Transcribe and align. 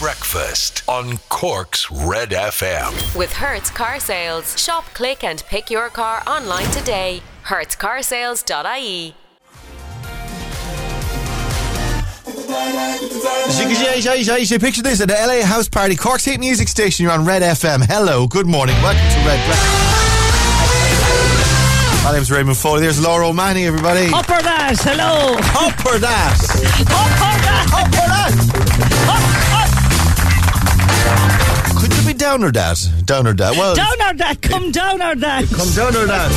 Breakfast 0.00 0.84
on 0.86 1.18
Cork's 1.28 1.90
Red 1.90 2.30
FM. 2.30 3.16
With 3.18 3.32
Hertz 3.32 3.68
Car 3.68 3.98
Sales. 3.98 4.56
Shop, 4.56 4.84
click, 4.94 5.24
and 5.24 5.42
pick 5.48 5.70
your 5.70 5.88
car 5.88 6.22
online 6.24 6.70
today. 6.70 7.20
HertzCarsales.ie. 7.46 9.14
Picture 14.60 14.82
this 14.82 15.00
at 15.00 15.08
the 15.08 15.14
LA 15.14 15.44
House 15.44 15.68
Party, 15.68 15.96
Cork's 15.96 16.24
hit 16.24 16.38
music 16.38 16.68
station. 16.68 17.02
You're 17.02 17.12
on 17.12 17.24
Red 17.24 17.42
FM. 17.42 17.84
Hello, 17.84 18.28
good 18.28 18.46
morning. 18.46 18.76
Welcome 18.76 19.02
to 19.02 19.18
Red 19.26 19.44
Breakfast. 19.46 19.88
My 22.04 22.12
name's 22.12 22.30
Raymond 22.30 22.56
Foley. 22.56 22.82
There's 22.82 23.02
Laura 23.02 23.28
O'Mahony, 23.28 23.66
everybody. 23.66 24.12
Upper 24.14 24.40
that, 24.42 24.78
hello. 24.78 25.34
Upper 25.58 25.98
that. 25.98 26.38
Upper 26.86 27.34
that. 27.42 27.66
Upper 27.74 28.07
that. 32.18 32.30
Could 32.30 32.42
you 32.42 32.42
be 32.42 32.42
down 32.42 32.44
or 32.44 32.52
that? 32.52 33.04
Down 33.06 33.26
or 33.26 33.34
that? 33.34 33.52
Well, 33.56 33.74
Down 33.74 34.00
or 34.02 34.14
that, 34.14 34.42
come 34.42 34.70
down 34.72 35.02
or 35.02 35.14
that. 35.16 35.44
come 35.48 35.70
down 35.74 35.96
or 35.96 36.06
that. 36.06 36.30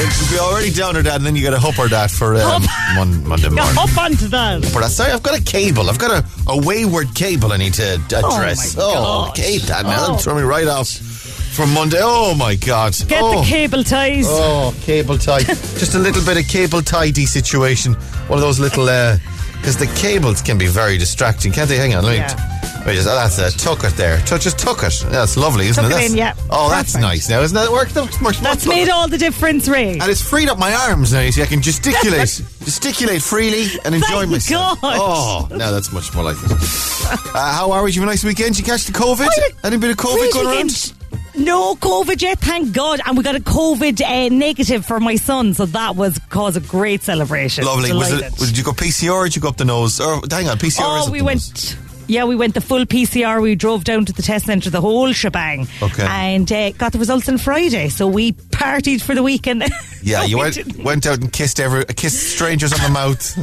It 0.00 0.10
could 0.16 0.30
be 0.32 0.38
already 0.38 0.70
down 0.72 0.96
or 0.96 1.02
that, 1.02 1.16
and 1.16 1.26
then 1.26 1.34
you 1.34 1.42
got 1.42 1.54
a 1.54 1.58
hupper 1.58 1.88
that 1.88 2.10
for 2.10 2.36
um, 2.36 2.62
mon- 2.94 3.26
Monday 3.26 3.48
Yeah, 3.48 3.64
morning. 3.64 3.78
up 3.78 3.98
onto 3.98 4.28
that. 4.28 4.64
Upper 4.64 4.80
that. 4.80 4.90
Sorry, 4.90 5.10
I've 5.10 5.22
got 5.24 5.38
a 5.38 5.42
cable. 5.42 5.90
I've 5.90 5.98
got 5.98 6.22
a, 6.22 6.24
a 6.48 6.56
wayward 6.64 7.14
cable 7.14 7.52
I 7.52 7.56
need 7.56 7.74
to 7.74 7.94
address. 7.94 8.76
my 8.76 8.82
Oh, 8.84 9.24
gosh. 9.26 9.36
Kate, 9.36 9.62
that 9.62 9.84
now. 9.84 10.06
Oh. 10.10 10.16
Throw 10.16 10.36
me 10.36 10.42
right 10.42 10.68
off 10.68 10.88
from 10.88 11.74
Monday. 11.74 11.98
Oh, 12.00 12.34
my 12.36 12.54
God. 12.54 12.94
Get 13.08 13.20
oh. 13.22 13.40
the 13.40 13.46
cable 13.46 13.82
ties. 13.82 14.26
Oh, 14.28 14.72
cable 14.82 15.18
tie. 15.18 15.40
Just 15.82 15.94
a 15.96 15.98
little 15.98 16.24
bit 16.24 16.38
of 16.38 16.46
cable 16.48 16.80
tidy 16.80 17.26
situation. 17.26 17.94
One 18.28 18.38
of 18.38 18.42
those 18.42 18.60
little, 18.60 18.84
because 18.86 19.76
the 19.78 19.90
cables 19.96 20.40
can 20.42 20.58
be 20.58 20.68
very 20.68 20.96
distracting, 20.96 21.50
can't 21.50 21.68
they? 21.68 21.76
Hang 21.76 21.94
on, 21.96 22.04
let 22.04 22.10
me. 22.12 22.16
Yeah. 22.18 22.77
Just, 22.94 23.08
oh, 23.08 23.14
that's 23.14 23.38
a 23.38 23.50
tuck 23.58 23.84
it 23.84 23.94
there. 23.96 24.18
Just 24.18 24.58
tuck 24.58 24.82
it. 24.82 25.04
That's 25.10 25.36
lovely, 25.36 25.66
isn't 25.68 25.82
Tuck 25.82 25.92
it? 25.92 26.04
it 26.04 26.10
in, 26.12 26.16
yeah. 26.16 26.34
Oh, 26.50 26.68
that's 26.70 26.92
Perfect. 26.92 27.02
nice 27.02 27.28
now, 27.28 27.40
isn't 27.40 27.54
that? 27.54 27.66
It 27.66 27.72
worked 27.72 27.94
much, 28.22 28.38
That's 28.38 28.66
made 28.66 28.88
all 28.88 29.08
the 29.08 29.18
difference, 29.18 29.68
Ray. 29.68 29.92
And 29.92 30.04
it's 30.10 30.22
freed 30.22 30.48
up 30.48 30.58
my 30.58 30.72
arms 30.72 31.12
now, 31.12 31.20
you 31.20 31.32
see. 31.32 31.42
I 31.42 31.46
can 31.46 31.62
gesticulate, 31.62 32.20
gesticulate 32.64 33.22
freely 33.22 33.66
and 33.84 33.94
enjoy 33.94 34.20
Thank 34.20 34.30
myself. 34.30 34.80
God. 34.80 34.96
Oh, 35.00 35.56
now 35.56 35.70
that's 35.70 35.92
much 35.92 36.14
more 36.14 36.24
like 36.24 36.36
it. 36.40 36.52
Uh, 37.08 37.52
how 37.54 37.70
are 37.72 37.80
you? 37.82 37.86
Did 37.86 37.94
you 37.96 38.00
have 38.02 38.08
a 38.08 38.12
nice 38.12 38.24
weekend? 38.24 38.54
Did 38.54 38.66
you 38.66 38.72
catch 38.72 38.84
the 38.84 38.92
COVID? 38.92 39.28
Any 39.64 39.78
bit 39.78 39.90
of 39.90 39.96
COVID 39.96 40.30
going 40.32 40.46
around? 40.58 40.92
No 41.36 41.74
COVID 41.76 42.20
yet, 42.20 42.38
thank 42.38 42.74
God. 42.74 43.00
And 43.06 43.16
we 43.16 43.22
got 43.22 43.34
a 43.34 43.40
COVID 43.40 44.02
uh, 44.02 44.28
negative 44.34 44.84
for 44.84 45.00
my 45.00 45.16
son, 45.16 45.54
so 45.54 45.64
that 45.66 45.96
was 45.96 46.18
cause 46.28 46.56
a 46.56 46.60
great 46.60 47.02
celebration. 47.02 47.64
Lovely. 47.64 47.92
Was 47.94 48.12
it, 48.12 48.30
was, 48.38 48.48
did 48.50 48.58
you 48.58 48.64
go 48.64 48.72
PCR 48.72 49.14
or 49.14 49.24
did 49.24 49.36
you 49.36 49.42
go 49.42 49.48
up 49.48 49.56
the 49.56 49.64
nose? 49.64 50.00
Or, 50.00 50.20
hang 50.30 50.48
on, 50.48 50.58
PCR 50.58 51.00
is 51.00 51.08
Oh, 51.08 51.10
we 51.10 51.22
went. 51.22 51.40
nose. 51.40 51.76
Yeah, 52.08 52.24
we 52.24 52.34
went 52.36 52.54
the 52.54 52.60
full 52.60 52.84
PCR. 52.86 53.40
We 53.42 53.54
drove 53.54 53.84
down 53.84 54.04
to 54.06 54.12
the 54.12 54.22
test 54.22 54.46
centre, 54.46 54.70
the 54.70 54.80
whole 54.80 55.12
shebang. 55.12 55.68
Okay. 55.82 56.06
And 56.08 56.50
uh, 56.50 56.70
got 56.72 56.92
the 56.92 56.98
results 56.98 57.28
on 57.28 57.38
Friday. 57.38 57.90
So 57.90 58.08
we 58.08 58.32
partied 58.32 59.02
for 59.02 59.14
the 59.14 59.22
weekend. 59.22 59.62
Yeah, 60.00 60.20
No, 60.20 60.24
you 60.26 60.36
we 60.36 60.42
went 60.44 60.54
didn't. 60.54 60.84
went 60.84 61.06
out 61.06 61.18
and 61.18 61.32
kissed 61.32 61.58
every 61.58 61.84
kissed 61.86 62.22
strangers 62.34 62.72
on 62.72 62.78
the 62.80 62.88
mouth. 62.88 63.34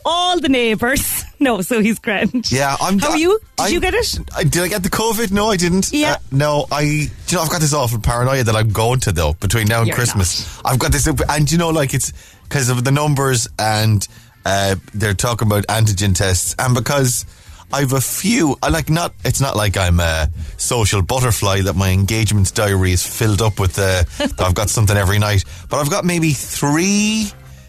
All 0.04 0.40
the 0.40 0.48
neighbours. 0.48 1.24
No, 1.38 1.60
so 1.60 1.82
he's 1.82 1.98
grand. 1.98 2.50
yeah, 2.50 2.76
I'm. 2.80 2.98
How 2.98 3.10
are 3.10 3.16
you? 3.18 3.38
Did 3.58 3.64
I- 3.66 3.68
you 3.68 3.78
get 3.78 3.92
it? 3.92 4.18
I, 4.34 4.42
did 4.44 4.62
I 4.62 4.68
get 4.68 4.82
the 4.82 4.88
COVID? 4.88 5.30
No, 5.32 5.50
I 5.50 5.58
didn't. 5.58 5.92
Yeah. 5.92 6.12
Uh, 6.12 6.16
no, 6.32 6.66
I. 6.72 6.80
You 6.80 7.08
know 7.32 7.42
I've 7.42 7.50
got 7.50 7.60
this 7.60 7.74
awful 7.74 7.98
paranoia 8.00 8.42
that 8.42 8.56
I'm 8.56 8.70
going 8.70 9.00
to 9.00 9.12
though 9.12 9.34
between 9.34 9.68
now 9.68 9.80
and 9.80 9.86
You're 9.88 9.96
Christmas. 9.96 10.58
I've 10.64 10.78
got 10.78 10.92
this, 10.92 11.06
and 11.06 11.52
you 11.52 11.58
know, 11.58 11.68
like 11.68 11.92
it's 11.92 12.12
because 12.44 12.70
of 12.70 12.84
the 12.84 12.90
numbers 12.90 13.48
and 13.58 14.08
uh, 14.46 14.76
they're 14.94 15.14
talking 15.14 15.46
about 15.48 15.66
antigen 15.66 16.14
tests, 16.14 16.54
and 16.58 16.74
because. 16.74 17.26
I've 17.72 17.92
a 17.94 18.00
few. 18.00 18.56
I 18.62 18.68
like 18.68 18.88
not. 18.90 19.12
It's 19.24 19.40
not 19.40 19.56
like 19.56 19.76
I'm 19.76 19.98
a 19.98 20.30
social 20.56 21.02
butterfly 21.02 21.62
that 21.62 21.74
my 21.74 21.90
engagements 21.90 22.52
diary 22.52 22.92
is 22.92 23.04
filled 23.04 23.42
up 23.42 23.58
with. 23.58 23.76
Uh, 23.76 24.04
I've 24.38 24.54
got 24.54 24.70
something 24.70 24.96
every 24.96 25.18
night, 25.18 25.44
but 25.68 25.78
I've 25.80 25.90
got 25.90 26.04
maybe 26.04 26.30
three 26.30 27.26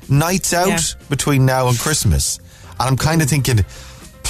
nights 0.07 0.53
out 0.53 0.67
Yeah. 0.67 0.77
between 1.09 1.47
now 1.47 1.67
and 1.67 1.79
Christmas, 1.79 2.38
and 2.79 2.89
I'm 2.89 2.95
kind 2.95 3.23
of 3.23 3.27
thinking, 3.27 3.65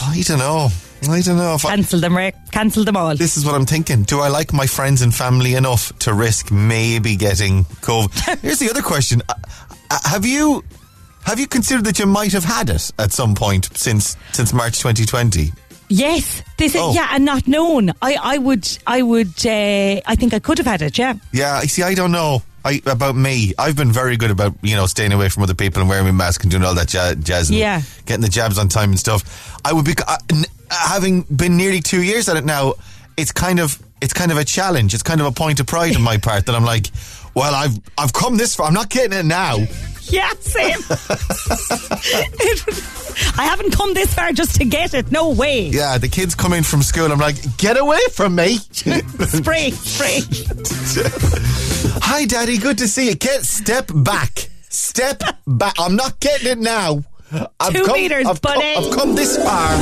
I 0.02 0.22
don't 0.26 0.40
know. 0.40 0.70
I 1.04 1.20
don't 1.22 1.36
know 1.38 1.56
if 1.56 1.66
I, 1.66 1.76
Cancel 1.76 2.00
them, 2.00 2.16
Ray. 2.16 2.32
Cancel 2.52 2.86
them 2.86 2.96
all. 2.96 3.14
this 3.18 3.36
is 3.36 3.44
what 3.44 3.54
I'm 3.54 3.66
thinking. 3.66 4.04
Do 4.04 4.22
I 4.22 4.30
like 4.30 4.54
my 4.54 4.68
friends 4.68 5.02
and 5.02 5.14
family 5.14 5.56
enough 5.56 5.92
to 6.00 6.14
risk 6.14 6.50
maybe 6.50 7.18
getting 7.18 7.66
COVID? 7.84 8.40
Here's 8.42 8.60
the 8.60 8.70
other 8.70 8.82
question: 8.82 9.22
Uh, 9.28 9.34
uh, 9.92 10.00
Have 10.06 10.26
you 10.26 10.64
have 11.28 11.40
you 11.40 11.48
considered 11.48 11.86
that 11.86 12.00
you 12.00 12.06
might 12.08 12.32
have 12.34 12.44
had 12.46 12.70
it 12.70 12.92
at 12.98 13.12
some 13.12 13.36
point 13.36 13.70
since 13.78 14.18
since 14.34 14.52
March 14.54 14.80
2020? 14.80 15.52
Yes, 15.90 16.42
they 16.58 16.68
said 16.68 16.82
Oh. 16.82 16.94
yeah, 16.94 17.10
and 17.12 17.24
not 17.24 17.48
known. 17.48 17.92
I, 18.02 18.18
I 18.22 18.38
would, 18.40 18.68
I 18.86 19.02
would, 19.02 19.46
uh, 19.46 20.02
I 20.06 20.16
think 20.18 20.34
I 20.34 20.40
could 20.40 20.58
have 20.58 20.68
had 20.68 20.82
it. 20.82 20.98
Yeah, 20.98 21.14
Yeah, 21.32 21.62
you 21.62 21.70
see, 21.70 21.84
I 21.84 21.94
don't 21.94 22.12
know. 22.12 22.42
I, 22.66 22.82
about 22.86 23.16
me, 23.16 23.54
I've 23.58 23.78
been 23.78 23.94
very 23.94 24.18
good 24.18 24.30
about 24.32 24.54
you 24.62 24.76
know 24.76 24.86
staying 24.88 25.14
away 25.14 25.30
from 25.30 25.44
other 25.44 25.54
people 25.54 25.80
and 25.82 25.90
wearing 25.90 26.06
my 26.06 26.12
mask 26.12 26.44
and 26.44 26.52
doing 26.52 26.64
all 26.64 26.76
that 26.76 26.90
jazz. 26.90 27.50
And 27.50 27.58
Yeah. 27.58 27.82
getting 28.06 28.22
the 28.22 28.28
jabs 28.30 28.58
on 28.58 28.68
time 28.68 28.90
and 28.90 29.00
stuff. 29.00 29.56
I 29.64 29.72
would 29.72 29.86
be 29.86 29.94
uh, 30.06 30.18
n- 30.30 30.44
having 30.70 31.22
been 31.24 31.56
nearly 31.56 31.80
two 31.80 32.02
years 32.04 32.28
at 32.28 32.36
it 32.36 32.44
now. 32.44 32.74
It's 33.16 33.32
kind 33.32 33.60
of 33.62 33.82
it's 34.02 34.14
kind 34.14 34.32
of 34.32 34.38
a 34.38 34.44
challenge. 34.44 34.94
It's 34.94 35.04
kind 35.04 35.22
of 35.22 35.28
a 35.28 35.32
point 35.32 35.60
of 35.62 35.68
pride 35.68 35.96
on 35.96 36.02
my 36.02 36.18
part 36.18 36.46
that 36.48 36.56
I'm 36.56 36.66
like, 36.66 36.88
well, 37.34 37.56
I've 37.56 37.80
I've 37.98 38.12
come 38.12 38.36
this 38.36 38.56
far. 38.56 38.68
I'm 38.68 38.74
not 38.74 38.90
getting 38.90 39.18
it 39.18 39.26
now. 39.26 39.56
Yeah, 40.10 40.32
same. 40.40 40.80
I 43.38 43.46
haven't 43.46 43.72
come 43.72 43.94
this 43.94 44.14
far 44.14 44.32
just 44.32 44.56
to 44.56 44.66
get 44.66 44.94
it. 44.94 45.12
No 45.12 45.30
way. 45.32 45.68
Yeah, 45.70 45.98
the 45.98 46.08
kids 46.08 46.36
come 46.36 46.54
in 46.54 46.64
from 46.64 46.82
school. 46.84 47.12
I'm 47.12 47.20
like, 47.20 47.58
get 47.58 47.78
away 47.78 48.00
from 48.14 48.36
me. 48.36 48.58
Spray, 48.58 49.72
spray. 49.72 50.20
Hi, 52.02 52.26
Daddy. 52.26 52.58
Good 52.58 52.78
to 52.80 52.88
see 52.88 53.10
you. 53.10 53.16
Get 53.16 53.44
step 53.44 53.90
back. 53.94 54.50
Step 54.70 55.24
back. 55.46 55.74
I'm 55.80 55.96
not 55.96 56.20
getting 56.20 56.52
it 56.52 56.58
now. 56.60 57.04
I've 57.60 57.74
Two 57.74 57.86
meters, 57.94 58.26
I've 58.26 58.42
buddy. 58.42 58.74
Come, 58.76 58.84
I've 58.84 58.98
come 58.98 59.16
this 59.16 59.38
far. 59.38 59.78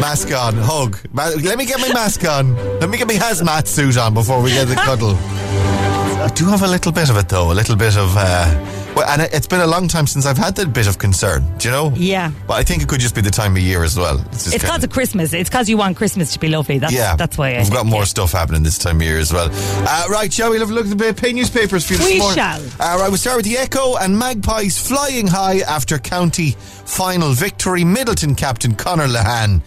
Mask 0.00 0.32
on, 0.32 0.54
hug. 0.56 0.98
Let 1.14 1.56
me 1.56 1.66
get 1.66 1.80
my 1.80 1.92
mask 1.92 2.24
on. 2.24 2.54
Let 2.80 2.90
me 2.90 2.98
get 2.98 3.06
my 3.06 3.14
hazmat 3.14 3.66
suit 3.66 3.96
on 3.96 4.14
before 4.14 4.42
we 4.42 4.50
get 4.50 4.66
the 4.66 4.74
cuddle. 4.74 5.14
I 5.14 6.28
do 6.34 6.46
have 6.46 6.62
a 6.62 6.68
little 6.68 6.92
bit 6.92 7.08
of 7.10 7.16
it 7.16 7.28
though. 7.28 7.52
A 7.52 7.54
little 7.54 7.76
bit 7.76 7.96
of. 7.96 8.14
Uh, 8.16 8.85
well, 8.96 9.08
and 9.08 9.22
it- 9.22 9.32
it's 9.32 9.46
been 9.46 9.60
a 9.60 9.66
long 9.66 9.86
time 9.86 10.06
since 10.08 10.26
I've 10.26 10.38
had 10.38 10.56
that 10.56 10.72
bit 10.72 10.88
of 10.88 10.98
concern. 10.98 11.44
Do 11.58 11.68
you 11.68 11.72
know? 11.72 11.92
Yeah. 11.94 12.32
But 12.48 12.54
I 12.54 12.64
think 12.64 12.82
it 12.82 12.88
could 12.88 12.98
just 13.00 13.14
be 13.14 13.20
the 13.20 13.30
time 13.30 13.54
of 13.54 13.62
year 13.62 13.84
as 13.84 13.96
well. 13.96 14.18
It's 14.32 14.50
because 14.52 14.82
of 14.82 14.90
Christmas. 14.90 15.32
It's 15.32 15.48
because 15.48 15.68
you 15.68 15.76
want 15.76 15.96
Christmas 15.96 16.32
to 16.32 16.40
be 16.40 16.48
lovely. 16.48 16.78
That's 16.78 16.92
yeah, 16.92 17.14
that's 17.14 17.38
why 17.38 17.54
I 17.54 17.58
we've 17.62 17.70
got 17.70 17.86
more 17.86 18.00
yeah. 18.00 18.04
stuff 18.06 18.32
happening 18.32 18.62
this 18.64 18.78
time 18.78 18.96
of 18.96 19.02
year 19.02 19.18
as 19.18 19.32
well. 19.32 19.48
Uh, 19.52 20.04
right, 20.10 20.32
shall 20.32 20.50
we 20.50 20.58
have 20.58 20.70
a 20.70 20.74
look 20.74 20.86
at 20.86 20.96
the 20.98 21.12
pay 21.14 21.32
newspapers 21.32 21.86
for 21.86 21.92
you 21.92 21.98
this 21.98 22.08
We 22.08 22.18
morning? 22.18 22.36
shall. 22.36 22.60
Uh, 22.80 22.98
right, 22.98 23.08
we'll 23.08 23.16
start 23.18 23.36
with 23.36 23.44
the 23.46 23.58
Echo 23.58 23.96
and 23.96 24.18
Magpies 24.18 24.78
flying 24.78 25.26
high 25.28 25.58
after 25.60 25.98
county 25.98 26.56
final 26.86 27.32
victory. 27.32 27.82
Midleton 27.82 28.36
captain 28.36 28.74
Conor 28.74 29.06
Lehane 29.06 29.60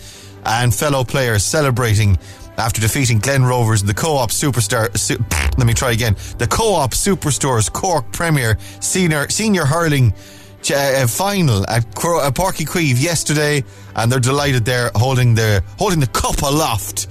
and 0.46 0.74
fellow 0.74 1.04
players 1.04 1.44
celebrating 1.44 2.18
after 2.60 2.82
defeating 2.82 3.20
Glen 3.20 3.44
Rovers 3.44 3.82
in 3.82 3.88
the 3.88 3.94
co-op 3.94 4.30
superstar. 4.32 4.96
Su- 4.98 5.24
let 5.58 5.66
me 5.66 5.74
try 5.74 5.92
again. 5.92 6.16
The 6.38 6.48
co-op 6.48 6.92
superstores 6.92 7.72
Cork 7.72 8.12
Premier 8.12 8.58
senior 8.80 9.30
senior 9.30 9.66
hurling 9.66 10.14
ch- 10.62 10.72
uh, 10.72 11.08
final 11.08 11.68
at 11.70 11.96
Cro- 11.96 12.20
uh, 12.22 12.32
Páirc 12.32 12.58
Uí 12.58 12.68
Chaoimh 12.68 13.02
yesterday, 13.02 13.64
and 13.96 14.12
they're 14.12 14.20
delighted 14.20 14.66
they're 14.66 14.92
holding 14.96 15.36
the 15.36 15.64
holding 15.78 16.00
the 16.00 16.08
cup 16.08 16.42
aloft. 16.42 17.08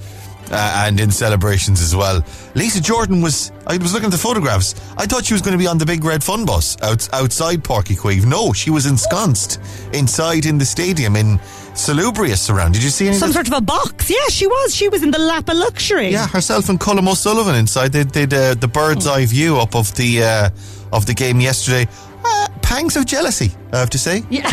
Uh, 0.51 0.85
and 0.87 0.99
in 0.99 1.11
celebrations 1.11 1.79
as 1.79 1.95
well. 1.95 2.23
Lisa 2.55 2.81
Jordan 2.81 3.21
was, 3.21 3.51
I 3.67 3.77
was 3.77 3.93
looking 3.93 4.07
at 4.07 4.11
the 4.11 4.17
photographs. 4.17 4.73
I 4.97 5.05
thought 5.05 5.23
she 5.23 5.35
was 5.35 5.43
going 5.43 5.51
to 5.51 5.59
be 5.59 5.67
on 5.67 5.77
the 5.77 5.85
big 5.85 6.03
red 6.03 6.23
fun 6.23 6.43
bus 6.43 6.75
out, 6.81 7.07
outside 7.13 7.61
Páirc 7.63 7.83
Uí 7.83 7.97
Chaoimh. 7.99 8.25
No, 8.25 8.51
she 8.51 8.71
was 8.71 8.87
ensconced 8.87 9.59
inside 9.93 10.47
in 10.47 10.57
the 10.57 10.65
stadium 10.65 11.15
in 11.15 11.39
salubrious 11.79 12.49
around. 12.49 12.73
Did 12.73 12.83
you 12.83 12.89
see 12.89 13.07
any 13.07 13.15
Some 13.15 13.31
sort 13.31 13.47
of 13.47 13.53
a 13.53 13.61
box. 13.61 14.09
Yeah, 14.09 14.27
she 14.29 14.47
was. 14.47 14.75
She 14.75 14.89
was 14.89 15.03
in 15.03 15.11
the 15.11 15.19
lap 15.19 15.49
of 15.49 15.57
luxury. 15.57 16.09
Yeah, 16.09 16.27
herself 16.27 16.69
and 16.69 16.79
Cullum 16.79 17.07
O'Sullivan 17.07 17.55
inside. 17.55 17.91
They 17.91 18.03
did 18.03 18.33
uh, 18.33 18.53
the 18.55 18.67
bird's 18.67 19.07
eye 19.07 19.25
view 19.25 19.57
up 19.57 19.75
of 19.75 19.93
the 19.95 20.23
uh, 20.23 20.49
of 20.91 21.05
the 21.05 21.13
game 21.13 21.39
yesterday. 21.39 21.87
Uh, 22.23 22.47
pangs 22.61 22.95
of 22.97 23.05
jealousy, 23.05 23.51
I 23.73 23.79
have 23.79 23.89
to 23.91 23.97
say. 23.97 24.23
Yeah, 24.29 24.49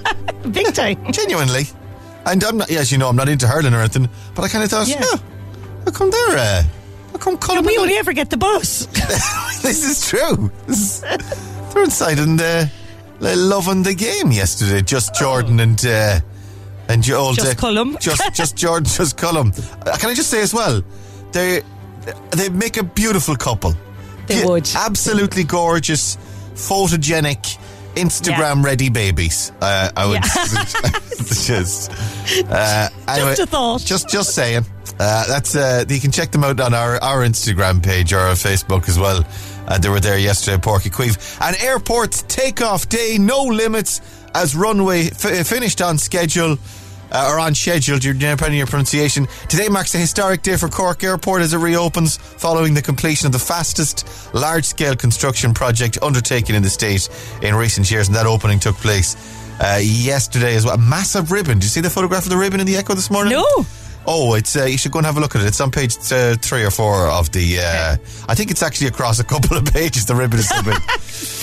big 0.50 0.72
time. 0.74 1.12
Genuinely. 1.12 1.64
And 2.26 2.42
I'm 2.42 2.56
not, 2.56 2.70
as 2.70 2.90
you 2.90 2.96
know, 2.98 3.08
I'm 3.08 3.16
not 3.16 3.28
into 3.28 3.46
hurling 3.46 3.74
or 3.74 3.80
anything, 3.80 4.08
but 4.34 4.42
I 4.42 4.48
kind 4.48 4.64
of 4.64 4.70
thought, 4.70 4.88
Yeah. 4.88 5.00
yeah, 5.00 5.18
how 5.84 5.90
come 5.90 6.10
they're, 6.10 6.38
uh, 6.38 6.62
how 7.12 7.18
come 7.18 7.36
Cullum 7.36 7.66
we 7.66 7.76
only 7.76 7.96
ever 7.96 8.14
get 8.14 8.30
the 8.30 8.38
bus. 8.38 8.86
this 9.62 9.84
is 9.84 10.08
true. 10.08 10.50
This 10.66 10.78
is, 10.78 11.00
they're 11.74 11.84
inside 11.84 12.18
and 12.18 12.40
uh, 12.40 12.64
loving 13.20 13.82
the 13.82 13.94
game 13.94 14.32
yesterday. 14.32 14.80
Just 14.80 15.14
Jordan 15.14 15.60
and 15.60 15.84
uh, 15.84 16.20
and 16.88 17.06
your 17.06 17.18
old 17.18 17.36
Just 17.36 17.52
uh, 17.52 17.54
Cullum. 17.60 17.96
just 18.00 18.34
just 18.34 18.56
Jordan, 18.56 18.84
just 18.84 19.16
Cullum. 19.16 19.52
Uh, 19.86 19.96
can 19.98 20.10
I 20.10 20.14
just 20.14 20.30
say 20.30 20.42
as 20.42 20.52
well, 20.54 20.82
they 21.32 21.62
they 22.30 22.48
make 22.48 22.76
a 22.76 22.82
beautiful 22.82 23.36
couple. 23.36 23.74
They 24.26 24.42
Be- 24.42 24.48
would. 24.48 24.68
absolutely 24.74 25.44
gorgeous, 25.44 26.16
photogenic. 26.54 27.58
Instagram 27.94 28.64
ready 28.64 28.88
babies. 28.88 29.52
Uh, 29.60 29.88
I 29.96 30.04
would 30.06 30.14
Yeah. 30.16 31.00
just. 31.16 31.92
Uh, 32.48 32.88
anyway, 33.06 33.36
Just 33.36 33.40
a 33.40 33.46
thought. 33.46 33.80
Just, 33.82 34.08
just 34.08 34.34
saying. 34.34 34.64
Uh, 34.98 35.24
that's 35.28 35.54
uh, 35.54 35.84
you 35.88 36.00
can 36.00 36.10
check 36.10 36.32
them 36.32 36.42
out 36.42 36.58
on 36.58 36.74
our, 36.74 36.96
our 37.04 37.18
Instagram 37.24 37.80
page 37.80 38.12
or 38.12 38.18
our 38.18 38.34
Facebook 38.34 38.88
as 38.88 38.98
well. 38.98 39.24
Uh, 39.68 39.78
they 39.78 39.88
were 39.88 40.00
there 40.00 40.18
yesterday, 40.18 40.56
Páirc 40.56 40.80
Uí 40.80 40.90
Chaoimh. 40.90 41.38
And 41.40 41.56
airport's 41.62 42.22
takeoff 42.22 42.88
day, 42.88 43.16
no 43.20 43.44
limits, 43.44 44.00
as 44.34 44.54
runway 44.56 45.06
f- 45.06 45.46
finished 45.46 45.80
on 45.82 45.98
schedule. 45.98 46.58
Uh, 47.12 47.30
or 47.30 47.38
on 47.38 47.54
schedule, 47.54 47.96
depending 47.98 48.42
on 48.42 48.52
your 48.54 48.66
pronunciation. 48.66 49.28
Today 49.48 49.68
marks 49.68 49.94
a 49.94 49.98
historic 49.98 50.42
day 50.42 50.56
for 50.56 50.68
Cork 50.68 51.04
Airport 51.04 51.42
as 51.42 51.52
it 51.52 51.58
reopens 51.58 52.16
following 52.16 52.74
the 52.74 52.82
completion 52.82 53.26
of 53.26 53.32
the 53.32 53.38
fastest 53.38 54.34
large 54.34 54.64
scale 54.64 54.96
construction 54.96 55.54
project 55.54 55.96
undertaken 56.02 56.56
in 56.56 56.62
the 56.64 56.70
state 56.70 57.08
in 57.42 57.54
recent 57.54 57.88
years, 57.88 58.08
and 58.08 58.16
that 58.16 58.26
opening 58.26 58.58
took 58.58 58.74
place 58.76 59.14
uh, 59.60 59.78
yesterday 59.80 60.56
as 60.56 60.64
well. 60.64 60.74
A 60.74 60.78
massive 60.78 61.30
ribbon. 61.30 61.58
Did 61.58 61.64
you 61.64 61.68
see 61.70 61.82
the 61.82 61.90
photograph 61.90 62.24
of 62.24 62.30
the 62.30 62.36
ribbon 62.38 62.58
in 62.58 62.66
the 62.66 62.74
Echo 62.76 62.94
this 62.94 63.10
morning? 63.12 63.34
No. 63.34 63.46
Oh, 64.06 64.34
it's 64.34 64.56
uh, 64.56 64.64
you 64.64 64.76
should 64.76 64.90
go 64.90 64.98
and 64.98 65.06
have 65.06 65.16
a 65.16 65.20
look 65.20 65.36
at 65.36 65.42
it. 65.42 65.46
It's 65.46 65.60
on 65.60 65.70
page 65.70 65.96
uh, 66.10 66.34
three 66.36 66.64
or 66.64 66.70
four 66.72 67.06
of 67.06 67.30
the. 67.30 67.60
Uh, 67.60 67.96
I 68.28 68.34
think 68.34 68.50
it's 68.50 68.62
actually 68.62 68.88
across 68.88 69.20
a 69.20 69.24
couple 69.24 69.56
of 69.56 69.64
pages. 69.66 70.04
The 70.06 70.16
ribbon 70.16 70.40
is 70.40 70.48
so 70.48 70.62
big. 70.62 70.78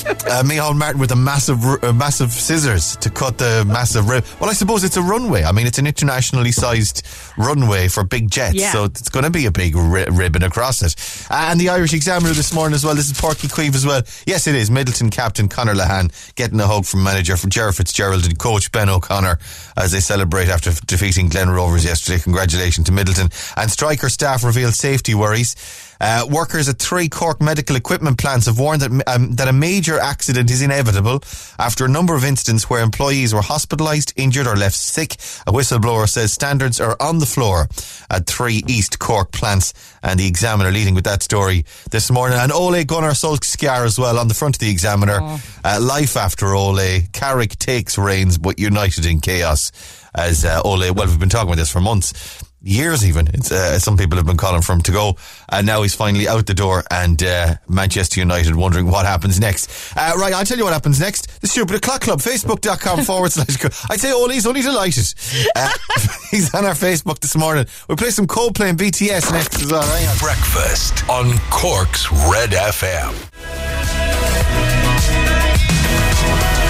uh, 0.06 0.44
Micheál 0.44 0.76
Martin 0.76 1.00
with 1.00 1.12
a 1.12 1.16
massive, 1.16 1.64
uh, 1.84 1.94
massive 1.94 2.32
scissors 2.32 2.96
to 2.98 3.10
cut 3.10 3.38
the 3.38 3.64
massive 3.68 4.10
rib. 4.10 4.26
Well, 4.40 4.50
I 4.50 4.54
suppose 4.54 4.84
it's 4.84 4.98
a 4.98 5.02
runway. 5.02 5.44
I 5.44 5.52
mean, 5.52 5.68
it's 5.68 5.78
an 5.78 5.88
internationally 5.88 6.52
sized 6.52 7.06
runway 7.38 7.88
for 7.88 8.04
big 8.04 8.30
jets, 8.30 8.56
Yeah. 8.56 8.72
so 8.72 8.86
it's 8.86 9.10
going 9.10 9.26
to 9.26 9.30
be 9.32 9.46
a 9.46 9.52
big 9.52 9.76
ri- 9.76 10.06
ribbon 10.12 10.44
across 10.44 10.82
it. 10.82 10.96
Uh, 11.30 11.48
and 11.52 11.60
the 11.60 11.70
Irish 11.70 11.94
Examiner 11.94 12.34
this 12.34 12.54
morning 12.54 12.76
as 12.76 12.84
well. 12.84 12.96
This 12.96 13.10
is 13.12 13.14
Páirc 13.18 13.46
Uí 13.46 13.50
Chaoimh 13.52 13.76
as 13.76 13.86
well. 13.86 14.02
Yes, 14.26 14.48
it 14.48 14.56
is. 14.56 14.70
Midleton 14.70 15.12
captain 15.12 15.48
Conor 15.48 15.74
Lehane 15.76 16.12
getting 16.36 16.60
a 16.60 16.68
hug 16.68 16.86
from 16.86 17.04
manager 17.04 17.38
for 17.38 17.48
Gerard 17.48 17.76
Fitzgerald 17.76 18.26
and 18.26 18.38
coach 18.40 18.72
Ben 18.72 18.90
O'Connor 18.90 19.38
as 19.78 19.92
they 19.92 20.00
celebrate 20.00 20.50
after 20.50 20.70
f- 20.72 20.82
defeating 20.86 21.30
Glen 21.30 21.50
Rovers 21.50 21.86
yesterday. 21.86 22.20
Congratulations 22.22 22.86
to 22.88 22.92
Midleton. 22.92 23.32
And 23.58 23.70
striker 23.72 24.10
staff 24.10 24.44
revealed 24.44 24.74
safety 24.74 25.14
worries. 25.16 25.56
Uh, 26.02 26.26
workers 26.32 26.68
at 26.68 26.80
three 26.80 27.08
Cork 27.08 27.40
medical 27.40 27.76
equipment 27.76 28.18
plants 28.18 28.48
have 28.48 28.58
warned 28.58 28.82
that, 28.82 29.08
um, 29.08 29.36
that 29.36 29.48
a 29.48 29.54
major 29.54 30.00
accident 30.00 30.50
is 30.50 30.64
inevitable 30.64 31.22
after 31.60 31.86
a 31.86 31.88
number 31.88 32.16
of 32.16 32.26
incidents 32.26 32.68
where 32.70 32.82
employees 32.82 33.36
were 33.36 33.42
hospitalised, 33.42 34.12
injured, 34.16 34.48
or 34.48 34.56
left 34.56 34.76
sick. 34.76 35.14
A 35.46 35.52
whistleblower 35.52 36.10
says 36.10 36.34
standards 36.34 36.82
are 36.82 36.98
on 37.00 37.20
the 37.20 37.28
floor 37.28 37.70
at 38.10 38.26
three 38.26 38.64
East 38.68 38.98
Cork 38.98 39.32
plants, 39.32 39.74
and 40.02 40.20
the 40.20 40.26
Examiner 40.26 40.72
leading 40.72 40.96
with 40.96 41.04
that 41.04 41.22
story 41.22 41.66
this 41.92 42.10
morning. 42.10 42.40
And 42.40 42.52
Ole 42.52 42.84
Gunnar 42.84 43.12
Solskjaer 43.12 43.86
as 43.86 44.00
well 44.00 44.18
on 44.18 44.28
the 44.28 44.34
front 44.34 44.56
of 44.56 44.60
the 44.60 44.72
Examiner. 44.72 45.20
Uh, 45.64 45.80
life 45.80 46.18
after 46.18 46.56
Ole. 46.56 47.02
Carrick 47.14 47.60
takes 47.60 48.00
reins, 48.00 48.40
but 48.40 48.58
united 48.58 49.06
in 49.06 49.22
chaos. 49.22 49.72
As 50.16 50.44
uh, 50.44 50.62
Ole, 50.66 50.92
well, 50.92 51.06
we've 51.06 51.20
been 51.20 51.30
talking 51.30 51.50
about 51.50 51.58
this 51.58 51.72
for 51.72 51.80
months 51.80 52.44
years 52.62 53.06
even. 53.06 53.28
Uh, 53.28 53.80
some 53.80 53.98
people 53.98 54.18
have 54.18 54.26
been 54.26 54.38
calling 54.38 54.62
for 54.62 54.74
him 54.74 54.82
to 54.82 54.92
go, 54.92 55.16
and 55.50 55.66
now 55.66 55.82
he's 55.82 55.96
finally 55.96 56.28
out 56.28 56.46
the 56.46 56.54
door. 56.54 56.84
And 56.92 57.22
uh, 57.24 57.56
Manchester 57.68 58.20
United 58.20 58.56
wondering 58.56 58.88
what 58.88 59.06
happens 59.06 59.40
next. 59.40 59.96
Uh, 59.96 60.14
right, 60.18 60.34
I'll 60.34 60.46
tell 60.46 60.58
you 60.58 60.64
what 60.64 60.74
happens 60.74 61.00
next. 61.00 61.42
The 61.42 61.48
Stupid 61.48 61.82
Clock 61.82 62.02
Club, 62.02 62.20
facebook.com 62.20 63.02
forward 63.06 63.32
slash. 63.32 63.58
I'd 63.90 64.00
say 64.00 64.12
Ollie's 64.12 64.46
only 64.46 64.62
delighted. 64.62 65.14
Uh, 65.56 65.70
he's 66.32 66.54
on 66.54 66.66
our 66.66 66.74
Facebook 66.74 67.20
this 67.20 67.36
morning. 67.36 67.66
We'll 67.88 67.98
play 67.98 68.12
some 68.12 68.28
Coldplay 68.28 68.70
and 68.70 68.80
BTS 68.80 69.32
next 69.32 69.62
as 69.62 69.72
well. 69.72 69.82
Breakfast 70.20 71.08
on 71.10 71.38
Cork's 71.50 72.12
Red 72.12 72.52
FM. 72.52 73.71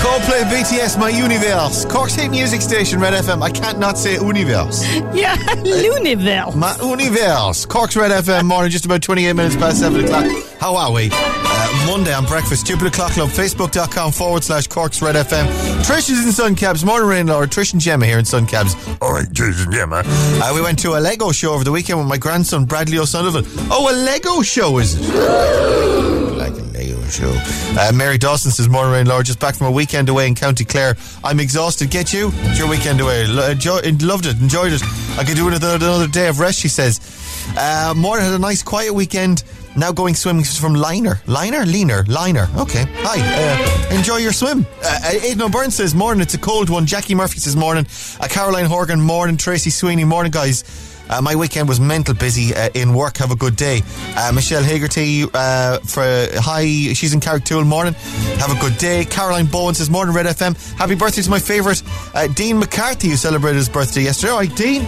Coldplay 0.02 0.42
BTS, 0.50 0.98
my 1.00 1.10
universe. 1.10 1.86
Cork's 1.86 2.16
hit 2.16 2.32
music 2.32 2.62
station, 2.62 3.00
Red 3.00 3.14
FM. 3.14 3.42
I 3.44 3.52
can't 3.52 3.78
not 3.78 3.98
say 3.98 4.14
universe. 4.16 4.84
Yeah, 5.14 5.36
Luniville. 5.36 6.56
My 6.56 6.76
universe. 6.82 7.66
Cork's 7.66 7.96
Red 7.98 8.12
FM 8.12 8.46
morning, 8.46 8.72
just 8.72 8.86
about 8.86 9.02
28 9.04 9.34
minutes 9.34 9.56
past 9.58 9.80
7 9.80 10.04
o'clock. 10.06 10.26
How 10.60 10.76
are 10.76 10.92
we? 10.92 11.10
Uh, 11.14 11.86
Monday 11.86 12.14
on 12.14 12.26
breakfast, 12.26 12.62
Stupid 12.66 12.88
O'Clock 12.88 13.12
Club, 13.12 13.30
facebook.com 13.30 14.12
forward 14.14 14.44
slash 14.44 14.68
Cork's 14.68 15.02
Red 15.02 15.16
FM. 15.16 15.46
Trish 15.84 16.10
is 16.10 16.26
in 16.26 16.32
Sun 16.32 16.56
Cabs. 16.56 16.84
Morning, 16.86 17.08
Rain 17.10 17.28
Lord. 17.28 17.52
Trish 17.52 17.74
and 17.74 17.82
Gemma 17.82 18.06
here 18.06 18.18
in 18.20 18.26
Sun 18.26 18.48
Cabs. 18.48 18.74
All 19.02 19.12
right, 19.12 19.28
Trish 19.28 19.62
and 19.64 19.74
Gemma. 19.74 20.02
Uh, 20.06 20.52
we 20.56 20.62
went 20.62 20.80
to 20.80 20.92
a 20.98 21.00
Lego 21.00 21.32
show 21.32 21.54
over 21.54 21.64
the 21.64 21.72
weekend 21.72 22.00
with 22.00 22.08
my 22.08 22.18
grandson, 22.18 22.66
Bradley 22.66 22.98
O'Sullivan. 22.98 23.44
Oh, 23.70 23.92
a 23.92 23.94
Lego 23.94 24.42
show, 24.42 24.78
is 24.80 24.96
it? 24.98 25.02
like 26.38 26.54
a 26.54 26.64
Lego 26.74 27.04
show. 27.08 27.32
Uh, 27.80 27.92
Mary 27.94 28.18
Dawson 28.18 28.52
says, 28.52 28.70
Morning 28.70 28.94
Rain 28.94 29.06
Lord, 29.08 29.26
just 29.26 29.40
back 29.40 29.56
from 29.56 29.68
a 29.68 29.72
weekend 29.72 29.91
away 29.94 30.28
in 30.28 30.36
County 30.36 30.66
Clare. 30.66 30.96
I'm 31.24 31.40
exhausted. 31.40 31.90
Get 31.90 32.14
you? 32.14 32.32
It's 32.34 32.60
your 32.60 32.70
weekend 32.70 33.02
away. 33.02 33.24
Enjoy, 33.24 33.80
loved 34.02 34.26
it. 34.26 34.40
Enjoyed 34.40 34.74
it. 34.74 34.82
I 35.18 35.24
could 35.26 35.36
do 35.36 35.48
another, 35.48 35.76
another 35.76 36.08
day 36.08 36.28
of 36.28 36.40
rest, 36.40 36.60
she 36.60 36.68
says. 36.68 37.00
Uh, 37.58 37.94
had 37.94 38.34
a 38.34 38.40
nice 38.40 38.64
quiet 38.64 38.94
weekend. 38.94 39.44
Now 39.76 39.92
going 39.92 40.16
swimming 40.16 40.44
from 40.44 40.76
Liner. 40.76 41.22
Liner? 41.28 41.66
Leaner? 41.66 42.04
Liner. 42.08 42.48
Okay. 42.58 42.86
Hi. 42.90 43.20
Uh, 43.92 43.96
enjoy 43.96 44.18
your 44.18 44.34
swim. 44.34 44.66
Uh, 44.84 45.00
Aidan 45.24 45.42
O'Byrne 45.42 45.72
says, 45.72 45.96
Morning. 45.96 46.22
It's 46.22 46.34
a 46.34 46.38
cold 46.38 46.70
one. 46.70 46.86
Jackie 46.86 47.16
Murphy 47.16 47.40
says, 47.40 47.56
Morning. 47.56 47.86
Uh, 48.20 48.28
Caroline 48.28 48.66
Horgan, 48.66 49.00
Morning. 49.00 49.38
Tracy 49.38 49.70
Sweeney, 49.70 50.04
Morning, 50.04 50.32
guys. 50.32 50.64
Uh, 51.12 51.22
my 51.22 51.36
weekend 51.36 51.68
was 51.68 51.80
mental 51.80 52.14
busy 52.16 52.56
uh, 52.56 52.70
in 52.74 52.94
work. 52.94 53.18
Have 53.18 53.32
a 53.32 53.36
good 53.36 53.56
day. 53.56 53.82
Uh, 54.16 54.32
Michelle 54.34 54.64
Hagerty 54.64 55.30
uh, 55.34 55.80
for 55.80 56.04
hi. 56.42 56.64
She's 56.94 57.14
in 57.14 57.20
Carrigtwohill. 57.20 57.68
Morning. 57.68 57.94
Have 58.40 58.56
a 58.56 58.60
good 58.60 58.78
day. 58.78 59.04
Caroline 59.06 59.46
Bowen 59.46 59.76
says 59.76 59.90
morning 59.90 60.16
Red 60.16 60.26
FM. 60.26 60.56
Happy 60.78 60.96
birthday 60.96 61.22
to 61.22 61.30
my 61.30 61.40
favourite 61.40 61.84
uh, 62.16 62.28
Dean 62.28 62.60
McCarthy 62.60 63.10
who 63.10 63.16
celebrated 63.18 63.58
his 63.58 63.70
birthday 63.70 64.04
yesterday. 64.04 64.32
All 64.32 64.40
right, 64.40 64.56
Dean. 64.56 64.82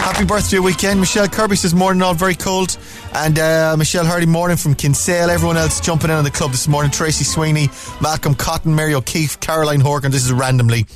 Happy 0.00 0.24
birthday 0.24 0.58
weekend. 0.58 0.98
Michelle 0.98 1.28
Kirby 1.28 1.56
says 1.56 1.72
morning 1.72 2.02
all 2.02 2.14
very 2.14 2.34
cold. 2.34 2.76
And 3.14 3.38
uh, 3.38 3.76
Michelle 3.78 4.04
Hardy 4.04 4.26
morning 4.26 4.56
from 4.56 4.74
Kinsale. 4.74 5.30
Everyone 5.30 5.56
else 5.56 5.80
jumping 5.80 6.10
in 6.10 6.16
on 6.16 6.24
the 6.24 6.30
club 6.30 6.50
this 6.50 6.66
morning. 6.66 6.90
Tracy 6.90 7.24
Sweeney, 7.24 7.68
Malcolm 8.00 8.34
Cotton, 8.34 8.74
Mary 8.74 8.94
O'Keefe, 8.94 9.38
Caroline 9.40 9.80
Horgan. 9.80 10.10
This 10.10 10.24
is 10.24 10.32
randomly. 10.32 10.86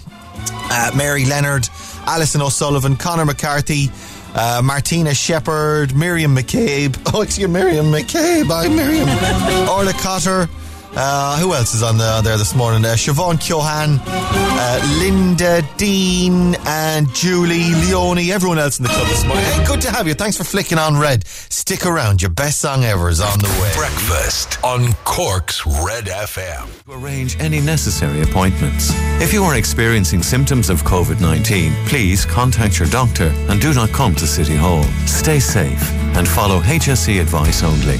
Uh, 0.50 0.90
Mary 0.94 1.24
Leonard, 1.24 1.68
Alison 2.06 2.42
O'Sullivan, 2.42 2.96
Connor 2.96 3.24
McCarthy, 3.24 3.90
uh, 4.34 4.60
Martina 4.64 5.14
Shepherd, 5.14 5.94
Miriam 5.94 6.34
McCabe. 6.34 6.96
Oh, 7.14 7.22
excuse 7.22 7.46
me, 7.48 7.60
Miriam 7.60 7.86
McCabe. 7.86 8.50
I'm 8.50 8.74
Miriam. 8.74 9.08
Orla 9.68 9.92
Cotter. 9.92 10.48
Uh, 10.96 11.36
who 11.38 11.52
else 11.54 11.74
is 11.74 11.82
on 11.82 11.98
the, 11.98 12.20
there 12.22 12.38
this 12.38 12.54
morning? 12.54 12.84
Uh, 12.84 12.94
Siobhan 12.94 13.34
Keohane, 13.34 13.98
uh, 14.06 14.98
Linda 15.00 15.62
Dean, 15.76 16.54
and 16.66 17.12
Julie 17.12 17.74
Leone. 17.74 18.18
Everyone 18.30 18.58
else 18.58 18.78
in 18.78 18.84
the 18.84 18.90
club 18.90 19.08
this 19.08 19.24
morning. 19.24 19.44
Hey, 19.44 19.64
good 19.66 19.80
to 19.82 19.90
have 19.90 20.06
you. 20.06 20.14
Thanks 20.14 20.36
for 20.36 20.44
flicking 20.44 20.78
on 20.78 20.96
red. 20.96 21.26
Stick 21.26 21.84
around. 21.84 22.22
Your 22.22 22.30
best 22.30 22.60
song 22.60 22.84
ever 22.84 23.08
is 23.08 23.20
on 23.20 23.38
the 23.40 23.48
way. 23.60 23.72
Breakfast 23.74 24.62
on 24.62 24.92
Cork's 25.04 25.66
Red 25.66 26.04
FM. 26.04 26.68
arrange 26.88 27.38
any 27.40 27.60
necessary 27.60 28.22
appointments. 28.22 28.90
If 29.20 29.32
you 29.32 29.42
are 29.42 29.56
experiencing 29.56 30.22
symptoms 30.22 30.70
of 30.70 30.82
COVID 30.84 31.20
19, 31.20 31.72
please 31.88 32.24
contact 32.24 32.78
your 32.78 32.88
doctor 32.88 33.32
and 33.48 33.60
do 33.60 33.74
not 33.74 33.90
come 33.90 34.14
to 34.14 34.26
City 34.26 34.54
Hall. 34.54 34.84
Stay 35.06 35.40
safe 35.40 36.03
and 36.16 36.26
follow 36.28 36.60
HSE 36.60 37.20
advice 37.20 37.62
only. 37.62 37.98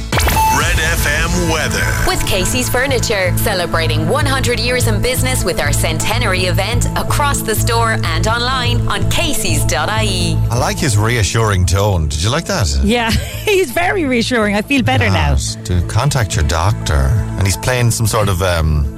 Red 0.56 0.76
FM 0.76 1.50
weather. 1.52 1.84
With 2.06 2.24
Casey's 2.26 2.68
Furniture, 2.68 3.36
celebrating 3.38 4.08
100 4.08 4.60
years 4.60 4.86
in 4.86 5.02
business 5.02 5.44
with 5.44 5.58
our 5.60 5.72
centenary 5.72 6.44
event 6.44 6.86
across 6.96 7.42
the 7.42 7.54
store 7.54 7.96
and 8.04 8.26
online 8.28 8.86
on 8.88 9.02
caseys.ie. 9.10 10.36
I 10.50 10.58
like 10.58 10.78
his 10.78 10.96
reassuring 10.96 11.66
tone. 11.66 12.08
Did 12.08 12.22
you 12.22 12.30
like 12.30 12.44
that? 12.46 12.68
Yeah, 12.84 13.10
he's 13.44 13.72
very 13.72 14.04
reassuring. 14.04 14.54
I 14.54 14.62
feel 14.62 14.82
better 14.82 15.08
now. 15.08 15.30
Yes, 15.32 15.56
To 15.64 15.84
contact 15.88 16.36
your 16.36 16.46
doctor, 16.46 17.10
and 17.36 17.44
he's 17.46 17.56
playing 17.56 17.90
some 17.90 18.06
sort 18.06 18.28
of 18.28 18.40
um, 18.42 18.93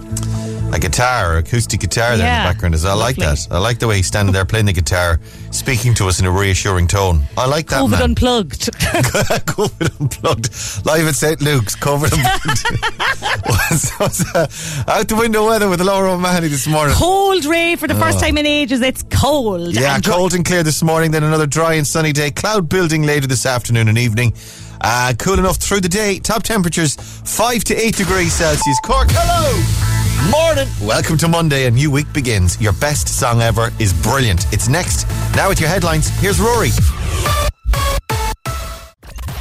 a 0.73 0.79
guitar, 0.79 1.39
acoustic 1.39 1.81
guitar 1.81 2.17
there 2.17 2.27
in 2.27 2.43
the 2.43 2.49
background. 2.49 2.75
Is 2.75 2.85
I 2.85 2.93
like 2.95 3.17
that. 3.17 3.47
I 3.51 3.59
like 3.59 3.79
the 3.79 3.87
way 3.87 3.97
he's 3.97 4.07
standing 4.07 4.33
there 4.33 4.45
playing 4.45 4.67
the 4.67 4.73
guitar, 4.73 5.21
speaking 5.51 5.95
to 5.95 6.07
us 6.09 6.21
in 6.21 6.27
a 6.27 6.31
reassuring 6.31 6.87
tone. 6.87 7.23
I 7.37 7.47
like 7.47 7.69
that 7.69 7.83
COVID 7.83 7.91
man. 7.91 8.03
unplugged. 8.03 8.73
COVID 8.77 10.01
unplugged, 10.01 10.87
live 10.87 11.07
at 11.07 11.15
St 11.15 11.41
Luke's. 11.41 11.77
COVID 11.77 12.13
unplugged. 12.13 13.47
what's, 13.47 13.99
what's, 13.99 14.35
uh, 14.35 14.47
out 14.89 15.09
the 15.09 15.17
window 15.17 15.47
weather 15.47 15.69
with 15.69 15.81
Laura 15.81 16.13
O'Mahony 16.13 16.49
this 16.49 16.67
morning. 16.67 16.95
cold, 16.97 17.45
Ray, 17.45 17.77
for 17.77 17.87
the 17.87 17.95
first 17.95 18.21
time 18.21 18.37
in 18.37 18.47
ages. 18.47 18.81
It's 18.81 19.05
cold. 19.05 19.75
Yeah, 19.75 19.97
And 19.97 20.05
cold 20.05 20.35
and 20.35 20.45
clear 20.45 20.63
this 20.63 20.83
morning, 20.83 21.11
then 21.11 21.23
another 21.23 21.47
dry 21.47 21.75
and 21.75 21.87
sunny 21.87 22.13
day. 22.13 22.31
Cloud 22.31 22.69
building 22.69 23.03
later 23.05 23.27
this 23.27 23.47
afternoon 23.47 23.89
and 23.89 23.99
evening. 23.99 24.35
Uh, 24.81 25.15
cool 25.19 25.39
enough 25.39 25.57
through 25.57 25.81
the 25.81 25.89
day. 25.89 26.19
Top 26.19 26.43
temperatures 26.43 26.97
5 26.97 27.65
to 27.65 27.75
8 27.75 27.97
degrees 27.97 28.35
Celsius. 28.35 28.79
Cork, 28.85 29.09
hello! 29.11 29.96
Morning! 30.25 30.67
Welcome 30.81 31.19
to 31.19 31.29
Monday. 31.29 31.67
A 31.67 31.71
new 31.71 31.91
week 31.91 32.11
begins. 32.13 32.61
Your 32.61 32.73
best 32.75 33.07
song 33.07 33.43
ever 33.43 33.71
is 33.79 33.93
brilliant. 33.93 34.47
It's 34.53 34.67
next. 34.69 35.07
Now 35.37 35.49
with 35.51 35.61
your 35.61 35.69
headlines, 35.69 36.09
here's 36.21 36.41
Rory. 36.41 36.71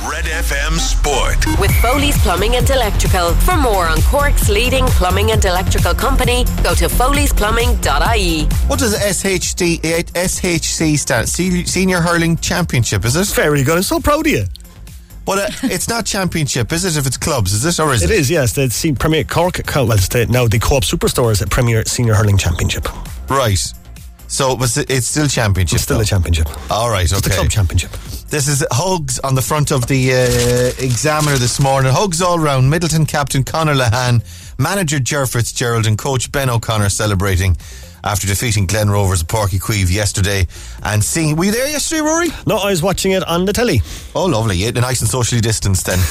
Red 0.07 0.25
FM 0.25 0.77
Sport. 0.77 1.59
With 1.59 1.71
Foley's 1.81 2.17
Plumbing 2.19 2.57
and 2.57 2.69
Electrical. 2.69 3.33
For 3.35 3.55
more 3.57 3.87
on 3.87 4.01
Cork's 4.03 4.49
leading 4.49 4.85
plumbing 4.87 5.31
and 5.31 5.43
electrical 5.43 5.93
company, 5.93 6.43
go 6.61 6.75
to 6.75 6.85
foleysplumbing.ie. 6.87 8.43
What 8.67 8.79
does 8.79 8.95
SHD, 8.95 9.79
eh, 9.83 10.03
SHC 10.13 10.99
stand? 10.99 11.29
Senior 11.29 12.01
Hurling 12.01 12.37
Championship, 12.37 13.05
is 13.05 13.15
it? 13.15 13.27
Very 13.33 13.63
good. 13.63 13.77
I'm 13.77 13.83
so 13.83 13.99
proud 13.99 14.27
of 14.27 14.31
you. 14.31 14.43
But 15.25 15.37
uh, 15.39 15.47
it's 15.63 15.89
not 15.89 16.05
championship, 16.05 16.71
is 16.71 16.85
it? 16.85 16.97
If 16.99 17.07
it's 17.07 17.17
clubs, 17.17 17.51
is 17.53 17.65
it 17.65 17.79
or 17.81 17.93
is 17.93 18.03
It 18.03 18.11
it? 18.11 18.19
is, 18.19 18.29
yes. 18.29 18.53
The 18.53 18.95
Premier 18.99 19.23
Cork, 19.23 19.59
well, 19.75 19.91
it's 19.93 20.07
the, 20.07 20.25
now 20.27 20.47
the 20.47 20.59
Co-op 20.59 20.83
Superstores 20.83 21.41
at 21.41 21.49
Premier 21.49 21.83
Senior 21.85 22.13
Hurling 22.13 22.37
Championship. 22.37 22.87
Right. 23.29 23.59
So, 24.27 24.55
but 24.55 24.75
it's 24.89 25.07
still 25.07 25.27
championship. 25.27 25.75
It's 25.75 25.83
still 25.83 25.97
though. 25.97 26.03
a 26.03 26.05
championship. 26.05 26.47
All 26.71 26.89
right. 26.89 27.03
It's 27.03 27.19
the 27.21 27.27
Okay. 27.29 27.35
club 27.37 27.49
championship. 27.49 27.91
This 28.29 28.47
is 28.47 28.65
Hugs 28.71 29.19
on 29.19 29.35
the 29.35 29.41
front 29.41 29.71
of 29.71 29.85
the 29.87 30.11
uh, 30.13 30.83
Examiner 30.83 31.37
this 31.37 31.59
morning. 31.59 31.91
Hugs 31.93 32.21
all 32.21 32.39
round. 32.39 32.71
Midleton 32.73 33.07
captain 33.07 33.43
Conor 33.43 33.75
Lehane, 33.75 34.23
manager 34.59 34.99
Ger 34.99 35.25
Fitzgerald, 35.27 35.85
and 35.85 35.97
coach 35.97 36.31
Ben 36.31 36.49
O'Connor 36.49 36.89
celebrating 36.89 37.55
after 38.05 38.27
defeating 38.27 38.67
Glen 38.67 38.89
Rovers 38.89 39.21
at 39.23 39.27
Páirc 39.27 39.49
Uí 39.49 39.59
Chaoimh 39.59 39.91
yesterday. 39.91 40.47
And 40.83 41.03
seeing, 41.03 41.35
were 41.35 41.45
you 41.45 41.51
there 41.51 41.67
yesterday, 41.67 42.01
Rory? 42.01 42.27
No, 42.45 42.57
I 42.57 42.69
was 42.69 42.83
watching 42.83 43.11
it 43.13 43.27
on 43.27 43.45
the 43.45 43.51
telly. 43.53 43.81
Oh, 44.13 44.25
lovely. 44.25 44.55
Yeah, 44.57 44.69
nice 44.71 45.01
and 45.01 45.09
socially 45.09 45.41
distanced 45.41 45.85
then. 45.87 45.99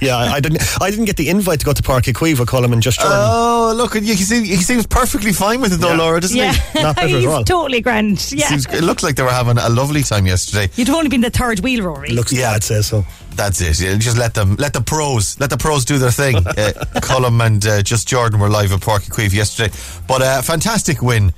Yeah, 0.00 0.16
I, 0.16 0.34
I 0.34 0.40
didn't. 0.40 0.60
I 0.82 0.90
didn't 0.90 1.04
get 1.06 1.16
the 1.16 1.28
invite 1.30 1.60
to 1.60 1.66
go 1.66 1.72
to 1.72 1.82
Páirc 1.82 2.02
Uí 2.02 2.12
Chaoimh, 2.14 2.38
with 2.40 2.48
Colin 2.48 2.72
and 2.72 2.82
just 2.82 2.98
Jordan. 3.00 3.16
oh, 3.20 3.72
look, 3.76 3.94
you 3.94 4.00
can 4.00 4.16
see 4.24 4.44
he 4.44 4.56
seems 4.56 4.86
perfectly 4.86 5.32
fine 5.32 5.60
with 5.60 5.72
it 5.72 5.76
though, 5.80 5.90
Yeah. 5.90 5.96
Laura, 5.96 6.20
doesn't 6.20 6.36
Yeah, 6.36 6.52
he? 6.52 6.78
Not 6.82 6.96
better 6.96 7.08
at 7.16 7.20
he's 7.20 7.26
all. 7.26 7.44
totally 7.44 7.80
grand. 7.80 8.32
Yeah, 8.32 8.48
Seems, 8.48 8.66
it 8.66 8.82
looked 8.82 9.02
like 9.02 9.16
they 9.16 9.22
were 9.22 9.30
having 9.30 9.56
a 9.58 9.68
lovely 9.68 10.02
time 10.02 10.26
yesterday. 10.26 10.70
you'd 10.76 10.90
only 10.90 11.08
been 11.08 11.20
the 11.20 11.30
third 11.30 11.60
wheel, 11.60 11.84
Rory. 11.84 12.10
Looks 12.10 12.32
Yeah. 12.32 12.50
yeah, 12.50 12.56
I'd 12.56 12.64
say 12.64 12.82
so. 12.82 13.04
That's 13.36 13.60
it. 13.60 13.80
Yeah, 13.80 13.96
just 13.96 14.16
let 14.16 14.34
them, 14.34 14.56
let 14.56 14.72
the 14.72 14.80
pros, 14.80 15.38
let 15.40 15.50
the 15.50 15.56
pros 15.56 15.84
do 15.84 15.98
their 15.98 16.10
thing. 16.10 16.36
uh, 16.46 16.72
Cullum 17.02 17.40
and 17.40 17.64
uh, 17.66 17.82
just 17.82 18.06
Jordan 18.08 18.38
were 18.38 18.48
live 18.48 18.72
at 18.72 18.80
Páirc 18.80 19.08
Uí 19.08 19.10
Chaoimh 19.10 19.34
yesterday, 19.34 19.74
but 20.06 20.22
a 20.22 20.26
uh, 20.26 20.42
fantastic 20.42 21.02
win 21.02 21.32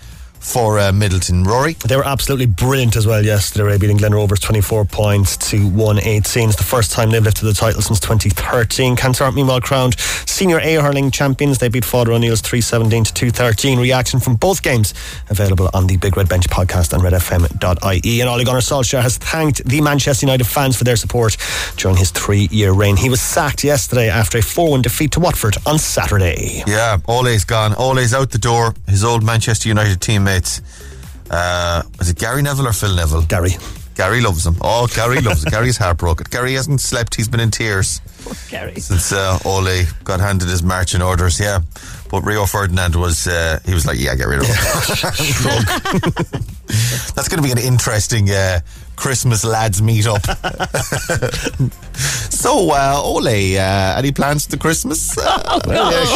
for 0.46 0.78
uh, 0.78 0.92
Midleton. 0.92 1.44
Rory, 1.44 1.74
They 1.74 1.96
were 1.96 2.06
absolutely 2.06 2.46
brilliant 2.46 2.94
as 2.96 3.06
well 3.06 3.24
yesterday, 3.24 3.76
beating 3.78 3.96
Glen 3.96 4.14
Rovers 4.14 4.38
24 4.40 4.84
points 4.84 5.36
to 5.50 5.66
118. 5.68 6.48
It's 6.48 6.56
the 6.56 6.62
first 6.62 6.92
time 6.92 7.10
they've 7.10 7.22
lifted 7.22 7.44
the 7.44 7.52
title 7.52 7.82
since 7.82 7.98
2013. 8.00 8.96
Kanturk 8.96 9.34
meanwhile 9.34 9.60
crowned 9.60 9.98
senior 9.98 10.60
A 10.60 10.74
hurling 10.76 11.10
champions. 11.10 11.58
They 11.58 11.68
beat 11.68 11.84
Father 11.84 12.12
O'Neill's 12.12 12.40
317 12.42 13.04
to 13.04 13.14
213. 13.14 13.78
Reaction 13.80 14.20
from 14.20 14.36
both 14.36 14.62
games 14.62 14.94
available 15.30 15.68
on 15.74 15.86
the 15.88 15.96
Big 15.96 16.16
Red 16.16 16.28
Bench 16.28 16.48
podcast 16.48 16.94
on 16.94 17.00
redfm.ie. 17.00 18.20
And 18.20 18.30
Ole 18.30 18.44
Gunnar 18.44 18.60
Solskjaer 18.60 19.02
has 19.02 19.18
thanked 19.18 19.64
the 19.64 19.80
Manchester 19.80 20.26
United 20.26 20.46
fans 20.46 20.76
for 20.76 20.84
their 20.84 20.96
support 20.96 21.36
during 21.76 21.96
his 21.96 22.10
three 22.10 22.48
year 22.50 22.72
reign. 22.72 22.96
He 22.96 23.10
was 23.10 23.20
sacked 23.20 23.64
yesterday 23.64 24.08
after 24.08 24.38
a 24.38 24.42
4 24.42 24.70
1 24.70 24.82
defeat 24.82 25.12
to 25.12 25.20
Watford 25.20 25.56
on 25.66 25.78
Saturday. 25.78 26.62
yeah, 26.66 26.98
Ole's 27.08 27.44
gone. 27.44 27.74
Ole's 27.74 28.14
out 28.14 28.30
the 28.30 28.38
door. 28.38 28.74
His 28.86 29.02
old 29.04 29.24
Manchester 29.24 29.68
United 29.68 30.00
teammates. 30.36 30.62
Uh, 31.30 31.82
was 31.98 32.10
it 32.10 32.18
Gary 32.18 32.42
Neville 32.42 32.68
or 32.68 32.72
Phil 32.72 32.94
Neville? 32.94 33.22
Gary. 33.22 33.52
Gary 33.94 34.20
loves 34.20 34.46
him. 34.46 34.56
Oh, 34.60 34.86
Gary 34.94 35.20
loves 35.20 35.44
him. 35.44 35.50
Gary's 35.50 35.78
heartbroken. 35.78 36.26
Gary 36.30 36.52
hasn't 36.52 36.80
slept. 36.80 37.14
He's 37.14 37.28
been 37.28 37.40
in 37.40 37.50
tears. 37.50 38.00
Gary. 38.50 38.78
since 38.78 39.12
uh, 39.12 39.38
Ole 39.44 39.84
got 40.04 40.20
handed 40.20 40.48
his 40.48 40.62
marching 40.62 41.00
orders. 41.00 41.40
Yeah, 41.40 41.60
but 42.10 42.22
Rio 42.22 42.44
Ferdinand 42.44 42.94
was 42.94 43.26
uh, 43.26 43.58
he 43.64 43.72
was 43.72 43.86
like, 43.86 43.98
yeah, 43.98 44.14
get 44.14 44.28
rid 44.28 44.40
of 44.40 44.46
him. 44.46 44.54
That's 47.14 47.28
going 47.28 47.42
to 47.42 47.42
be 47.42 47.52
an 47.52 47.58
interesting 47.58 48.30
uh, 48.30 48.60
Christmas 48.96 49.44
lads 49.44 49.80
meet 49.82 50.06
up. 50.06 50.22
so, 52.30 52.70
uh, 52.70 53.00
Ole, 53.02 53.58
uh, 53.58 53.98
any 53.98 54.10
plans 54.12 54.46
for 54.46 54.56
Christmas? 54.56 55.16
Uh, 55.26 55.60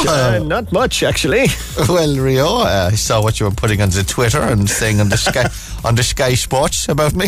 Uh, 0.09 0.39
not 0.45 0.73
much, 0.73 1.03
actually. 1.03 1.47
well, 1.89 2.17
Rio, 2.17 2.47
uh, 2.47 2.89
I 2.93 2.97
saw 2.97 3.23
what 3.23 3.39
you 3.41 3.47
were 3.47 3.53
putting 3.55 3.81
on 3.83 3.91
the 3.91 4.03
Twitter 4.03 4.41
and 4.41 4.69
saying 4.69 5.01
on 5.01 5.09
the 5.09 5.17
Sky 5.17 5.49
on 5.85 5.95
the 5.95 6.03
Sky 6.03 6.35
Sports 6.35 6.89
about 6.89 7.15
me. 7.15 7.27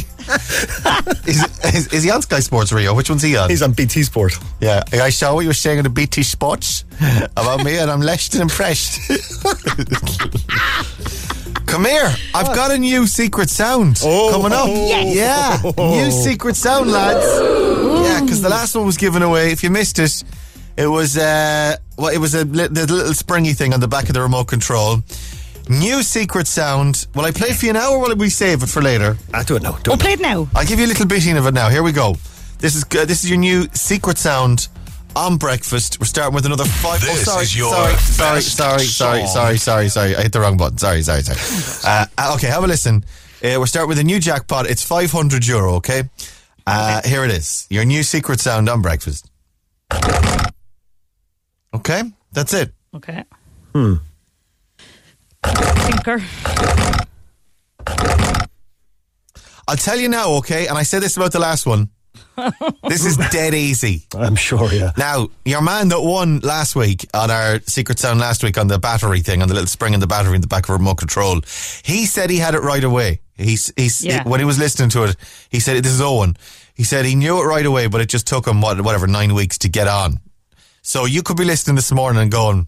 is, 1.26 1.44
is, 1.74 1.86
is 1.92 2.02
he 2.02 2.10
on 2.10 2.22
Sky 2.22 2.40
Sports, 2.40 2.72
Rio? 2.72 2.94
Which 2.94 3.08
one's 3.10 3.22
he 3.22 3.36
on? 3.36 3.50
He's 3.50 3.62
on 3.62 3.72
BT 3.72 4.02
Sport. 4.04 4.34
Yeah, 4.60 4.82
I 4.92 5.10
saw 5.10 5.34
what 5.34 5.40
you 5.42 5.48
were 5.48 5.54
saying 5.54 5.78
on 5.78 5.84
the 5.84 5.90
BT 5.90 6.22
Sports 6.22 6.84
about 7.36 7.64
me, 7.64 7.78
and 7.78 7.90
I'm 7.90 8.00
less 8.00 8.28
than 8.28 8.42
impressed. 8.42 9.00
Come 11.72 11.86
here, 11.86 12.14
I've 12.34 12.54
got 12.54 12.70
a 12.70 12.76
new 12.76 13.06
secret 13.06 13.48
sound 13.48 13.98
Oh. 14.04 14.28
coming 14.30 14.52
up. 14.52 14.68
Yes. 14.68 15.14
Yeah, 15.64 15.72
new 15.78 16.10
secret 16.28 16.54
sound, 16.54 16.90
lads. 16.90 17.24
Yeah, 18.06 18.20
because 18.20 18.42
the 18.42 18.50
last 18.50 18.74
one 18.74 18.84
was 18.84 18.98
given 18.98 19.22
away. 19.22 19.52
If 19.52 19.62
you 19.64 19.70
missed 19.70 19.98
it, 19.98 20.22
it 20.76 20.86
was 20.86 21.16
uh, 21.16 21.76
well, 21.96 22.08
it 22.12 22.18
was 22.18 22.34
a 22.34 22.44
li- 22.44 22.66
the 22.68 22.86
little 22.92 23.14
springy 23.14 23.54
thing 23.54 23.72
on 23.72 23.80
the 23.80 23.88
back 23.88 24.08
of 24.08 24.14
the 24.14 24.20
remote 24.20 24.48
control. 24.48 25.02
New 25.70 26.02
secret 26.02 26.46
sound. 26.46 27.06
Will 27.14 27.24
I 27.24 27.30
play 27.30 27.48
it 27.48 27.56
for 27.56 27.64
you 27.66 27.72
now, 27.72 27.92
or 27.92 28.00
will 28.00 28.16
we 28.16 28.28
save 28.28 28.62
it 28.62 28.68
for 28.68 28.82
later? 28.82 29.16
I 29.32 29.42
do 29.42 29.56
it 29.56 29.62
now. 29.62 29.72
Do 29.78 29.92
We'll 29.92 29.94
it 29.94 30.00
play 30.00 30.12
it 30.12 30.20
now. 30.20 30.48
I'll 30.54 30.66
give 30.66 30.78
you 30.78 30.84
a 30.84 30.88
little 30.92 31.06
bitting 31.06 31.38
of 31.38 31.46
it 31.46 31.54
now. 31.54 31.70
Here 31.70 31.82
we 31.82 31.92
go. 31.92 32.16
This 32.58 32.74
is 32.76 32.84
uh, 32.84 33.06
this 33.06 33.24
is 33.24 33.30
your 33.30 33.38
new 33.38 33.66
secret 33.72 34.18
sound 34.18 34.68
on 35.16 35.36
breakfast. 35.36 35.98
We're 36.00 36.06
starting 36.06 36.34
with 36.34 36.46
another 36.46 36.64
five. 36.64 37.00
oh, 37.02 37.06
This 37.06 37.24
sorry, 37.24 37.42
is 37.42 37.56
your 37.56 37.72
sorry, 37.72 37.94
sorry, 37.96 38.36
best 38.36 38.56
sorry, 38.56 38.78
sorry, 38.84 39.20
song 39.20 39.26
sorry, 39.28 39.56
sorry, 39.58 39.88
sorry. 39.88 40.16
I 40.16 40.22
hit 40.22 40.32
the 40.32 40.40
wrong 40.40 40.56
button. 40.56 40.78
Sorry, 40.78 41.02
sorry, 41.02 41.22
sorry. 41.22 41.38
Uh, 41.84 42.06
uh, 42.18 42.34
okay, 42.36 42.48
have 42.48 42.64
a 42.64 42.66
listen. 42.66 43.04
Uh, 43.44 43.56
we're 43.58 43.66
starting 43.66 43.88
with 43.88 43.98
a 43.98 44.04
new 44.04 44.20
jackpot. 44.20 44.66
It's 44.66 44.82
five 44.82 45.10
hundred 45.10 45.46
euro. 45.46 45.74
Okay. 45.76 46.04
Uh, 46.66 47.02
here 47.04 47.24
it 47.24 47.30
is. 47.30 47.66
Your 47.70 47.84
new 47.84 48.02
secret 48.02 48.38
sound 48.40 48.68
on 48.68 48.82
breakfast. 48.82 49.30
Okay, 51.74 52.02
that's 52.32 52.54
it. 52.54 52.72
Okay. 52.94 53.24
Hmm. 53.74 53.94
Thinker. 55.44 56.22
I'll 59.68 59.76
tell 59.76 59.98
you 59.98 60.08
now. 60.08 60.30
Okay, 60.34 60.66
and 60.68 60.76
I 60.78 60.82
said 60.82 61.02
this 61.02 61.16
about 61.16 61.32
the 61.32 61.38
last 61.40 61.66
one. 61.66 61.88
this 62.88 63.04
is 63.04 63.16
dead 63.30 63.54
easy. 63.54 64.06
I'm 64.16 64.34
sure, 64.36 64.72
yeah. 64.72 64.92
Now, 64.96 65.28
your 65.44 65.60
man 65.62 65.88
that 65.88 66.00
won 66.00 66.40
last 66.40 66.74
week 66.76 67.06
on 67.14 67.30
our 67.30 67.60
Secret 67.66 67.98
Sound 67.98 68.20
last 68.20 68.42
week 68.42 68.56
on 68.58 68.68
the 68.68 68.78
battery 68.78 69.20
thing, 69.20 69.42
on 69.42 69.48
the 69.48 69.54
little 69.54 69.66
spring 69.66 69.94
in 69.94 70.00
the 70.00 70.06
battery 70.06 70.34
in 70.36 70.40
the 70.40 70.46
back 70.46 70.64
of 70.64 70.70
a 70.70 70.72
remote 70.74 70.96
control, 70.96 71.40
he 71.84 72.06
said 72.06 72.30
he 72.30 72.38
had 72.38 72.54
it 72.54 72.60
right 72.60 72.84
away. 72.84 73.20
He's, 73.36 73.72
he's, 73.76 74.04
Yeah. 74.04 74.22
when 74.24 74.40
he 74.40 74.46
was 74.46 74.58
listening 74.58 74.88
to 74.90 75.04
it, 75.04 75.16
he 75.50 75.60
said, 75.60 75.82
this 75.82 75.92
is 75.92 76.00
Owen. 76.00 76.36
He 76.74 76.84
said 76.84 77.04
he 77.04 77.14
knew 77.14 77.40
it 77.42 77.44
right 77.44 77.66
away, 77.66 77.86
but 77.88 78.00
it 78.00 78.08
just 78.08 78.26
took 78.26 78.46
him, 78.46 78.60
what, 78.60 78.80
whatever, 78.80 79.06
nine 79.06 79.34
weeks 79.34 79.58
to 79.58 79.68
get 79.68 79.88
on. 79.88 80.20
So 80.82 81.04
you 81.04 81.22
could 81.22 81.36
be 81.36 81.44
listening 81.44 81.76
this 81.76 81.92
morning 81.92 82.22
and 82.22 82.30
going, 82.30 82.66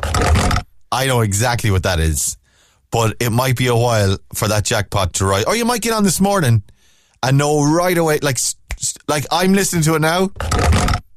I 0.93 1.07
know 1.07 1.21
exactly 1.23 1.71
what 1.71 1.83
that 1.85 1.99
is, 2.01 2.37
but 2.91 3.17
it 3.21 3.31
might 3.31 3.57
be 3.57 3.67
a 3.67 3.75
while 3.77 4.19
for 4.35 4.47
that 4.49 4.65
jackpot 4.65 5.15
to 5.15 5.25
rise. 5.25 5.45
Or 5.45 5.57
you 5.57 5.65
might 5.65 5.81
get 5.81 5.93
on 5.93 6.05
this 6.05 6.21
morning 6.21 6.63
and 7.23 7.39
know 7.39 7.65
right 7.65 7.97
away, 7.97 8.19
like, 8.23 8.37
s- 8.37 8.55
s- 8.64 8.64
like 9.09 9.25
I'm 9.31 9.53
listening 9.53 9.83
to 9.85 9.95
it 9.95 10.01
now. 10.01 10.31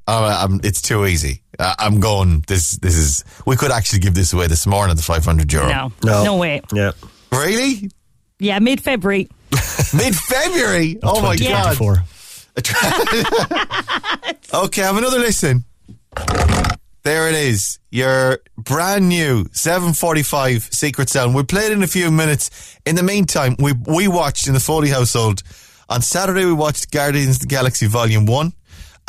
I'm, 0.10 0.62
it's 0.64 0.82
too 0.82 1.06
easy. 1.06 1.44
Uh, 1.60 1.76
I'm 1.80 2.00
going. 2.00 2.44
This 2.48 2.78
this 2.78 2.96
is. 2.96 3.26
We 3.46 3.56
could 3.58 3.72
actually 3.72 4.00
give 4.00 4.14
this 4.16 4.32
away 4.32 4.48
this 4.48 4.66
morning. 4.66 4.92
At 4.92 4.98
the 4.98 5.04
500 5.04 5.52
euro. 5.52 5.68
No. 5.68 5.92
No. 6.04 6.24
No 6.24 6.38
way. 6.38 6.62
Yeah. 6.74 6.92
Really? 7.32 7.92
Yeah, 8.40 8.60
mid 8.60 8.82
February. 8.82 9.28
Mid 9.94 10.16
February. 10.16 11.00
Oh 11.04 11.22
my 11.22 11.36
god. 11.38 11.76
2024. 11.78 12.04
Okay, 14.54 14.82
have 14.82 14.98
another 14.98 15.20
listen. 15.20 15.66
There 17.04 17.28
it 17.30 17.36
is. 17.36 17.80
Your 17.92 18.40
brand 18.58 19.08
new 19.10 19.46
745 19.52 20.64
Secret 20.72 21.10
Sound. 21.10 21.36
We'll 21.36 21.44
play 21.44 21.66
it 21.66 21.72
in 21.72 21.84
a 21.84 21.88
few 21.88 22.10
minutes. 22.12 22.78
In 22.86 22.96
the 22.96 23.04
meantime, 23.04 23.56
we 23.60 23.74
we 23.88 24.08
watched 24.08 24.48
in 24.48 24.54
the 24.54 24.60
Foley 24.60 24.90
household. 24.90 25.44
On 25.90 26.02
Saturday, 26.02 26.46
we 26.46 26.54
watched 26.54 26.92
Guardians 26.92 27.38
of 27.38 27.42
the 27.42 27.48
Galaxy 27.48 27.88
Volume 27.88 28.26
1. 28.26 28.54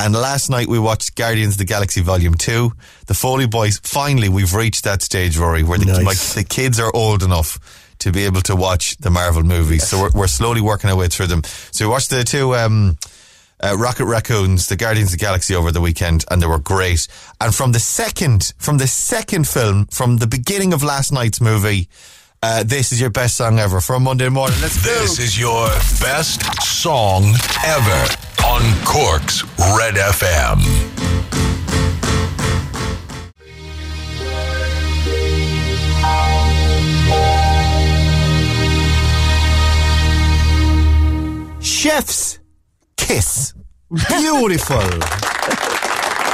And 0.01 0.15
last 0.15 0.49
night, 0.49 0.69
we 0.69 0.79
watched 0.79 1.17
Guardians 1.17 1.55
of 1.55 1.59
the 1.59 1.65
Galaxy 1.65 2.03
Volume 2.03 2.35
2. 2.35 2.71
The 3.07 3.15
Foley 3.15 3.49
boys, 3.49 3.81
finally, 3.83 4.29
we've 4.29 4.55
reached 4.55 4.85
that 4.85 5.03
stage, 5.03 5.37
Rory, 5.37 5.65
where 5.65 5.79
the, 5.79 5.87
Nice. 5.87 6.05
like, 6.05 6.19
the 6.19 6.49
kids 6.49 6.79
are 6.79 6.91
old 6.95 7.25
enough 7.25 7.59
to 7.99 8.13
be 8.13 8.25
able 8.25 8.41
to 8.43 8.55
watch 8.55 8.97
the 8.99 9.11
Marvel 9.11 9.43
movies. 9.43 9.89
So 9.89 10.03
we're, 10.03 10.11
we're 10.15 10.27
slowly 10.29 10.61
working 10.61 10.89
our 10.89 10.95
way 10.95 11.09
through 11.09 11.27
them. 11.27 11.43
So 11.73 11.85
we 11.87 11.91
watched 11.91 12.11
the 12.11 12.23
two 12.23 12.55
um, 12.55 12.97
uh, 13.61 13.77
Rocket 13.77 14.05
Raccoons, 14.07 14.69
the 14.69 14.77
Guardians 14.77 15.13
of 15.13 15.19
the 15.19 15.25
Galaxy 15.25 15.57
over 15.57 15.73
the 15.73 15.81
weekend, 15.81 16.25
and 16.31 16.41
they 16.41 16.47
were 16.47 16.61
great. 16.61 17.09
And 17.41 17.53
from 17.53 17.73
the 17.73 17.81
second, 17.81 18.53
from 18.59 18.79
the 18.79 18.87
second 18.87 19.49
film, 19.49 19.87
from 19.87 20.19
the 20.19 20.29
beginning 20.29 20.73
of 20.73 20.85
last 20.85 21.11
night's 21.11 21.41
movie, 21.41 21.89
uh, 22.42 22.62
this 22.64 22.92
is 22.92 23.00
your 23.00 23.11
best 23.11 23.37
song 23.37 23.59
ever 23.59 23.80
for 23.80 23.97
a 23.97 24.00
Monday 24.00 24.28
morning. 24.28 24.57
Let's 24.61 24.85
go. 24.85 24.90
This 25.00 25.18
is 25.18 25.38
your 25.38 25.68
best 26.00 26.42
song 26.62 27.25
ever 27.64 28.16
on 28.47 28.62
Cork's 28.85 29.45
Red 29.76 29.95
FM. 29.95 30.62
Chef's 41.61 42.38
Kiss. 42.97 43.52
Beautiful. 43.90 44.76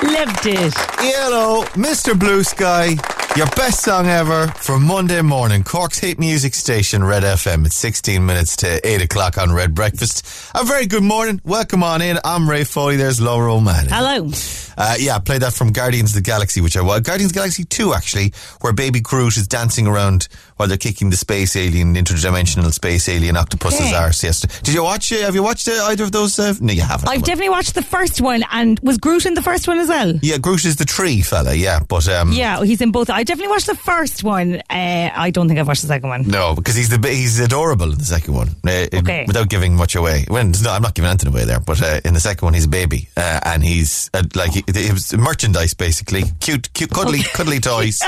Lived 0.03 0.47
it. 0.47 0.75
Yellow, 1.03 1.63
Mr. 1.75 2.19
Blue 2.19 2.43
Sky, 2.43 2.97
your 3.37 3.47
best 3.47 3.83
song 3.83 4.07
ever 4.07 4.47
for 4.49 4.79
Monday 4.79 5.21
morning. 5.21 5.65
Cork's 5.65 5.99
hit 5.99 6.19
music 6.21 6.55
station, 6.55 7.03
Red 7.03 7.25
FM. 7.25 7.67
It's 7.67 7.75
16 7.75 8.25
minutes 8.25 8.57
to 8.57 8.87
8 8.87 9.03
o'clock 9.03 9.39
on 9.39 9.53
Red 9.53 9.75
Breakfast. 9.75 10.25
A 10.55 10.65
very 10.65 10.87
good 10.87 11.03
morning. 11.03 11.41
Welcome 11.45 11.83
on 11.83 12.01
in. 12.01 12.19
I'm 12.25 12.49
Ray 12.49 12.65
Foley. 12.65 12.97
There's 12.97 13.21
Laura 13.21 13.53
O'Malley. 13.55 13.89
Hello. 13.91 14.31
Uh, 14.77 14.95
yeah, 14.99 15.19
play 15.19 15.39
that 15.39 15.53
from 15.53 15.71
Guardians 15.73 16.11
of 16.11 16.17
the 16.17 16.23
Galaxy, 16.31 16.61
which 16.61 16.77
I 16.77 16.83
was. 16.83 17.01
Guardians 17.01 17.31
of 17.31 17.35
the 17.35 17.39
Galaxy 17.41 17.65
2, 17.65 17.95
actually, 17.95 18.33
where 18.61 18.73
Baby 18.73 19.01
Groot 19.01 19.37
is 19.37 19.47
dancing 19.47 19.87
around 19.87 20.29
while 20.57 20.69
they're 20.69 20.77
kicking 20.79 21.11
the 21.11 21.17
space 21.17 21.57
alien, 21.57 21.95
interdimensional 21.95 22.73
space 22.73 23.09
alien 23.09 23.37
octopus's 23.37 23.81
Okay. 23.81 23.95
arse. 23.95 24.23
Yes. 24.25 24.41
Did 24.63 24.75
you 24.75 24.83
watch 24.85 25.11
it? 25.13 25.23
Have 25.23 25.35
you 25.35 25.43
watched 25.43 25.69
uh, 25.69 25.73
either 25.89 26.05
of 26.05 26.13
those? 26.13 26.39
Uh, 26.39 26.55
no, 26.61 26.73
you 26.73 26.83
haven't. 26.83 27.09
I've 27.09 27.23
definitely 27.23 27.51
watched 27.51 27.75
the 27.75 27.83
first 27.83 28.21
one, 28.21 28.45
and 28.53 28.79
was 28.81 28.99
Groot 28.99 29.27
in 29.27 29.35
the 29.35 29.43
first 29.43 29.67
one 29.69 29.79
as 29.79 29.89
well? 29.89 30.15
Yeah, 30.23 30.39
Groot 30.39 30.65
is 30.65 30.77
the 30.77 30.85
tree 30.85 31.23
fella, 31.23 31.55
yeah, 31.55 31.81
but 31.81 32.09
um, 32.09 32.33
Yeah, 32.33 32.63
he's 32.65 32.81
in 32.81 32.93
both. 32.93 33.11
I 33.11 33.23
definitely 33.25 33.51
watched 33.51 33.67
the 33.67 33.75
first 33.77 34.23
one. 34.25 34.57
Uh, 34.71 35.11
I 35.15 35.31
don't 35.31 35.49
think 35.49 35.59
I've 35.61 35.67
watched 35.69 35.83
the 35.83 35.89
second 35.89 36.09
one. 36.09 36.23
No, 36.29 36.55
because 36.55 36.75
he's 36.75 36.89
the 36.89 37.09
he's 37.09 37.39
adorable 37.41 37.91
in 37.93 37.99
the 37.99 38.05
second 38.05 38.35
one. 38.35 38.49
Uh, 38.67 38.87
Okay. 38.95 39.25
Without 39.27 39.49
giving 39.49 39.75
much 39.77 39.95
away. 39.97 40.25
Well, 40.29 40.45
no, 40.45 40.71
I'm 40.71 40.83
not 40.83 40.95
giving 40.95 41.09
anything 41.11 41.29
away 41.33 41.45
there. 41.45 41.61
But 41.61 41.83
uh, 41.83 42.01
in 42.05 42.15
the 42.15 42.21
second 42.21 42.47
one, 42.47 42.55
he's 42.55 42.65
a 42.67 42.69
baby, 42.69 43.09
uh, 43.17 43.41
and 43.45 43.63
he's 43.63 44.09
uh, 44.15 44.23
like 44.35 44.53
he, 44.53 44.64
it 44.67 44.93
was 44.93 45.17
merchandise 45.17 45.75
basically, 45.75 46.23
cute, 46.41 46.73
cute, 46.73 46.91
cuddly, 46.91 47.21
cuddly 47.35 47.61
toys, 47.71 48.01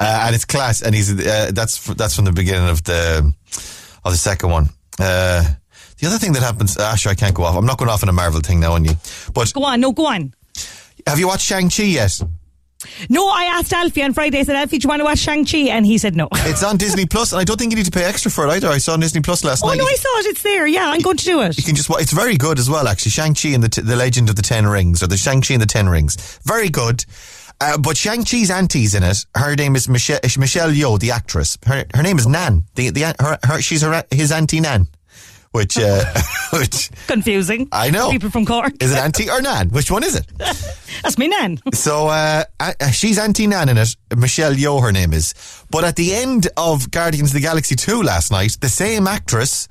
uh, 0.00 0.24
and 0.26 0.34
it's 0.34 0.44
class. 0.44 0.82
And 0.82 0.94
he's 0.94 1.10
uh, 1.10 1.50
that's 1.54 1.84
that's 1.94 2.16
from 2.16 2.24
the 2.24 2.32
beginning 2.32 2.68
of 2.68 2.82
the 2.84 3.32
of 4.04 4.12
the 4.12 4.18
second 4.18 4.50
one. 4.50 4.68
Uh, 4.98 5.44
the 5.98 6.06
other 6.08 6.18
thing 6.18 6.32
that 6.32 6.42
happens, 6.42 6.76
ah, 6.78 6.94
sure, 6.96 7.12
I 7.12 7.14
can't 7.14 7.34
go 7.34 7.44
off. 7.44 7.56
I'm 7.56 7.66
not 7.66 7.78
going 7.78 7.90
off 7.90 8.02
on 8.02 8.08
a 8.08 8.12
Marvel 8.12 8.40
thing 8.40 8.58
now 8.60 8.72
on 8.72 8.84
you. 8.84 8.94
But 9.34 9.52
Go 9.52 9.64
on, 9.64 9.80
no, 9.80 9.92
go 9.92 10.06
on. 10.06 10.34
have 11.06 11.18
you 11.18 11.28
watched 11.28 11.46
Shang 11.46 11.70
Chi 11.70 11.84
yet? 11.84 12.20
No, 13.08 13.28
I 13.28 13.44
asked 13.44 13.72
Alfie 13.72 14.02
on 14.02 14.12
Friday. 14.12 14.38
I 14.40 14.42
said, 14.42 14.56
Alfie, 14.56 14.78
do 14.78 14.86
you 14.86 14.88
want 14.88 15.00
to 15.00 15.04
watch 15.04 15.18
Shang 15.18 15.44
Chi? 15.44 15.58
And 15.70 15.86
he 15.86 15.98
said 15.98 16.16
no. 16.16 16.28
It's 16.52 16.62
on 16.62 16.76
Disney 16.76 17.06
Plus, 17.06 17.32
and 17.32 17.40
I 17.40 17.44
don't 17.44 17.58
think 17.58 17.72
you 17.72 17.76
need 17.76 17.86
to 17.86 17.90
pay 17.90 18.04
extra 18.04 18.30
for 18.30 18.46
it 18.46 18.50
either. 18.50 18.68
I 18.68 18.78
saw 18.78 18.92
on 18.92 19.00
Disney 19.00 19.20
Plus 19.20 19.44
last 19.44 19.64
Oh 19.64 19.68
night. 19.68 19.80
Oh, 19.80 19.84
no, 19.84 19.86
I 19.86 19.94
saw 19.94 20.18
it. 20.18 20.26
It's 20.26 20.42
there. 20.42 20.66
Yeah, 20.66 20.90
I'm 20.90 21.00
going 21.00 21.16
to 21.16 21.24
do 21.24 21.40
it. 21.42 21.56
You 21.56 21.62
can 21.64 21.74
just 21.74 21.88
wa 21.88 21.96
It's 21.96 22.12
very 22.12 22.36
good 22.36 22.58
as 22.58 22.68
well, 22.68 22.88
actually. 22.88 23.10
Shang 23.10 23.34
Chi 23.34 23.50
and 23.50 23.62
the 23.62 23.68
t- 23.68 23.80
the 23.82 23.96
Legend 23.96 24.28
of 24.28 24.36
the 24.36 24.42
Ten 24.42 24.66
Rings, 24.66 25.02
or 25.02 25.06
the 25.06 25.16
Shang 25.16 25.40
Chi 25.40 25.54
and 25.54 25.62
the 25.62 25.66
Ten 25.66 25.88
Rings, 25.88 26.38
very 26.44 26.68
good. 26.68 27.04
Uh, 27.60 27.78
but 27.78 27.96
Shang 27.96 28.24
Chi's 28.24 28.50
auntie's 28.50 28.92
in 28.94 29.04
it. 29.04 29.24
Her 29.36 29.54
name 29.54 29.76
is 29.76 29.88
Michelle 29.88 30.18
Michelle 30.36 30.70
Yeoh, 30.70 30.98
the 30.98 31.12
actress. 31.12 31.56
Her 31.64 31.84
her 31.94 32.02
name 32.02 32.18
is 32.18 32.26
Nan. 32.26 32.64
The 32.74 32.90
the 32.90 33.14
her, 33.20 33.38
her 33.44 33.62
she's 33.62 33.82
her 33.82 34.04
his 34.10 34.32
auntie 34.32 34.58
Nan, 34.60 34.88
which 35.52 35.78
uh, 35.78 36.04
which 36.52 36.90
Confusing. 37.06 37.68
I 37.72 37.90
know. 37.90 38.10
People 38.10 38.30
from 38.30 38.44
Cork. 38.44 38.72
is 38.80 38.92
it 38.92 38.98
auntie 38.98 39.30
or 39.30 39.40
Nan? 39.40 39.68
Which 39.70 39.90
one 39.90 40.02
is 40.04 40.14
it? 40.16 40.26
That's 41.02 41.16
me, 41.18 41.28
Nan. 41.28 41.58
So 41.74 42.08
uh, 42.08 42.44
uh, 42.60 42.90
she's 42.90 43.18
Auntie 43.18 43.46
Nan 43.46 43.68
in 43.68 43.78
it. 43.78 43.96
Michelle 44.16 44.52
Yeoh, 44.54 44.82
her 44.82 44.92
name 44.92 45.12
is. 45.12 45.34
But 45.70 45.84
at 45.84 45.96
the 45.96 46.14
end 46.14 46.48
of 46.56 46.90
Guardians 46.90 47.30
of 47.30 47.34
the 47.34 47.40
Galaxy 47.40 47.74
2 47.76 48.02
last 48.02 48.30
night, 48.30 48.56
the 48.60 48.68
same 48.68 49.06
actress 49.06 49.68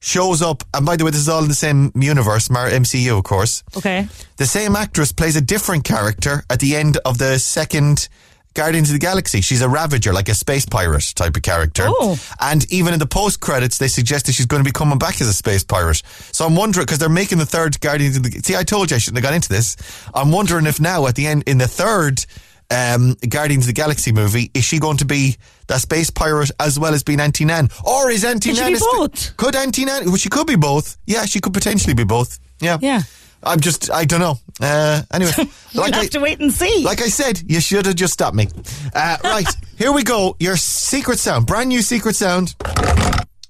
shows 0.00 0.42
up. 0.42 0.64
And 0.74 0.84
by 0.84 0.96
the 0.96 1.04
way, 1.04 1.10
this 1.12 1.20
is 1.20 1.28
all 1.28 1.42
in 1.42 1.48
the 1.48 1.54
same 1.54 1.92
universe, 1.94 2.50
Mar- 2.50 2.70
MCU, 2.70 3.16
of 3.16 3.24
course. 3.24 3.62
Okay. 3.76 4.08
The 4.38 4.46
same 4.46 4.74
actress 4.74 5.12
plays 5.12 5.36
a 5.36 5.40
different 5.40 5.84
character 5.84 6.42
at 6.50 6.58
the 6.58 6.74
end 6.74 6.96
of 7.04 7.18
the 7.18 7.38
second 7.38 8.08
Guardians 8.54 8.90
of 8.90 8.94
the 8.94 8.98
Galaxy. 8.98 9.40
She's 9.40 9.62
a 9.62 9.68
Ravager, 9.68 10.12
like 10.12 10.28
a 10.28 10.34
space 10.34 10.66
pirate 10.66 11.12
type 11.14 11.36
of 11.36 11.42
character. 11.42 11.84
Oh. 11.86 12.18
And 12.40 12.70
even 12.72 12.92
in 12.92 12.98
the 12.98 13.06
post 13.06 13.40
credits, 13.40 13.78
they 13.78 13.88
suggest 13.88 14.26
that 14.26 14.32
she's 14.32 14.46
going 14.46 14.62
to 14.62 14.68
be 14.68 14.72
coming 14.72 14.98
back 14.98 15.20
as 15.20 15.28
a 15.28 15.32
space 15.32 15.64
pirate. 15.64 16.02
So 16.32 16.44
I'm 16.46 16.56
wondering, 16.56 16.84
because 16.84 16.98
they're 16.98 17.08
making 17.08 17.38
the 17.38 17.46
third 17.46 17.80
Guardians 17.80 18.16
of 18.16 18.22
the 18.22 18.30
Galaxy. 18.30 18.52
See, 18.52 18.58
I 18.58 18.64
told 18.64 18.90
you 18.90 18.96
I 18.96 18.98
shouldn't 18.98 19.18
have 19.18 19.30
got 19.30 19.34
into 19.34 19.48
this. 19.48 19.76
I'm 20.14 20.30
wondering 20.32 20.66
if 20.66 20.80
now, 20.80 21.06
at 21.06 21.14
the 21.14 21.26
end, 21.26 21.44
in 21.46 21.58
the 21.58 21.68
third 21.68 22.24
um, 22.70 23.16
Guardians 23.28 23.64
of 23.64 23.68
the 23.68 23.80
Galaxy 23.80 24.12
movie, 24.12 24.50
is 24.54 24.64
she 24.64 24.78
going 24.78 24.96
to 24.98 25.04
be 25.04 25.36
that 25.68 25.80
space 25.80 26.10
pirate 26.10 26.50
as 26.60 26.78
well 26.78 26.94
as 26.94 27.02
being 27.02 27.20
Auntie 27.20 27.44
Nan? 27.44 27.68
Or 27.84 28.10
is 28.10 28.24
Auntie 28.24 28.50
Could 28.50 28.56
she 28.56 28.62
Nan 28.62 28.70
be 28.72 28.76
a 28.76 28.80
spa- 28.80 28.96
both? 28.96 29.36
Could 29.36 29.56
Auntie 29.56 29.84
Nan? 29.84 30.06
Well, 30.06 30.16
she 30.16 30.28
could 30.28 30.46
be 30.46 30.56
both. 30.56 30.96
Yeah, 31.06 31.24
she 31.24 31.40
could 31.40 31.54
potentially 31.54 31.94
be 31.94 32.04
both. 32.04 32.38
Yeah. 32.60 32.78
Yeah. 32.80 33.02
I'm 33.44 33.60
just, 33.60 33.90
I 33.90 34.04
don't 34.04 34.20
know. 34.20 34.38
Uh, 34.60 35.02
anyway, 35.12 35.32
We'll 35.74 35.82
like 35.84 35.94
have 35.94 36.04
I, 36.04 36.06
to 36.08 36.20
wait 36.20 36.40
and 36.40 36.52
see. 36.52 36.84
like 36.84 37.00
I 37.02 37.08
said, 37.08 37.42
you 37.46 37.60
should 37.60 37.86
have 37.86 37.96
just 37.96 38.12
stopped 38.12 38.36
me. 38.36 38.48
Uh, 38.94 39.16
right, 39.24 39.46
here 39.76 39.92
we 39.92 40.02
go. 40.04 40.36
Your 40.38 40.56
secret 40.56 41.18
sound, 41.18 41.46
brand 41.46 41.68
new 41.68 41.82
secret 41.82 42.14
sound. 42.16 42.54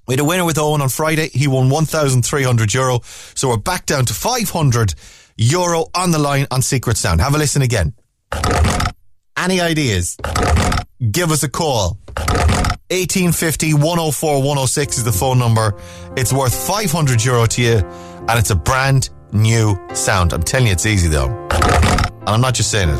We 0.07 0.13
had 0.13 0.19
a 0.19 0.25
winner 0.25 0.45
with 0.45 0.57
Owen 0.57 0.81
on 0.81 0.89
Friday. 0.89 1.29
He 1.29 1.47
won 1.47 1.69
1,300 1.69 2.73
euro. 2.73 2.99
So 3.35 3.49
we're 3.49 3.57
back 3.57 3.85
down 3.85 4.05
to 4.05 4.13
500 4.13 4.95
euro 5.37 5.85
on 5.95 6.11
the 6.11 6.19
line 6.19 6.47
on 6.51 6.61
secret 6.61 6.97
sound. 6.97 7.21
Have 7.21 7.35
a 7.35 7.37
listen 7.37 7.61
again. 7.61 7.93
Any 9.37 9.61
ideas? 9.61 10.17
Give 11.11 11.31
us 11.31 11.43
a 11.43 11.49
call. 11.49 11.97
1850 12.89 13.73
104 13.75 14.37
106 14.39 14.97
is 14.97 15.03
the 15.03 15.11
phone 15.11 15.39
number. 15.39 15.75
It's 16.17 16.31
worth 16.33 16.53
500 16.67 17.23
euro 17.23 17.45
to 17.47 17.61
you, 17.61 17.77
and 18.27 18.37
it's 18.39 18.51
a 18.51 18.55
brand 18.55 19.09
new 19.33 19.77
sound. 19.93 20.33
I'm 20.33 20.43
telling 20.43 20.67
you, 20.67 20.73
it's 20.73 20.85
easy 20.85 21.07
though. 21.07 21.29
And 21.49 22.29
I'm 22.29 22.41
not 22.41 22.53
just 22.53 22.71
saying 22.71 22.89
it. 22.89 22.99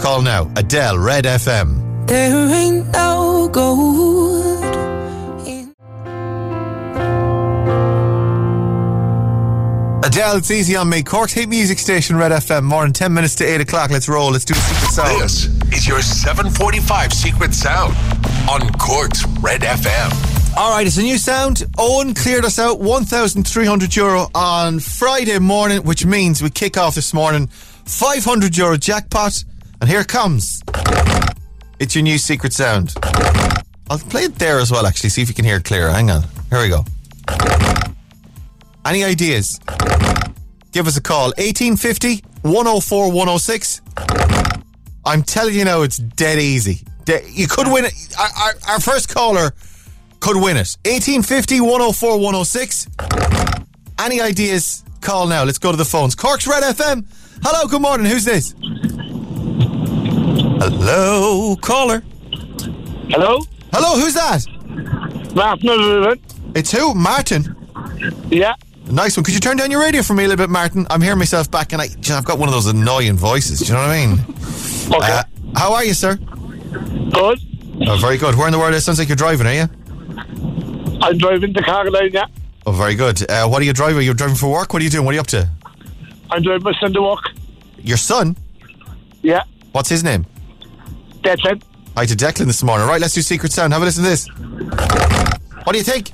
Call 0.00 0.22
now. 0.22 0.50
Adele, 0.56 0.98
Red 0.98 1.24
FM. 1.24 2.06
There 2.08 2.48
ain't 2.48 2.88
no 2.92 3.48
gold. 3.52 4.64
in- 5.46 5.72
Adele, 10.04 10.36
it's 10.38 10.50
easy 10.50 10.74
on 10.76 10.88
me. 10.88 11.02
Cork's 11.02 11.32
hit 11.32 11.48
music 11.48 11.78
station, 11.78 12.16
Red 12.16 12.32
FM. 12.32 12.64
More 12.64 12.82
than 12.82 12.92
10 12.92 13.14
minutes 13.14 13.36
to 13.36 13.44
8 13.44 13.60
o'clock. 13.60 13.90
Let's 13.90 14.08
roll. 14.08 14.32
Let's 14.32 14.44
do 14.44 14.54
a 14.54 14.56
secret 14.56 14.90
sound. 14.90 15.22
This 15.22 15.46
is 15.72 15.86
your 15.86 16.02
745 16.02 17.12
Secret 17.12 17.54
Sound 17.54 17.94
on 18.50 18.68
Cork's 18.72 19.24
Red 19.40 19.60
FM. 19.62 20.31
All 20.54 20.70
right, 20.70 20.86
it's 20.86 20.98
a 20.98 21.02
new 21.02 21.16
sound. 21.16 21.64
Owen 21.78 22.12
cleared 22.12 22.44
us 22.44 22.58
out 22.58 22.78
1,300 22.78 23.96
euro 23.96 24.26
on 24.34 24.80
Friday 24.80 25.38
morning, 25.38 25.82
which 25.82 26.04
means 26.04 26.42
we 26.42 26.50
kick 26.50 26.76
off 26.76 26.94
this 26.94 27.14
morning 27.14 27.46
500 27.46 28.54
euro 28.58 28.76
jackpot. 28.76 29.42
And 29.80 29.88
here 29.88 30.00
it 30.00 30.08
comes. 30.08 30.62
It's 31.78 31.94
your 31.94 32.02
new 32.02 32.18
secret 32.18 32.52
sound. 32.52 32.94
I'll 33.88 33.98
play 33.98 34.24
it 34.24 34.34
there 34.34 34.58
as 34.58 34.70
well, 34.70 34.84
actually, 34.86 35.08
see 35.08 35.22
if 35.22 35.28
you 35.28 35.34
can 35.34 35.46
hear 35.46 35.56
it 35.56 35.64
clearer. 35.64 35.90
Hang 35.90 36.10
on. 36.10 36.22
Here 36.50 36.60
we 36.60 36.68
go. 36.68 36.84
Any 38.84 39.04
ideas? 39.04 39.58
Give 40.72 40.86
us 40.86 40.98
a 40.98 41.02
call. 41.02 41.28
1850 41.38 42.22
104 42.42 43.06
106. 43.10 43.80
I'm 45.06 45.22
telling 45.22 45.54
you 45.54 45.64
now, 45.64 45.80
it's 45.80 45.96
dead 45.96 46.38
easy. 46.38 46.82
De- 47.06 47.26
you 47.30 47.48
could 47.48 47.68
win 47.68 47.86
it. 47.86 47.94
Our, 48.18 48.28
our, 48.28 48.54
our 48.74 48.80
first 48.80 49.12
caller 49.12 49.54
could 50.22 50.36
win 50.36 50.56
it. 50.56 50.76
1850 50.86 51.60
104 51.60 52.12
106. 52.16 52.86
Any 53.98 54.20
ideas? 54.20 54.84
Call 55.00 55.26
now. 55.26 55.42
Let's 55.42 55.58
go 55.58 55.72
to 55.72 55.76
the 55.76 55.84
phones. 55.84 56.14
Cork's 56.14 56.46
Red 56.46 56.62
FM. 56.62 57.04
Hello, 57.42 57.66
good 57.68 57.82
morning. 57.82 58.06
Who's 58.06 58.24
this? 58.24 58.54
Hello, 60.62 61.56
caller. 61.56 62.04
Hello? 63.10 63.40
Hello, 63.72 64.00
who's 64.00 64.14
that? 64.14 64.46
Martin 65.34 65.68
O'Donovan. 65.68 66.20
It's 66.54 66.70
who? 66.70 66.94
Martin. 66.94 67.56
Yeah. 68.30 68.54
Nice 68.86 69.16
one. 69.16 69.24
Could 69.24 69.34
you 69.34 69.40
turn 69.40 69.56
down 69.56 69.72
your 69.72 69.80
radio 69.80 70.02
for 70.02 70.14
me 70.14 70.24
a 70.24 70.28
little 70.28 70.44
bit, 70.44 70.50
Martin? 70.50 70.86
I'm 70.88 71.00
hearing 71.00 71.18
myself 71.18 71.50
back, 71.50 71.72
and 71.72 71.82
I, 71.82 71.86
I've 72.10 72.24
got 72.24 72.38
one 72.38 72.48
of 72.48 72.54
those 72.54 72.66
annoying 72.66 73.16
voices. 73.16 73.58
Do 73.58 73.66
you 73.66 73.72
know 73.72 73.80
what 73.80 73.90
I 73.90 74.06
mean? 74.06 74.18
Okay. 75.02 75.12
Uh, 75.12 75.22
how 75.56 75.72
are 75.72 75.84
you, 75.84 75.94
sir? 75.94 76.14
Good. 76.14 77.40
Oh, 77.88 77.98
very 78.00 78.18
good. 78.18 78.36
Where 78.36 78.46
in 78.46 78.52
the 78.52 78.58
world? 78.58 78.74
It 78.74 78.82
sounds 78.82 79.00
like 79.00 79.08
you're 79.08 79.16
driving, 79.16 79.46
are 79.48 79.54
you? 79.54 79.68
I'm 81.02 81.18
driving 81.18 81.52
the 81.52 81.62
car 81.62 81.90
line, 81.90 82.10
yeah. 82.12 82.26
Oh, 82.66 82.72
very 82.72 82.94
good. 82.94 83.28
Uh, 83.30 83.48
what 83.48 83.60
are 83.60 83.64
you 83.64 83.72
driving? 83.72 84.04
You're 84.04 84.14
driving 84.14 84.36
for 84.36 84.50
work? 84.50 84.72
What 84.72 84.80
are 84.80 84.84
you 84.84 84.90
doing? 84.90 85.04
What 85.04 85.12
are 85.12 85.14
you 85.14 85.20
up 85.20 85.26
to? 85.28 85.48
I'm 86.30 86.42
driving 86.42 86.62
my 86.62 86.72
son 86.80 86.92
to 86.92 87.02
work. 87.02 87.24
Your 87.78 87.96
son? 87.96 88.36
Yeah. 89.22 89.42
What's 89.72 89.88
his 89.88 90.04
name? 90.04 90.26
It. 91.24 91.62
Hi 91.96 92.06
to 92.06 92.14
Declan 92.16 92.46
this 92.46 92.62
morning. 92.62 92.86
Right, 92.86 93.00
let's 93.00 93.14
do 93.14 93.22
Secret 93.22 93.52
Sound. 93.52 93.72
Have 93.72 93.82
a 93.82 93.84
listen 93.84 94.02
to 94.02 94.10
this. 94.10 94.26
What 95.64 95.72
do 95.72 95.78
you 95.78 95.84
think? 95.84 96.10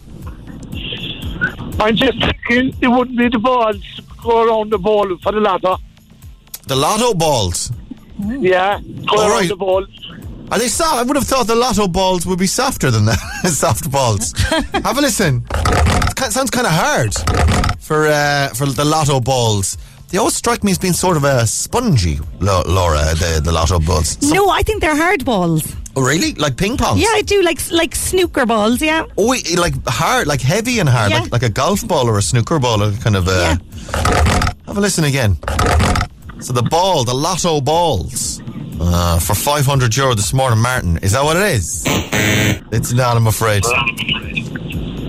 I'm 1.80 1.96
just 1.96 2.18
thinking 2.18 2.76
it 2.82 2.88
wouldn't 2.88 3.16
be 3.16 3.28
the 3.28 3.38
balls 3.38 4.00
go 4.22 4.44
around 4.44 4.70
the 4.70 4.78
ball 4.78 5.16
for 5.18 5.32
the 5.32 5.40
lotto. 5.40 5.78
The 6.66 6.76
lotto 6.76 7.14
balls. 7.14 7.72
Yeah. 8.18 8.80
Go 9.06 9.16
All 9.16 9.20
around 9.20 9.30
right. 9.30 9.48
the 9.48 9.56
ball. 9.56 9.86
Are 10.50 10.58
they 10.58 10.68
soft? 10.68 10.96
I 10.96 11.02
would 11.02 11.16
have 11.16 11.26
thought 11.26 11.46
the 11.46 11.54
lotto 11.54 11.88
balls 11.88 12.24
would 12.26 12.38
be 12.38 12.46
softer 12.46 12.90
than 12.90 13.04
that. 13.04 13.18
Soft 13.46 13.90
balls. 13.90 14.32
Have 14.84 14.96
a 14.96 15.00
listen. 15.00 15.44
It 15.54 16.32
sounds 16.32 16.50
kind 16.50 16.66
of 16.66 16.72
hard 16.72 17.12
for 17.80 18.06
uh, 18.06 18.48
for 18.54 18.66
the 18.66 18.84
lotto 18.84 19.20
balls. 19.20 19.76
They 20.08 20.16
always 20.16 20.34
strike 20.36 20.64
me 20.64 20.70
as 20.72 20.78
being 20.78 20.94
sort 20.94 21.18
of 21.18 21.24
a 21.24 21.46
spongy, 21.46 22.18
Laura. 22.40 23.14
The 23.14 23.40
the 23.44 23.52
lotto 23.52 23.78
balls. 23.78 24.16
Some- 24.20 24.30
No, 24.30 24.48
I 24.48 24.62
think 24.62 24.80
they're 24.80 24.96
hard 24.96 25.24
balls. 25.24 25.62
Oh, 25.94 26.02
really? 26.02 26.32
Like 26.34 26.56
ping 26.56 26.76
pong? 26.78 26.96
Yeah, 26.98 27.08
I 27.12 27.22
do 27.22 27.42
like 27.42 27.60
like 27.70 27.94
snooker 27.94 28.46
balls. 28.46 28.80
Yeah. 28.80 29.04
Oh, 29.18 29.34
like 29.58 29.74
hard, 29.86 30.26
like 30.26 30.40
heavy 30.40 30.78
and 30.80 30.88
hard, 30.88 31.10
Yeah. 31.10 31.20
like, 31.22 31.32
like 31.32 31.42
a 31.42 31.50
golf 31.50 31.86
ball 31.86 32.08
or 32.08 32.16
a 32.18 32.22
snooker 32.22 32.58
ball, 32.58 32.82
or 32.82 32.92
kind 32.92 33.16
of. 33.16 33.28
Uh, 33.28 33.56
Have 34.66 34.78
a 34.78 34.80
listen 34.80 35.04
again. 35.04 35.36
So 36.40 36.52
the 36.52 36.62
ball, 36.70 37.04
the 37.04 37.14
lotto 37.14 37.60
balls, 37.60 38.40
uh, 38.80 39.18
for 39.18 39.34
500 39.34 39.96
euro 39.96 40.14
this 40.14 40.32
morning, 40.32 40.60
Martin. 40.60 40.98
Is 40.98 41.12
that 41.12 41.22
what 41.24 41.36
it 41.36 41.42
is? 41.54 41.84
It's 42.72 42.92
not, 42.92 43.16
I'm 43.16 43.26
afraid. 43.26 43.64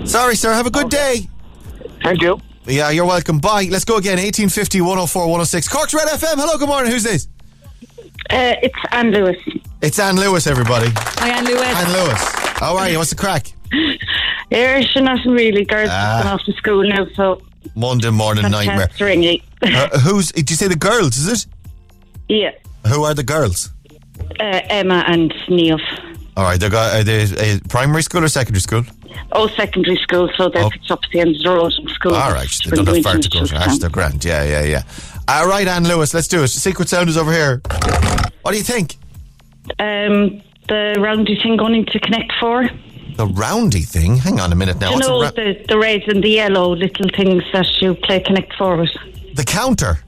Sorry, 0.06 0.34
sir. 0.36 0.52
Have 0.52 0.66
a 0.66 0.70
good 0.70 0.88
day. 0.90 1.28
Thank 2.02 2.22
you. 2.22 2.40
Yeah, 2.66 2.90
you're 2.90 3.04
welcome. 3.06 3.38
Bye. 3.38 3.68
Let's 3.70 3.84
go 3.84 3.96
again. 3.96 4.18
1850 4.18 4.80
104 4.80 5.22
106. 5.22 5.68
Cork's 5.68 5.94
Red 5.94 6.08
FM. 6.08 6.34
Hello, 6.36 6.56
good 6.58 6.68
morning. 6.68 6.90
Who's 6.92 7.02
this? 7.02 7.28
Uh, 8.30 8.54
it's 8.62 8.74
Anne 8.92 9.10
Lewis. 9.10 9.36
It's 9.82 9.98
Anne 9.98 10.16
Lewis, 10.16 10.46
everybody. 10.46 10.88
Hi, 10.94 11.30
Anne 11.30 11.44
Lewis. 11.44 11.62
Anne 11.64 11.92
Lewis. 11.92 12.22
How 12.58 12.76
are 12.76 12.88
you? 12.88 12.98
What's 12.98 13.10
the 13.10 13.16
crack? 13.16 13.52
Yeah, 14.50 14.80
she's 14.80 15.02
not 15.02 15.24
really. 15.24 15.64
Girls 15.64 15.88
Ah. 15.90 16.16
have 16.16 16.24
gone 16.24 16.32
off 16.34 16.44
to 16.44 16.52
school 16.54 16.86
now, 16.88 17.06
so 17.14 17.40
Monday 17.74 18.10
morning 18.10 18.50
nightmare. 18.50 18.86
chance 18.88 18.98
to 18.98 19.04
ring. 19.04 19.40
Uh, 19.62 19.98
who's, 20.00 20.32
did 20.32 20.48
you 20.50 20.56
say 20.56 20.68
the 20.68 20.76
girls, 20.76 21.16
is 21.16 21.28
it? 21.28 21.46
yeah, 22.28 22.50
Who 22.86 23.04
are 23.04 23.14
the 23.14 23.22
girls? 23.22 23.70
uh, 24.38 24.60
Emma 24.68 25.04
and 25.06 25.34
Neil. 25.48 25.78
All 26.36 26.44
right, 26.44 26.58
they 26.60 26.68
got 26.68 26.94
are 26.94 27.04
they 27.04 27.24
uh, 27.24 27.58
primary 27.68 28.02
school 28.02 28.22
or 28.24 28.28
secondary 28.28 28.60
school? 28.60 28.84
Oh, 29.32 29.48
secondary 29.48 29.96
school, 29.96 30.30
so 30.36 30.48
they're 30.48 30.64
Oh. 30.64 30.70
picked 30.70 30.90
up 30.90 31.00
at 31.04 31.10
the 31.10 31.20
end 31.20 31.36
of 31.36 31.42
the 31.42 31.50
road 31.50 31.72
from 31.74 31.88
school. 31.88 32.14
All 32.14 32.32
right, 32.32 32.48
they 32.64 32.76
don't 32.76 32.86
have 32.86 33.02
far 33.02 33.18
to 33.18 33.28
go. 33.28 33.44
to 33.44 33.56
Ash, 33.56 33.78
they're 33.78 33.90
grand. 33.90 34.24
Yeah, 34.24 34.44
yeah, 34.44 34.62
yeah. 34.64 34.82
All 35.28 35.46
right, 35.48 35.66
Anne 35.66 35.86
Lewis, 35.86 36.14
let's 36.14 36.28
do 36.28 36.42
it. 36.42 36.48
Secret 36.48 36.88
Sound 36.88 37.08
is 37.08 37.16
over 37.16 37.32
here. 37.32 37.60
What 38.42 38.52
do 38.52 38.56
you 38.58 38.62
think? 38.64 38.96
Um, 39.78 40.40
the 40.68 40.96
roundy 40.98 41.36
thing 41.40 41.56
going 41.56 41.74
into 41.74 41.98
Connect 42.00 42.32
Four. 42.40 42.68
The 43.16 43.26
roundy 43.26 43.82
thing. 43.82 44.16
Hang 44.16 44.40
on 44.40 44.52
a 44.52 44.56
minute 44.56 44.80
now. 44.80 44.90
you 44.90 44.94
What's 44.96 45.08
know 45.08 45.22
ra- 45.22 45.30
the 45.32 45.64
the 45.68 45.78
red 45.78 46.02
and 46.08 46.22
the 46.24 46.30
yellow 46.30 46.74
little 46.74 47.08
things 47.16 47.42
that 47.52 47.66
you 47.82 47.94
play 47.94 48.20
Connect 48.20 48.54
Four 48.56 48.76
with. 48.78 48.90
the 49.34 49.44
counter? 49.44 49.98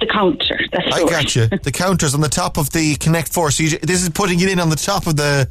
The 0.00 0.06
counter. 0.06 0.60
That's 0.72 0.86
I 0.94 1.00
got 1.04 1.34
you. 1.34 1.48
The 1.62 1.72
counter's 1.72 2.14
on 2.14 2.20
the 2.20 2.28
top 2.28 2.56
of 2.56 2.70
the 2.70 2.94
Connect 2.96 3.32
Four. 3.32 3.50
So 3.50 3.64
you, 3.64 3.78
this 3.78 4.02
is 4.02 4.08
putting 4.10 4.40
it 4.40 4.48
in 4.48 4.60
on 4.60 4.70
the 4.70 4.76
top 4.76 5.06
of 5.06 5.16
the 5.16 5.48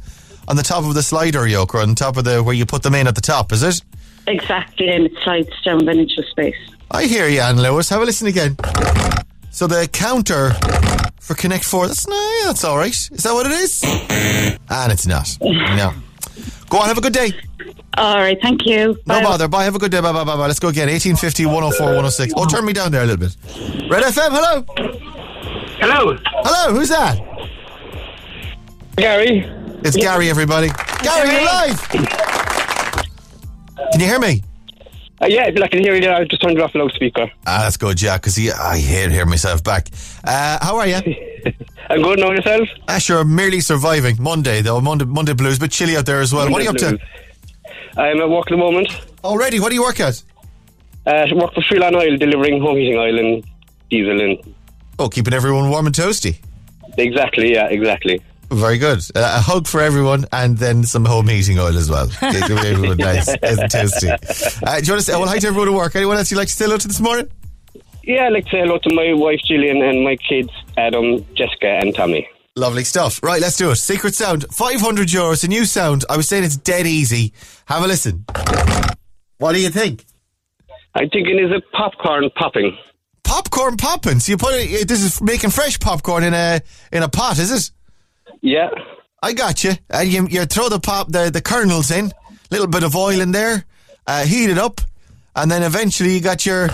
on 0.48 0.56
the 0.56 0.62
top 0.62 0.84
of 0.84 0.94
the 0.94 1.02
slider 1.02 1.46
yoke 1.46 1.74
or 1.74 1.80
on 1.80 1.94
top 1.94 2.16
of 2.16 2.24
the 2.24 2.42
where 2.42 2.54
you 2.54 2.64
put 2.64 2.82
them 2.82 2.94
in 2.94 3.06
at 3.06 3.14
the 3.14 3.20
top. 3.20 3.52
Is 3.52 3.62
it? 3.62 3.82
Exactly, 4.26 4.88
and 4.88 5.06
it 5.06 5.12
slides 5.22 5.48
down 5.64 5.84
then 5.84 5.98
into 5.98 6.22
space. 6.30 6.56
I 6.90 7.04
hear 7.04 7.28
you, 7.28 7.40
Anne 7.40 7.60
Lewis. 7.60 7.88
Have 7.90 8.00
a 8.00 8.04
listen 8.04 8.26
again. 8.26 8.56
So 9.50 9.66
the 9.66 9.88
counter 9.92 10.52
for 11.20 11.34
Connect 11.34 11.64
Four. 11.64 11.86
That's 11.88 12.06
no, 12.08 12.14
yeah, 12.40 12.46
that's 12.46 12.64
all 12.64 12.78
right. 12.78 12.90
Is 12.90 13.22
that 13.22 13.32
what 13.32 13.46
it 13.46 13.52
is? 13.52 13.84
And 14.70 14.92
it's 14.92 15.06
not. 15.06 15.36
No. 15.40 15.94
Go 16.68 16.78
on. 16.78 16.88
Have 16.88 16.98
a 16.98 17.00
good 17.00 17.14
day. 17.14 17.32
All 17.98 18.18
right, 18.18 18.38
thank 18.40 18.64
you. 18.64 18.96
No 19.06 19.14
Bye. 19.16 19.22
bother. 19.24 19.48
Bye. 19.48 19.64
Have 19.64 19.74
a 19.74 19.78
good 19.80 19.90
day. 19.90 20.00
Bye, 20.00 20.12
bye, 20.12 20.22
bye, 20.22 20.36
bye. 20.36 20.46
Let's 20.46 20.60
go 20.60 20.68
again. 20.68 20.86
1850 20.88 21.46
104 21.46 21.84
106. 21.86 22.32
Oh, 22.36 22.46
turn 22.46 22.64
me 22.64 22.72
down 22.72 22.92
there 22.92 23.02
a 23.02 23.06
little 23.06 23.26
bit. 23.26 23.36
Red 23.90 24.04
FM, 24.04 24.30
hello. 24.30 24.64
Hello, 25.80 26.16
Hello, 26.44 26.74
who's 26.74 26.90
that? 26.90 27.18
Gary. 28.96 29.44
It's 29.84 29.96
Gary, 29.96 30.30
everybody. 30.30 30.68
Gary, 31.02 31.32
you're 31.32 31.44
live. 31.44 31.88
Can 31.88 32.06
you 34.00 34.06
hear 34.06 34.20
me? 34.20 34.42
Uh, 35.20 35.26
yeah, 35.26 35.46
I 35.46 35.68
can 35.68 35.80
hear 35.80 35.94
you 35.96 36.00
there. 36.00 36.14
I 36.14 36.24
just 36.24 36.40
turned 36.40 36.56
it 36.56 36.62
off 36.62 36.72
the 36.72 36.78
loudspeaker. 36.78 37.28
Ah, 37.46 37.62
that's 37.62 37.76
good, 37.76 38.00
yeah, 38.00 38.16
because 38.18 38.38
I 38.38 38.78
hate 38.78 39.10
hearing 39.10 39.28
myself 39.28 39.64
back. 39.64 39.88
Uh, 40.22 40.58
how 40.62 40.76
are 40.76 40.86
you? 40.86 40.96
I'm 41.90 42.02
good 42.02 42.20
now 42.20 42.30
yourself? 42.30 42.68
Ah, 42.86 42.98
sure, 42.98 43.24
merely 43.24 43.60
surviving. 43.60 44.22
Monday, 44.22 44.62
though. 44.62 44.80
Monday, 44.80 45.04
Monday 45.04 45.32
blues, 45.32 45.58
but 45.58 45.72
chilly 45.72 45.96
out 45.96 46.06
there 46.06 46.20
as 46.20 46.32
well. 46.32 46.48
What 46.50 46.60
are 46.60 46.64
you 46.64 46.70
up 46.70 46.76
to? 46.76 46.98
I'm 47.98 48.20
at 48.20 48.28
work 48.30 48.46
at 48.46 48.50
the 48.50 48.56
moment. 48.56 48.88
Already, 49.24 49.60
what 49.60 49.68
do 49.70 49.74
you 49.74 49.82
work 49.82 50.00
at? 50.00 50.22
Uh, 51.06 51.10
I 51.28 51.34
work 51.34 51.52
for 51.54 51.62
Freeland 51.62 51.96
Oil, 51.96 52.16
delivering 52.16 52.60
home 52.60 52.76
heating 52.76 52.96
oil 52.96 53.18
and 53.18 53.44
diesel 53.90 54.20
and 54.20 54.38
Oh, 54.98 55.08
keeping 55.08 55.32
everyone 55.34 55.70
warm 55.70 55.86
and 55.86 55.94
toasty. 55.94 56.38
exactly, 56.96 57.52
yeah, 57.52 57.66
exactly. 57.68 58.20
Very 58.50 58.78
good. 58.78 58.98
Uh, 59.14 59.36
a 59.36 59.40
hug 59.40 59.66
for 59.66 59.80
everyone, 59.80 60.24
and 60.32 60.56
then 60.58 60.82
some 60.84 61.04
home 61.04 61.28
heating 61.28 61.58
oil 61.58 61.76
as 61.76 61.90
well. 61.90 62.06
Give 62.06 62.58
everyone 62.64 62.96
nice 62.96 63.28
and 63.28 63.58
toasty. 63.70 64.10
Uh, 64.10 64.80
do 64.80 64.86
you 64.86 64.92
want 64.92 65.00
to 65.00 65.02
say, 65.02 65.12
well, 65.12 65.26
hi 65.28 65.38
to 65.38 65.46
everyone 65.48 65.68
at 65.68 65.74
work. 65.74 65.94
Anyone 65.96 66.16
else 66.16 66.30
you'd 66.30 66.38
like 66.38 66.48
to 66.48 66.54
say 66.54 66.64
hello 66.64 66.78
to 66.78 66.88
this 66.88 67.00
morning? 67.00 67.28
Yeah, 68.04 68.26
I'd 68.26 68.32
like 68.32 68.44
to 68.46 68.50
say 68.50 68.58
hello 68.60 68.78
to 68.78 68.94
my 68.94 69.12
wife 69.12 69.40
Gillian 69.46 69.82
and 69.82 70.02
my 70.02 70.16
kids 70.16 70.48
Adam, 70.78 71.24
Jessica, 71.34 71.66
and 71.68 71.94
Tommy. 71.94 72.26
Lovely 72.58 72.82
stuff. 72.82 73.22
Right, 73.22 73.40
let's 73.40 73.56
do 73.56 73.70
it. 73.70 73.76
Secret 73.76 74.16
sound, 74.16 74.44
500 74.50 75.06
euros, 75.06 75.44
a 75.44 75.48
new 75.48 75.64
sound. 75.64 76.04
I 76.10 76.16
was 76.16 76.28
saying 76.28 76.42
it's 76.42 76.56
dead 76.56 76.88
easy. 76.88 77.32
Have 77.66 77.84
a 77.84 77.86
listen. 77.86 78.24
What 79.38 79.52
do 79.52 79.60
you 79.60 79.70
think? 79.70 80.04
I'm 80.92 81.08
thinking 81.08 81.38
is 81.38 81.52
it 81.52 81.62
popcorn 81.70 82.28
popping? 82.34 82.76
Popcorn 83.22 83.76
popping. 83.76 84.18
So 84.18 84.32
you 84.32 84.36
put 84.36 84.54
it, 84.54 84.88
this 84.88 85.04
is 85.04 85.22
making 85.22 85.50
fresh 85.50 85.78
popcorn 85.78 86.24
in 86.24 86.34
a 86.34 86.60
in 86.90 87.04
a 87.04 87.08
pot, 87.08 87.38
is 87.38 87.52
it? 87.52 87.70
Yeah. 88.40 88.70
I 89.22 89.34
got 89.34 89.62
you. 89.62 89.74
And 89.90 90.12
you, 90.12 90.26
you 90.28 90.44
throw 90.44 90.68
the 90.68 90.80
pop 90.80 91.12
the, 91.12 91.30
the 91.30 91.40
kernels 91.40 91.92
in, 91.92 92.10
little 92.50 92.66
bit 92.66 92.82
of 92.82 92.96
oil 92.96 93.20
in 93.20 93.30
there, 93.30 93.66
uh, 94.08 94.24
heat 94.24 94.50
it 94.50 94.58
up, 94.58 94.80
and 95.36 95.48
then 95.48 95.62
eventually 95.62 96.14
you 96.14 96.20
got 96.20 96.44
your 96.44 96.70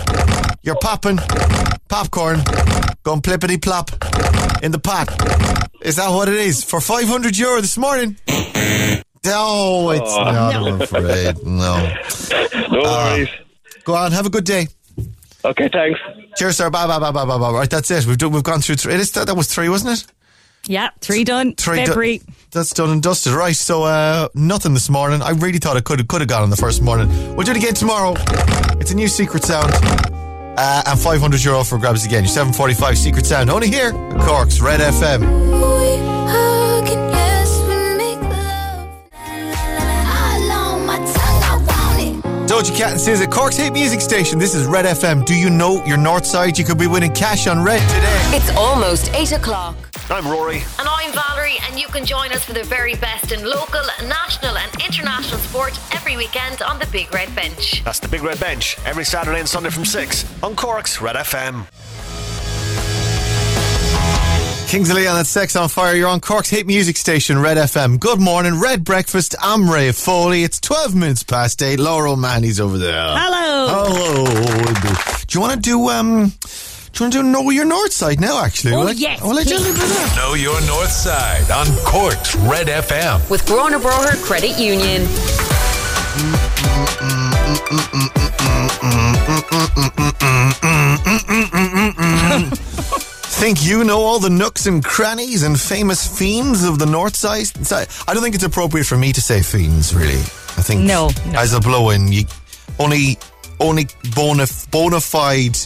your 0.63 0.77
popping 0.81 1.19
popcorn 1.89 2.41
going 3.03 3.21
plippity 3.21 3.61
plop 3.61 3.91
in 4.63 4.71
the 4.71 4.79
pot. 4.79 5.44
Is 5.85 5.97
that 5.97 6.09
what 6.09 6.27
it 6.27 6.35
is 6.35 6.63
for 6.63 6.81
500 6.81 7.37
euro 7.37 7.61
this 7.61 7.77
morning? 7.77 8.17
No, 9.23 9.91
it's 9.91 10.01
Oh. 10.03 10.23
not. 10.23 10.55
I'm 10.55 10.81
afraid. 10.81 11.45
No. 11.45 11.77
No 12.71 12.81
Ah. 12.85 13.13
worries. 13.13 13.29
Go 13.83 13.95
on. 13.95 14.11
Have 14.11 14.25
a 14.25 14.29
good 14.29 14.43
day. 14.45 14.67
Okay, 15.43 15.69
thanks. 15.71 15.99
Cheers, 16.37 16.57
sir. 16.57 16.69
Bye, 16.71 16.87
bye, 16.87 16.97
bye, 16.99 17.11
bye, 17.11 17.25
bye, 17.25 17.37
bye. 17.37 17.51
Right, 17.51 17.69
that's 17.69 17.91
it. 17.91 18.05
We've 18.07 18.17
done, 18.17 18.31
we've 18.31 18.43
gone 18.43 18.61
through 18.61 18.77
three. 18.77 18.95
It 18.95 18.99
is, 18.99 19.11
that, 19.11 19.27
that 19.27 19.35
was 19.37 19.47
three, 19.47 19.69
wasn't 19.69 19.99
it? 19.99 20.05
Yeah, 20.67 20.89
three 21.01 21.23
done. 21.23 21.53
Three 21.55 21.85
do- 21.85 22.19
that's 22.51 22.73
done 22.73 22.89
and 22.89 23.03
dusted. 23.03 23.33
Right, 23.33 23.55
so 23.55 23.83
uh, 23.83 24.27
nothing 24.33 24.73
this 24.73 24.89
morning. 24.89 25.21
I 25.21 25.31
really 25.31 25.59
thought 25.59 25.77
it 25.77 25.83
could 25.83 26.07
could 26.07 26.21
have 26.21 26.27
gone 26.27 26.41
on 26.41 26.49
the 26.49 26.55
first 26.57 26.81
morning. 26.81 27.07
We'll 27.35 27.45
do 27.45 27.51
it 27.51 27.57
again 27.57 27.75
tomorrow. 27.75 28.15
It's 28.79 28.89
a 28.89 28.95
new 28.95 29.07
secret 29.07 29.43
sound. 29.43 29.71
Uh, 30.57 30.81
and 30.87 30.99
500 30.99 31.43
euro 31.43 31.63
for 31.63 31.77
grabs 31.77 32.05
again. 32.05 32.23
Your 32.23 32.29
745 32.33 32.97
secret 32.97 33.25
sound. 33.27 33.49
Only 33.51 33.67
here 33.69 33.91
Cork's 34.21 34.59
Red 34.61 34.79
FM. 34.79 35.74
Doja 42.55 42.73
Cat 42.73 42.91
and 42.91 43.01
SZA, 43.01 43.29
Cork's 43.29 43.57
hit 43.57 43.73
music 43.73 43.99
station. 43.99 44.39
This 44.39 44.55
is 44.55 44.65
Red 44.65 44.85
FM. 44.85 45.25
Do 45.25 45.35
you 45.35 45.49
know 45.49 45.83
your 45.83 45.97
north 45.97 46.25
side? 46.25 46.57
You 46.57 46.63
could 46.63 46.77
be 46.77 46.87
winning 46.87 47.11
cash 47.11 47.47
on 47.47 47.61
Red 47.61 47.81
today. 47.89 48.37
It's 48.37 48.49
almost 48.51 49.13
8 49.13 49.33
o'clock. 49.33 49.75
I'm 50.09 50.25
Rory. 50.25 50.63
And 50.79 50.87
I'm 50.87 51.11
Valerie, 51.11 51.57
and 51.67 51.77
you 51.77 51.87
can 51.87 52.05
join 52.05 52.31
us 52.31 52.45
for 52.45 52.53
the 52.53 52.63
very 52.63 52.95
best 52.95 53.33
in 53.33 53.43
local, 53.43 53.81
national, 54.07 54.57
and 54.57 54.71
international 54.81 55.37
sport 55.39 55.77
every 55.93 56.15
weekend 56.15 56.61
on 56.61 56.79
the 56.79 56.87
Big 56.93 57.13
Red 57.13 57.35
Bench. 57.35 57.83
That's 57.83 57.99
the 57.99 58.07
Big 58.07 58.23
Red 58.23 58.39
Bench 58.39 58.77
every 58.85 59.03
Saturday 59.03 59.41
and 59.41 59.49
Sunday 59.49 59.69
from 59.69 59.83
6 59.83 60.41
on 60.41 60.55
Cork's 60.55 61.01
Red 61.01 61.17
FM. 61.17 61.67
Kings 64.67 64.89
of 64.89 64.95
Leon, 64.97 65.15
that's 65.15 65.29
Sex 65.29 65.55
on 65.55 65.69
Fire. 65.69 65.95
You're 65.95 66.09
on 66.09 66.19
Cork's 66.19 66.49
hit 66.49 66.67
music 66.67 66.97
station, 66.97 67.39
Red 67.39 67.55
FM. 67.57 67.97
Good 67.99 68.19
morning, 68.19 68.59
Red 68.59 68.83
Breakfast. 68.83 69.33
I'm 69.41 69.69
Ray 69.69 69.91
Foley. 69.93 70.43
It's 70.43 70.59
12 70.59 70.93
minutes 70.95 71.23
past 71.23 71.61
8. 71.63 71.79
Laura 71.79 72.11
O'Mahony's 72.11 72.59
over 72.59 72.77
there. 72.77 72.91
Hello. 72.93 73.93
Hello. 73.93 74.25
Do 75.27 75.37
you 75.37 75.39
want 75.39 75.53
to 75.53 75.59
do, 75.59 75.87
um, 75.89 76.27
do 76.27 76.27
you 76.27 77.01
want 77.05 77.13
to 77.13 77.19
do 77.19 77.23
Know 77.23 77.49
Your 77.51 77.63
North 77.65 77.93
Side 77.93 78.19
now, 78.19 78.43
actually? 78.43 78.73
Oh, 78.73 78.79
Will 78.81 78.87
I- 78.89 78.91
yes, 78.93 79.21
Will 79.21 79.37
I 79.37 79.43
tell 79.43 79.61
you 79.61 79.73
please. 79.73 79.93
that? 79.97 80.13
Know 80.17 80.33
your 80.33 80.59
north 80.61 80.91
side 80.91 81.49
on 81.51 81.67
Cork's 81.85 82.35
Red 82.35 82.67
FM. 82.67 83.29
With 83.29 83.45
Gurranabraher 83.45 84.21
Credit 84.23 84.59
Union. 84.59 85.07
Think 93.37 93.65
you 93.65 93.83
know 93.83 93.99
all 94.01 94.19
the 94.19 94.29
nooks 94.29 94.65
and 94.65 94.83
crannies 94.83 95.43
and 95.43 95.59
famous 95.59 96.07
fiends 96.07 96.63
of 96.63 96.79
the 96.79 96.85
North 96.85 97.15
Side? 97.15 97.45
I 98.07 98.13
don't 98.13 98.23
think 98.23 98.33
it's 98.33 98.43
appropriate 98.45 98.85
for 98.85 98.97
me 98.97 99.11
to 99.11 99.21
say 99.21 99.41
fiends, 99.41 99.93
really. 99.93 100.19
I 100.57 100.61
think 100.63 100.81
No, 100.81 101.09
no. 101.27 101.39
as 101.39 101.53
a 101.53 101.59
blow-in, 101.59 102.11
you 102.11 102.23
only 102.79 103.17
only 103.59 103.87
bona, 104.15 104.47
bona 104.71 104.99
fide 105.01 105.57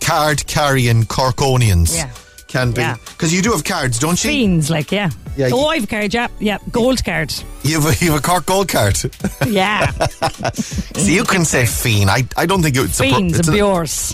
card 0.00 0.46
carrying 0.46 1.04
Corkonians 1.04 1.94
Yeah. 1.96 2.10
can 2.48 2.72
be 2.72 2.82
Yeah. 2.82 2.96
because 3.12 3.32
you 3.32 3.40
do 3.42 3.52
have 3.52 3.64
cards, 3.64 3.98
don't 3.98 4.22
you? 4.22 4.30
Fiends, 4.30 4.68
like, 4.70 4.92
yeah. 4.92 5.10
Yeah, 5.36 5.48
oh, 5.52 5.58
you- 5.62 5.66
I've 5.76 5.84
a 5.84 5.86
card, 5.86 6.14
yeah. 6.14 6.28
Yeah, 6.38 6.58
gold 6.70 7.04
card. 7.04 7.32
You 7.62 7.80
have 7.80 7.86
a, 8.00 8.04
you 8.04 8.12
have 8.12 8.20
a 8.20 8.22
Cork 8.22 8.46
Gold 8.46 8.68
card, 8.68 8.96
yeah. 9.46 9.90
so 10.54 11.10
you 11.10 11.24
can 11.24 11.44
say 11.44 11.66
fiend. 11.66 12.10
I, 12.10 12.24
I 12.36 12.46
don't 12.46 12.62
think 12.62 12.76
it's 12.76 13.00
appro- 13.00 13.10
Fiends 13.16 13.38
it's 13.38 13.48
and 13.48 13.56
a- 13.56 13.60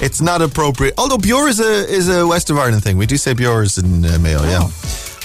It's 0.00 0.20
not 0.20 0.40
appropriate. 0.40 0.94
Although 0.98 1.18
Bure 1.18 1.48
is 1.48 1.60
a 1.60 1.86
is 1.88 2.08
a 2.08 2.26
West 2.26 2.50
of 2.50 2.56
Ireland 2.58 2.82
thing. 2.84 2.96
We 2.96 3.06
do 3.06 3.16
say 3.16 3.34
Bures 3.34 3.78
in 3.82 4.04
uh, 4.04 4.18
Mayo, 4.18 4.42
yeah. 4.44 4.68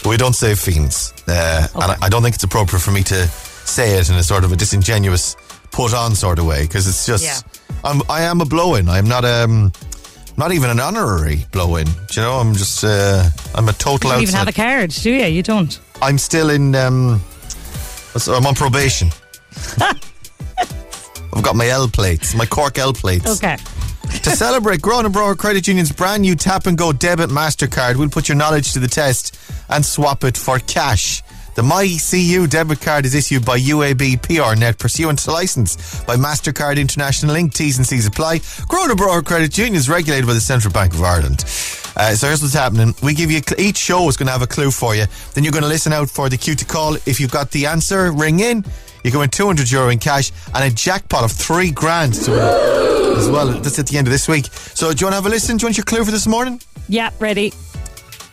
We 0.10 0.18
don't 0.18 0.36
say 0.36 0.54
fiends. 0.56 1.14
Uh, 1.28 1.68
And 1.76 1.92
I, 1.92 1.98
I 2.04 2.10
don't 2.10 2.22
think 2.24 2.36
it's 2.36 2.44
appropriate 2.44 2.82
for 2.82 2.92
me 2.92 3.04
to 3.04 3.28
say 3.66 3.98
it 4.00 4.10
in 4.10 4.16
a 4.16 4.24
sort 4.24 4.44
of 4.44 4.52
a 4.52 4.56
disingenuous, 4.56 5.36
put 5.72 5.94
on 5.94 6.14
sort 6.16 6.40
of 6.40 6.46
way, 6.46 6.64
because 6.64 6.88
it's 6.88 7.06
just. 7.06 7.24
Yeah. 7.24 7.40
I'm, 7.84 8.02
I 8.10 8.22
am 8.24 8.42
a 8.42 8.46
blow 8.46 8.76
in. 8.76 8.88
I'm 8.90 9.08
not 9.08 9.24
um, 9.26 9.72
not 10.38 10.52
even 10.52 10.70
an 10.70 10.80
honorary 10.80 11.46
blow 11.52 11.76
in. 11.78 11.86
Do 11.86 11.92
you 12.16 12.22
know? 12.22 12.34
I'm 12.34 12.54
just. 12.54 12.84
Uh, 12.84 13.30
I'm 13.54 13.68
a 13.70 13.74
total. 13.74 14.10
You 14.10 14.16
don't 14.16 14.24
even 14.24 14.36
have 14.36 14.48
a 14.48 14.54
card, 14.54 14.92
do 14.92 15.12
you? 15.12 15.26
You 15.26 15.44
don't. 15.44 15.80
I'm 16.02 16.18
still 16.18 16.50
in. 16.50 16.76
Um, 16.76 17.22
I'm 18.28 18.46
on 18.46 18.56
probation. 18.56 19.10
I've 19.80 21.44
got 21.44 21.56
my 21.56 21.68
L 21.68 21.88
plates, 21.88 22.34
my 22.36 22.46
Cork 22.46 22.78
L 22.78 22.94
plates. 22.94 23.44
Okay. 23.44 23.58
To 24.24 24.30
celebrate 24.32 24.82
Gurranabraher 24.82 25.38
Credit 25.38 25.68
Union's 25.68 25.92
brand 25.92 26.22
new 26.22 26.36
Tap 26.36 26.68
and 26.68 26.78
Go 26.78 26.94
debit 26.94 27.30
MasterCard, 27.30 27.98
we'll 27.98 28.10
put 28.10 28.30
your 28.30 28.38
knowledge 28.38 28.74
to 28.74 28.80
the 28.80 28.88
test 28.88 29.38
and 29.70 29.86
swap 29.86 30.24
it 30.24 30.38
for 30.38 30.60
cash. 30.60 31.22
The 31.56 31.62
MyCU 31.62 32.50
debit 32.50 32.82
card 32.82 33.06
is 33.06 33.16
issued 33.16 33.46
by 33.46 33.58
UAB 33.58 34.20
PayrNet 34.20 34.78
pursuant 34.78 35.20
to 35.20 35.32
license 35.32 36.04
by 36.04 36.18
MasterCard 36.18 36.78
International 36.78 37.34
Inc. 37.34 37.54
T's 37.54 37.78
and 37.78 37.88
C's 37.88 38.06
apply. 38.06 38.42
Grown 38.68 38.92
and 38.92 39.26
Credit 39.26 39.58
Union 39.58 39.76
is 39.76 39.88
regulated 39.88 40.28
by 40.28 40.34
the 40.34 40.42
Central 40.42 40.74
Bank 40.74 40.94
of 40.94 41.02
Ireland. 41.02 41.46
Uh, 41.96 42.14
so 42.14 42.28
here's 42.28 42.42
what's 42.42 42.54
happening. 42.54 42.94
We 43.02 43.14
give 43.14 43.32
you, 43.32 43.38
a 43.38 43.42
cl- 43.42 43.62
each 43.62 43.78
show 43.78 44.10
is 44.10 44.18
going 44.18 44.28
to 44.28 44.34
have 44.34 44.42
a 44.42 44.48
clue 44.48 44.70
for 44.70 44.96
you. 44.96 45.06
Then 45.34 45.46
you're 45.46 45.54
going 45.54 45.64
to 45.64 45.70
listen 45.70 45.94
out 45.94 46.10
for 46.10 46.28
the 46.28 46.36
cue 46.36 46.56
to 46.56 46.66
call. 46.66 46.96
If 47.06 47.22
you've 47.22 47.32
got 47.32 47.52
the 47.52 47.68
answer, 47.68 48.12
ring 48.12 48.42
in. 48.42 48.66
You 49.06 49.12
can 49.12 49.22
win 49.22 49.30
200 49.30 49.72
euro 49.72 49.88
in 49.90 50.00
cash 50.00 50.34
and 50.54 50.62
a 50.62 50.76
jackpot 50.76 51.24
of 51.24 51.32
three 51.32 51.72
grand 51.72 52.16
to 52.16 52.32
win 52.32 53.18
as 53.18 53.30
well. 53.30 53.48
That's 53.48 53.80
at 53.80 53.88
the 53.88 53.98
end 53.98 54.08
of 54.08 54.12
this 54.12 54.28
week. 54.28 54.48
So 54.52 54.92
do 54.92 55.00
you 55.00 55.06
want 55.06 55.14
to 55.14 55.16
have 55.16 55.26
a 55.26 55.30
listen? 55.30 55.56
Do 55.56 55.64
you 55.64 55.68
want 55.68 55.78
your 55.78 55.86
clue 55.86 56.04
for 56.04 56.12
this 56.12 56.28
morning? 56.28 56.60
Yeah, 56.90 57.12
ready. 57.20 57.54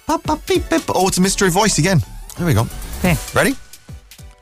Pop, 0.09 0.25
pop, 0.25 0.45
beep, 0.49 0.69
beep. 0.69 0.83
Oh, 0.89 1.07
it's 1.07 1.19
a 1.19 1.21
mystery 1.21 1.51
voice 1.51 1.79
again. 1.79 2.03
There 2.37 2.47
we 2.49 2.55
go. 2.55 2.67
Okay. 3.05 3.17
Ready? 3.35 3.55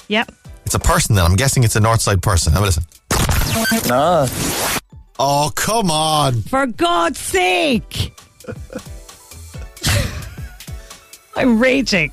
Yep. 0.08 0.32
It's 0.66 0.74
a 0.74 0.78
person 0.78 1.14
then. 1.14 1.24
I'm 1.24 1.34
guessing 1.36 1.64
it's 1.64 1.76
a 1.76 1.80
Northside 1.80 2.20
person. 2.20 2.52
Have 2.52 2.62
a 2.62 2.66
listen. 2.66 2.84
Nah. 3.88 4.26
Oh, 5.18 5.50
come 5.54 5.90
on. 5.90 6.42
For 6.42 6.66
God's 6.66 7.18
sake. 7.18 8.12
I'm 11.36 11.58
raging. 11.58 12.12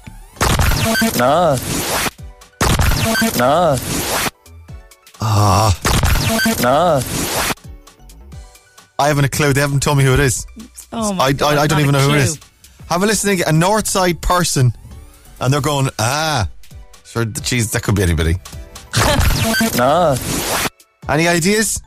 Nah. 1.18 1.58
Nah. 3.38 3.78
Ah. 5.20 5.80
Nah. 6.62 7.02
I 9.00 9.08
haven't 9.10 9.26
a 9.26 9.30
clue. 9.30 9.52
They 9.54 9.62
haven't 9.62 9.82
told 9.84 9.98
me 9.98 10.04
who 10.06 10.14
it 10.14 10.20
is. 10.22 10.48
Oh 10.94 11.12
my 11.14 11.26
I, 11.26 11.34
God, 11.34 11.58
I, 11.58 11.64
I 11.64 11.68
don't 11.68 11.82
even 11.82 11.94
a 11.96 11.98
know 12.00 12.08
who 12.08 12.14
it 12.16 12.20
is. 12.20 12.38
clue. 12.38 12.48
is. 12.80 12.88
Have 12.90 13.04
a 13.04 13.06
listen 13.06 13.32
again. 13.32 13.48
A 13.48 13.52
Northside 13.52 14.22
person. 14.22 14.74
And 15.40 15.54
they're 15.54 15.62
going, 15.62 15.90
ah. 16.00 16.50
Sure, 17.06 17.26
geez, 17.26 17.72
that 17.72 17.84
could 17.84 17.96
be 17.96 18.04
anybody. 18.04 18.36
Nah. 19.78 20.18
Any 21.08 21.28
ideas? 21.28 21.82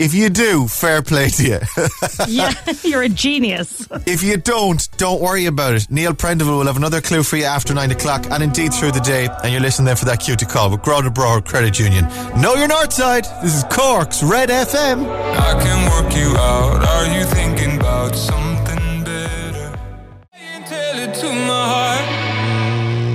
If 0.00 0.14
you 0.14 0.30
do, 0.30 0.66
fair 0.66 1.02
play 1.02 1.28
to 1.28 1.42
you. 1.46 1.58
Yeah, 2.26 2.52
you're 2.84 3.02
a 3.02 3.08
genius. 3.08 3.86
If 4.06 4.22
you 4.22 4.36
don't, 4.38 4.88
don't 4.96 5.20
worry 5.20 5.46
about 5.46 5.74
it. 5.74 5.90
Neil 5.90 6.12
Prendeville 6.14 6.58
will 6.58 6.66
have 6.66 6.76
another 6.76 7.00
clue 7.00 7.22
for 7.22 7.36
you 7.36 7.44
after 7.44 7.74
nine 7.74 7.90
o'clock 7.90 8.26
and 8.30 8.42
indeed 8.42 8.72
through 8.72 8.92
the 8.92 9.00
day. 9.00 9.28
And 9.42 9.52
you're 9.52 9.60
listening 9.60 9.86
there 9.86 9.96
for 9.96 10.06
that 10.06 10.20
cue 10.20 10.36
to 10.36 10.44
call 10.46 10.70
with 10.70 10.80
Gurranabraher 10.80 11.44
Credit 11.44 11.78
Union. 11.78 12.06
Know 12.40 12.54
your 12.54 12.68
north 12.68 12.92
side. 12.92 13.24
This 13.42 13.54
is 13.56 13.64
Cork's 13.64 14.22
Red 14.22 14.48
FM. 14.48 15.06
I 15.06 15.62
can 15.62 15.90
work 15.90 16.14
you 16.16 16.36
out. 16.36 16.84
Are 16.84 17.18
you 17.18 17.24
thinking 17.24 17.78
about 17.78 18.14
something 18.16 18.49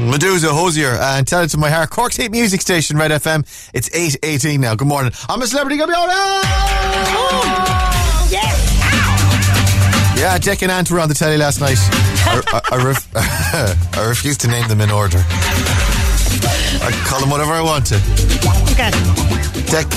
Meduza 0.10 0.50
Hozier 0.50 0.98
and 1.00 1.28
tell 1.28 1.43
it 1.43 1.50
to 1.50 1.58
my 1.58 1.69
heart. 1.69 1.89
Cork's 1.89 2.15
hit 2.15 2.32
music 2.32 2.62
station, 2.62 2.98
Red 2.98 3.12
FM. 3.12 3.41
It's 3.74 3.89
8.18 3.89 4.60
now. 4.60 4.76
Good 4.76 4.88
morning. 4.88 5.12
I'm 5.30 5.41
a 5.41 5.48
celebrity. 5.48 5.78
Go 5.78 5.86
Yeah, 5.86 6.02
Yeah, 10.17 10.38
Dick 10.38 10.62
and 10.63 10.71
Ant 10.71 10.89
were 10.89 11.00
on 11.00 11.10
the 11.10 11.15
telly 11.15 11.38
last 11.38 11.60
night. 11.60 11.78
I, 12.28 12.41
I, 12.48 12.62
I, 12.76 12.84
ref- 12.84 13.10
I 13.98 14.08
refuse 14.08 14.38
to 14.39 14.48
name 14.48 14.67
them 14.67 14.82
in 14.82 14.89
order. 14.89 15.17
I 16.82 16.91
call 17.06 17.19
them 17.19 17.30
whatever 17.30 17.52
I 17.54 17.62
want 17.62 17.86
to. 17.88 17.95
Okay. 18.74 18.91
Dick, 19.69 19.88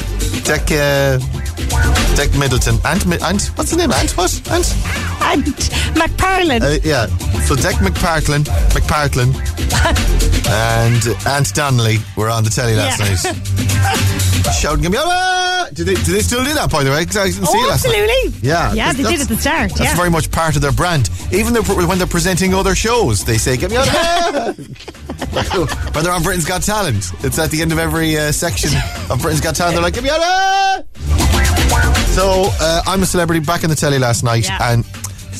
Dick, 0.44 0.70
uh, 0.72 1.18
Dick 2.16 2.36
Middleton. 2.38 2.76
Ant, 2.84 3.06
Ant, 3.22 3.50
what's 3.56 3.70
the 3.70 3.76
name? 3.76 3.92
Ant, 3.92 4.16
what? 4.16 4.32
Ant? 4.50 5.07
Ant 5.28 5.44
McPartlin. 5.96 6.62
Uh, 6.62 6.78
yeah. 6.84 7.06
So 7.46 7.54
Dick 7.56 7.76
McPartlin, 7.76 8.44
McPartlin, 8.70 9.34
and 10.48 11.26
Ant 11.26 11.54
Donnelly 11.54 11.98
were 12.16 12.28
on 12.30 12.44
the 12.44 12.50
telly 12.50 12.74
last 12.74 12.98
Yeah. 13.00 13.32
night. 13.32 14.54
Shouting 14.58 14.86
at 14.86 14.90
me, 14.92 14.98
oh, 15.00 15.68
do 15.74 15.84
they, 15.84 15.94
do 15.94 16.12
they 16.12 16.20
still 16.20 16.42
do 16.42 16.54
that, 16.54 16.70
by 16.70 16.82
the 16.82 16.90
way? 16.90 17.04
'Cause 17.04 17.16
I 17.18 17.26
didn't 17.30 17.46
see 17.46 17.58
it 17.58 17.64
oh, 17.64 17.68
last 17.68 17.84
night. 17.84 17.94
absolutely. 17.98 18.48
Yeah, 18.48 18.72
Yeah, 18.72 18.92
they 18.92 19.02
did 19.02 19.20
at 19.20 19.28
the 19.28 19.36
start. 19.36 19.70
That's 19.74 19.80
yeah. 19.90 19.96
very 19.96 20.10
much 20.10 20.30
part 20.30 20.56
of 20.56 20.62
their 20.62 20.72
brand. 20.72 21.10
Even 21.32 21.52
though 21.52 21.62
when 21.62 21.98
they're 21.98 22.06
presenting 22.06 22.54
other 22.54 22.74
shows, 22.74 23.24
they 23.24 23.36
say, 23.36 23.56
"Get 23.58 23.70
me 23.70 23.76
out!" 23.76 23.88
of 24.34 24.56
here." 24.56 24.66
they're 26.02 26.12
on 26.12 26.22
Britain's 26.22 26.46
Got 26.46 26.62
Talent, 26.62 27.12
it's 27.22 27.38
at 27.38 27.50
the 27.50 27.60
end 27.60 27.72
of 27.72 27.78
every 27.78 28.16
uh, 28.16 28.32
section 28.32 28.70
of 29.10 29.20
Britain's 29.20 29.42
Got 29.42 29.56
Talent. 29.56 29.74
They're 29.74 29.82
like, 29.82 29.94
"Get 29.94 30.04
me 30.04 30.10
out!" 30.10 30.80
of. 30.80 31.96
So 32.08 32.50
uh, 32.60 32.82
I'm 32.86 33.02
a 33.02 33.06
celebrity 33.06 33.44
back 33.44 33.64
in 33.64 33.70
the 33.70 33.76
telly 33.76 33.98
last 33.98 34.22
night, 34.24 34.44
Yeah. 34.44 34.72
and 34.72 34.84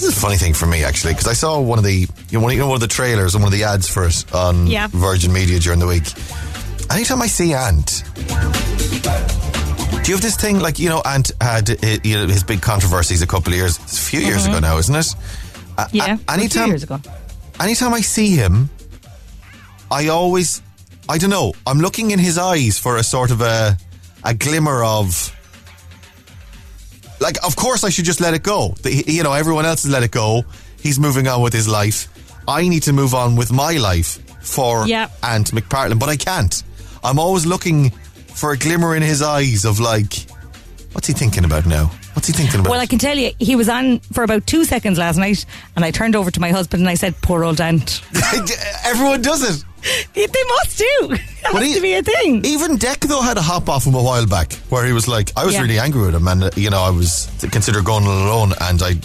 this 0.01 0.11
is 0.11 0.17
a 0.17 0.21
funny 0.21 0.37
thing 0.37 0.55
for 0.55 0.67
me 0.67 0.85
actually 0.85 1.13
because 1.13 1.27
I 1.27 1.33
saw 1.33 1.61
one 1.61 1.79
of 1.79 1.85
the 1.85 2.07
you 2.31 2.39
know, 2.39 2.41
one, 2.41 2.53
you 2.53 2.61
know 2.61 2.69
one 2.69 2.77
of 2.77 2.81
the 2.81 2.87
trailers 2.87 3.35
and 3.35 3.43
one 3.43 3.53
of 3.53 3.59
the 3.59 3.65
ads 3.65 3.89
for 3.89 4.07
it 4.07 4.25
on 4.33 4.67
Yeah. 4.69 4.87
Virgin 4.93 5.33
Media 5.33 5.59
during 5.59 5.81
the 5.81 5.87
week. 5.89 6.05
Anytime 6.91 7.21
I 7.21 7.27
see 7.27 7.53
Ant. 7.53 8.05
Do 8.15 10.13
you 10.13 10.15
have 10.15 10.23
this 10.23 10.37
thing 10.37 10.61
like 10.61 10.79
you 10.79 10.89
know? 10.89 11.03
Ant 11.05 11.33
had 11.41 11.69
uh, 11.71 11.99
you 12.05 12.17
know, 12.17 12.27
his 12.29 12.45
big 12.45 12.63
controversies 12.63 13.23
a 13.23 13.27
couple 13.27 13.53
of 13.53 13.59
years, 13.59 13.77
it's 13.79 13.99
a 13.99 14.11
few 14.11 14.21
years 14.21 14.47
ago 14.47 14.61
now, 14.61 14.79
isn't 14.79 14.95
it? 14.95 14.99
Mm-hmm. 15.01 15.97
yeah. 15.97 16.17
two 16.17 16.23
anytime, 16.29 16.69
years 16.69 16.83
ago. 16.85 17.01
anytime 17.61 17.93
I 17.93 18.01
see 18.01 18.31
him, 18.37 18.71
I 19.91 20.09
always, 20.09 20.63
I 21.09 21.19
don't 21.19 21.31
know, 21.31 21.53
I'm 21.67 21.79
looking 21.81 22.11
in 22.13 22.19
his 22.19 22.39
eyes 22.39 22.79
for 22.79 22.97
a 22.97 23.03
sort 23.03 23.31
of 23.31 23.41
a, 23.41 23.77
a 24.25 24.33
glimmer 24.35 24.83
of, 24.85 25.35
like, 27.21 27.37
of 27.45 27.57
course 27.57 27.85
I 27.85 27.91
should 27.91 28.05
just 28.05 28.21
let 28.21 28.35
it 28.35 28.43
go. 28.43 28.75
The, 28.83 29.05
you 29.07 29.23
know, 29.23 29.33
everyone 29.33 29.67
else 29.67 29.83
has 29.85 29.93
let 29.93 30.03
it 30.03 30.11
go. 30.11 30.43
He's 30.81 30.99
moving 30.99 31.27
on 31.29 31.43
with 31.43 31.53
his 31.53 31.69
life. 31.69 32.09
I 32.47 32.69
need 32.69 32.85
to 32.85 32.93
move 32.93 33.15
on 33.15 33.37
with 33.37 33.53
my 33.53 33.77
life 33.77 34.19
for 34.43 34.87
Yeah. 34.87 35.09
Ant 35.23 35.51
McPartlin, 35.51 35.99
but 35.99 36.09
I 36.09 36.17
can't. 36.17 36.63
I'm 37.05 37.19
always 37.19 37.45
looking 37.47 37.91
for 38.35 38.53
a 38.53 38.57
glimmer 38.57 38.95
in 38.97 39.03
his 39.03 39.21
eyes 39.23 39.65
of 39.65 39.81
like, 39.81 40.27
what's 40.93 41.07
he 41.07 41.13
thinking 41.13 41.45
about 41.45 41.67
now? 41.67 41.91
What's 42.19 42.27
he 42.27 42.33
thinking 42.33 42.59
about? 42.59 42.71
Well, 42.71 42.81
I 42.81 42.87
can 42.87 42.99
tell 42.99 43.17
you, 43.17 43.31
he 43.39 43.55
was 43.55 43.69
on 43.69 44.01
for 44.13 44.25
about 44.25 44.45
two 44.45 44.65
seconds 44.65 44.99
last 44.99 45.19
night, 45.19 45.47
and 45.77 45.85
I 45.85 45.93
turned 45.93 46.17
over 46.17 46.33
to 46.33 46.41
my 46.41 46.51
husband 46.51 46.81
and 46.81 46.91
I 46.91 46.95
said, 46.95 47.15
"Poor 47.23 47.45
old 47.45 47.61
Ant." 47.61 48.03
Everyone 48.85 49.23
does 49.23 49.43
it. 49.49 49.65
they 50.15 50.27
must 50.57 50.79
do. 50.79 50.85
It 51.49 51.53
But 51.53 51.63
has 51.63 51.69
he- 51.69 51.75
to 51.77 51.81
be 51.81 51.95
a 51.95 52.03
thing. 52.03 52.45
Even 52.45 52.77
Dec 52.77 53.07
though 53.07 53.23
had 53.23 53.37
a 53.39 53.41
hop 53.41 53.69
off 53.69 53.87
him 53.87 53.95
a 53.95 54.03
while 54.03 54.27
back, 54.27 54.53
where 54.69 54.85
he 54.85 54.93
was 54.93 55.07
like, 55.07 55.31
I 55.37 55.45
was 55.45 55.55
Yeah. 55.55 55.63
really 55.63 55.79
angry 55.79 56.03
with 56.07 56.15
him, 56.17 56.27
and 56.27 56.43
uh, 56.43 56.51
you 56.57 56.71
know, 56.71 56.81
I 56.81 56.91
was 56.91 57.27
to 57.39 57.47
consider 57.49 57.81
going 57.83 58.05
alone, 58.05 58.53
and 58.61 58.83
I, 58.83 58.97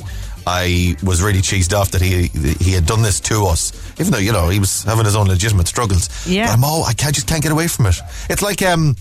I 0.47 0.95
was 1.04 1.21
really 1.21 1.39
cheesed 1.41 1.71
off 1.78 1.91
that 1.91 2.02
he 2.02 2.30
he 2.60 2.71
had 2.73 2.88
done 2.88 3.04
this 3.04 3.19
to 3.30 3.45
us, 3.45 3.71
even 3.99 4.12
though 4.12 4.17
you 4.17 4.32
know 4.34 4.49
he 4.49 4.58
was 4.60 4.84
having 4.84 5.06
his 5.06 5.15
own 5.15 5.28
legitimate 5.28 5.67
struggles. 5.67 6.10
Yeah. 6.28 6.47
but 6.47 6.54
I'm 6.54 6.63
all 6.63 6.84
I 6.84 6.93
can't 6.93 7.13
just 7.13 7.28
can't 7.28 7.43
get 7.43 7.52
away 7.52 7.67
from 7.67 7.86
it. 7.86 7.95
It's 8.30 8.41
like 8.41 8.62
um, 8.63 8.95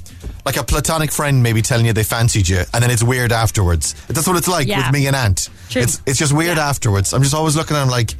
like 0.44 0.56
a 0.56 0.64
platonic 0.64 1.12
friend 1.12 1.42
maybe 1.42 1.62
telling 1.62 1.86
you 1.86 1.92
they 1.92 2.04
fancied 2.04 2.48
you, 2.48 2.62
and 2.72 2.82
then 2.82 2.90
it's 2.90 3.02
weird 3.02 3.32
afterwards. 3.32 3.94
That's 4.08 4.26
what 4.26 4.36
it's 4.36 4.48
like 4.48 4.66
Yeah. 4.68 4.78
with 4.86 4.92
me 4.92 5.06
and 5.06 5.16
Ant. 5.16 5.48
True. 5.70 5.82
It's 5.82 6.00
it's 6.06 6.18
just 6.18 6.32
weird 6.32 6.58
afterwards. 6.58 7.12
I'm 7.12 7.22
just 7.22 7.34
always 7.34 7.56
looking 7.56 7.76
at 7.76 7.82
him 7.82 7.88
like. 7.90 8.14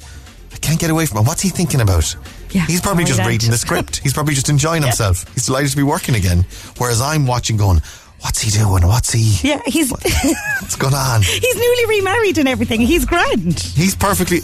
I 0.54 0.56
can't 0.58 0.78
get 0.78 0.90
away 0.90 1.06
from 1.06 1.16
him. 1.18 1.24
What's 1.24 1.40
he 1.40 1.48
thinking 1.48 1.80
about? 1.80 2.14
Yeah, 2.50 2.66
He's 2.66 2.82
probably 2.82 3.04
oh, 3.04 3.06
just 3.06 3.20
Ant. 3.20 3.28
reading 3.30 3.50
the 3.50 3.56
script. 3.66 3.96
He's 3.96 4.12
probably 4.12 4.34
just 4.34 4.50
enjoying 4.50 4.82
himself. 4.82 5.24
He's 5.32 5.46
delighted 5.46 5.70
to 5.70 5.76
be 5.78 5.82
working 5.82 6.14
again. 6.14 6.44
Whereas 6.76 7.00
I'm 7.00 7.26
watching 7.26 7.56
going, 7.56 7.80
what's 8.20 8.42
he 8.42 8.50
doing? 8.50 8.86
What's 8.86 9.12
he, 9.14 9.48
Yeah, 9.48 9.62
he's 9.64 9.90
what's 10.60 10.76
going 10.76 10.92
on? 10.92 11.22
he's 11.22 11.56
newly 11.56 11.86
remarried 11.98 12.36
and 12.36 12.46
everything. 12.48 12.82
He's 12.82 13.06
grand. 13.06 13.58
He's 13.60 13.94
perfectly, 13.96 14.40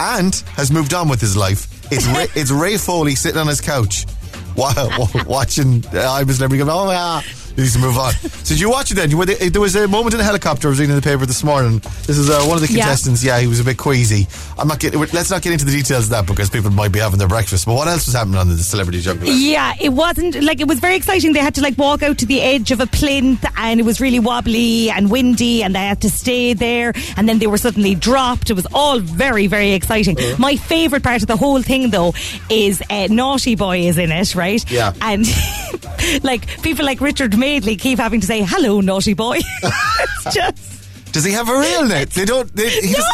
and 0.00 0.34
has 0.56 0.72
moved 0.72 0.94
on 0.94 1.10
with 1.10 1.20
his 1.20 1.36
life. 1.36 1.68
It's 1.92 2.06
Ray, 2.06 2.26
it's 2.34 2.50
Ray 2.50 2.78
Foley 2.78 3.14
sitting 3.14 3.38
on 3.38 3.46
his 3.46 3.60
couch. 3.60 4.06
Wa- 4.56 4.74
wa- 5.14 5.24
Watching, 5.26 5.84
I 5.92 6.22
was 6.24 6.40
never 6.40 6.56
going, 6.56 6.68
oh 6.70 6.90
yeah, 6.90 7.20
He 7.56 7.62
needs 7.62 7.74
to 7.74 7.78
move 7.80 7.96
on. 7.98 8.12
So 8.40 8.54
did 8.54 8.60
you 8.60 8.70
watch 8.70 8.90
it 8.90 8.94
then? 8.94 9.10
You- 9.10 9.24
they- 9.24 9.48
There 9.48 9.60
was 9.60 9.76
a 9.76 9.86
moment 9.86 10.14
in 10.14 10.18
the 10.18 10.24
helicopter. 10.24 10.66
I 10.66 10.70
was 10.70 10.80
reading 10.80 10.94
in 10.96 11.00
the 11.00 11.06
paper 11.08 11.24
this 11.26 11.44
morning. 11.44 11.78
This 12.06 12.18
is 12.18 12.28
uh, 12.30 12.42
one 12.46 12.56
of 12.56 12.62
the 12.62 12.66
contestants. 12.68 13.22
Yeah. 13.22 13.38
he 13.38 13.46
was 13.46 13.60
a 13.60 13.64
bit 13.64 13.76
queasy. 13.76 14.26
I'm 14.58 14.66
not 14.66 14.80
getting. 14.80 14.98
Let's 15.00 15.30
not 15.30 15.42
get 15.42 15.52
into 15.52 15.64
the 15.64 15.70
details 15.72 16.04
of 16.04 16.10
that 16.10 16.26
because 16.26 16.48
people 16.50 16.70
might 16.70 16.90
be 16.90 16.98
having 16.98 17.18
their 17.18 17.28
breakfast. 17.28 17.66
But 17.66 17.74
what 17.74 17.86
else 17.86 18.06
was 18.06 18.14
happening 18.14 18.36
on 18.38 18.48
the 18.48 18.56
Celebrity 18.58 19.00
Juggler? 19.00 19.26
Yeah, 19.30 19.74
it 19.80 19.90
wasn't 19.90 20.42
like 20.42 20.60
it 20.60 20.66
was 20.68 20.80
very 20.80 20.96
exciting. 20.96 21.32
They 21.32 21.40
had 21.40 21.54
to 21.56 21.60
like 21.62 21.76
walk 21.78 22.02
out 22.02 22.18
to 22.18 22.26
the 22.26 22.40
edge 22.40 22.70
of 22.72 22.80
a 22.80 22.86
plinth 22.86 23.44
and 23.56 23.78
it 23.78 23.84
was 23.84 24.00
really 24.00 24.18
wobbly 24.18 24.90
and 24.90 25.10
windy 25.10 25.62
and 25.62 25.74
they 25.74 25.80
had 25.86 26.00
to 26.02 26.10
stay 26.10 26.52
there 26.54 26.92
and 27.16 27.28
then 27.28 27.38
they 27.38 27.46
were 27.46 27.58
suddenly 27.58 27.94
dropped. 27.94 28.50
It 28.50 28.54
was 28.54 28.66
all 28.74 28.98
very, 29.00 29.46
very 29.46 29.72
exciting. 29.72 30.16
My 30.38 30.56
favourite 30.56 31.02
part 31.04 31.20
of 31.22 31.28
the 31.28 31.36
whole 31.36 31.62
thing 31.62 31.90
though 31.90 32.14
is 32.48 32.82
uh, 32.90 33.06
Naughty 33.10 33.54
Boy 33.54 33.80
is 33.80 33.98
in 33.98 34.10
it, 34.10 34.34
right? 34.34 34.68
Yeah. 34.70 34.92
And 35.00 35.26
like 36.22 36.46
people 36.62 36.84
like 36.84 37.00
Richard 37.00 37.36
Madeley 37.40 37.76
keep 37.76 37.98
having 37.98 38.20
to 38.20 38.26
say, 38.26 38.42
hello, 38.42 38.80
Naughty 38.80 39.14
Boy. 39.14 39.38
it's 39.62 40.34
just. 40.34 41.12
Does 41.12 41.24
he 41.24 41.32
have 41.32 41.48
a 41.48 41.58
real 41.58 41.86
name? 41.86 42.06
They 42.14 42.24
don't. 42.24 42.54
They, 42.54 42.70
he 42.70 42.92
just, 42.94 43.08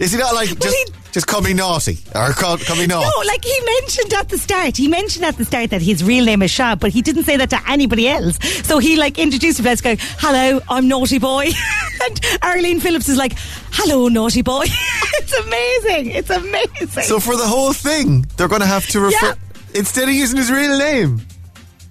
is 0.00 0.12
he 0.12 0.18
not 0.18 0.34
like 0.34 0.56
just 0.60 0.76
he- 0.76 0.92
just 1.10 1.26
call 1.26 1.40
me 1.40 1.52
naughty 1.54 1.98
or 2.14 2.30
call, 2.32 2.58
call 2.58 2.76
me 2.76 2.86
naughty? 2.86 3.06
No, 3.08 3.26
like 3.26 3.44
he 3.44 3.58
mentioned 3.80 4.12
at 4.14 4.28
the 4.28 4.38
start. 4.38 4.76
He 4.76 4.86
mentioned 4.88 5.24
at 5.24 5.36
the 5.36 5.44
start 5.44 5.70
that 5.70 5.82
his 5.82 6.02
real 6.04 6.24
name 6.24 6.42
is 6.42 6.50
Shab, 6.52 6.78
but 6.80 6.92
he 6.92 7.02
didn't 7.02 7.24
say 7.24 7.36
that 7.36 7.50
to 7.50 7.60
anybody 7.70 8.08
else. 8.08 8.38
So 8.66 8.78
he 8.78 8.96
like 8.96 9.18
introduced 9.18 9.58
himself 9.58 9.82
going, 9.82 9.98
"Hello, 10.18 10.60
I'm 10.68 10.86
Naughty 10.88 11.18
Boy," 11.18 11.50
and 12.04 12.20
Arlene 12.42 12.78
Phillips 12.80 13.08
is 13.08 13.16
like, 13.16 13.32
"Hello, 13.72 14.06
Naughty 14.08 14.42
Boy." 14.42 14.64
it's 14.68 15.32
amazing. 15.32 16.10
It's 16.12 16.30
amazing. 16.30 17.02
So 17.04 17.18
for 17.20 17.36
the 17.36 17.46
whole 17.46 17.72
thing, 17.72 18.26
they're 18.36 18.48
going 18.48 18.60
to 18.62 18.66
have 18.66 18.86
to 18.88 19.00
refer 19.00 19.26
Yeah. 19.26 19.34
instead 19.74 20.08
of 20.08 20.14
using 20.14 20.36
his 20.36 20.50
real 20.52 20.78
name. 20.78 21.20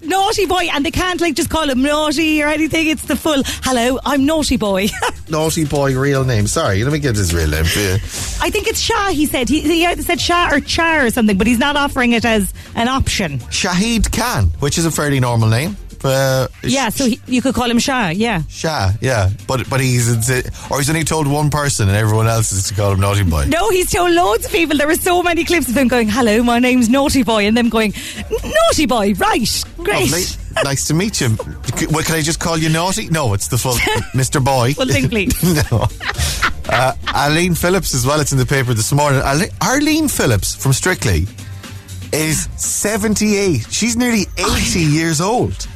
Naughty 0.06 0.46
Boy, 0.46 0.68
and 0.72 0.84
they 0.84 0.90
can't 0.90 1.20
like 1.20 1.34
just 1.34 1.50
call 1.50 1.68
him 1.68 1.82
Naughty 1.82 2.42
or 2.42 2.48
anything. 2.48 2.88
It's 2.88 3.04
the 3.04 3.16
full, 3.16 3.42
"Hello, 3.62 3.98
I'm 4.04 4.26
Naughty 4.26 4.56
Boy." 4.56 4.88
Naughty 5.28 5.64
boy, 5.64 5.98
real 5.98 6.22
name. 6.24 6.46
Sorry, 6.46 6.84
let 6.84 6.92
me 6.92 6.98
get 6.98 7.16
his 7.16 7.34
real 7.34 7.48
name 7.48 7.64
you. 7.74 7.94
I 7.94 8.50
think 8.50 8.66
it's 8.66 8.78
Shah. 8.78 9.08
He 9.08 9.24
said 9.24 9.48
he, 9.48 9.60
he 9.60 10.02
said 10.02 10.20
Shah 10.20 10.50
or 10.52 10.60
Char 10.60 11.06
or 11.06 11.10
something, 11.10 11.38
but 11.38 11.46
he's 11.46 11.58
not 11.58 11.76
offering 11.76 12.12
it 12.12 12.26
as 12.26 12.52
an 12.74 12.88
option. 12.88 13.38
Shahid 13.38 14.12
Khan, 14.12 14.46
which 14.60 14.76
is 14.76 14.84
a 14.84 14.90
fairly 14.90 15.20
normal 15.20 15.48
name. 15.48 15.76
Uh, 16.04 16.48
Yeah, 16.62 16.90
so 16.90 17.06
he, 17.06 17.18
you 17.26 17.40
could 17.40 17.54
call 17.54 17.70
him 17.70 17.78
Shah. 17.78 18.08
Yeah. 18.10 18.42
Shah, 18.48 18.92
yeah, 19.00 19.30
but 19.48 19.68
but 19.70 19.80
he's 19.80 20.08
or 20.70 20.78
he's 20.78 20.90
only 20.90 21.04
told 21.04 21.26
one 21.26 21.50
person, 21.50 21.88
and 21.88 21.96
everyone 21.96 22.26
else 22.26 22.52
is 22.52 22.68
to 22.68 22.74
call 22.74 22.92
him 22.92 23.00
naughty 23.00 23.22
boy. 23.24 23.46
No, 23.48 23.70
he's 23.70 23.90
told 23.90 24.12
loads 24.12 24.44
of 24.44 24.52
people. 24.52 24.76
There 24.76 24.86
were 24.86 24.96
so 24.96 25.22
many 25.22 25.44
clips 25.44 25.68
of 25.68 25.76
him 25.76 25.88
going, 25.88 26.08
"Hello, 26.08 26.42
my 26.42 26.58
name's 26.58 26.88
Naughty 26.88 27.22
Boy," 27.22 27.46
and 27.46 27.56
them 27.56 27.70
going, 27.70 27.94
"Naughty 28.44 28.86
Boy, 28.86 29.14
right, 29.14 29.64
great." 29.78 30.10
Lovely. 30.10 30.24
nice 30.62 30.86
to 30.88 30.94
meet 30.94 31.20
you. 31.20 31.36
Well, 31.90 32.04
can 32.04 32.14
I 32.16 32.22
just 32.22 32.38
call 32.38 32.58
you 32.58 32.68
naughty? 32.68 33.08
No, 33.08 33.32
it's 33.34 33.48
the 33.48 33.58
full 33.58 33.72
Mr. 34.14 34.44
Boy. 34.44 34.74
Full 34.74 34.86
thing, 34.88 35.08
please. 35.08 35.32
no. 35.70 35.86
Uh, 36.68 36.92
Arlene 37.14 37.54
Phillips 37.54 37.94
as 37.94 38.06
well. 38.06 38.20
It's 38.20 38.32
in 38.32 38.38
the 38.38 38.46
paper 38.46 38.74
this 38.74 38.92
morning. 38.92 39.20
Arlene 39.62 40.08
Phillips 40.08 40.54
from 40.54 40.72
Strictly 40.72 41.26
is 42.12 42.48
78. 42.56 43.66
She's 43.70 43.96
nearly 43.96 44.26
80 44.38 44.80
years 44.80 45.20
old. 45.20 45.66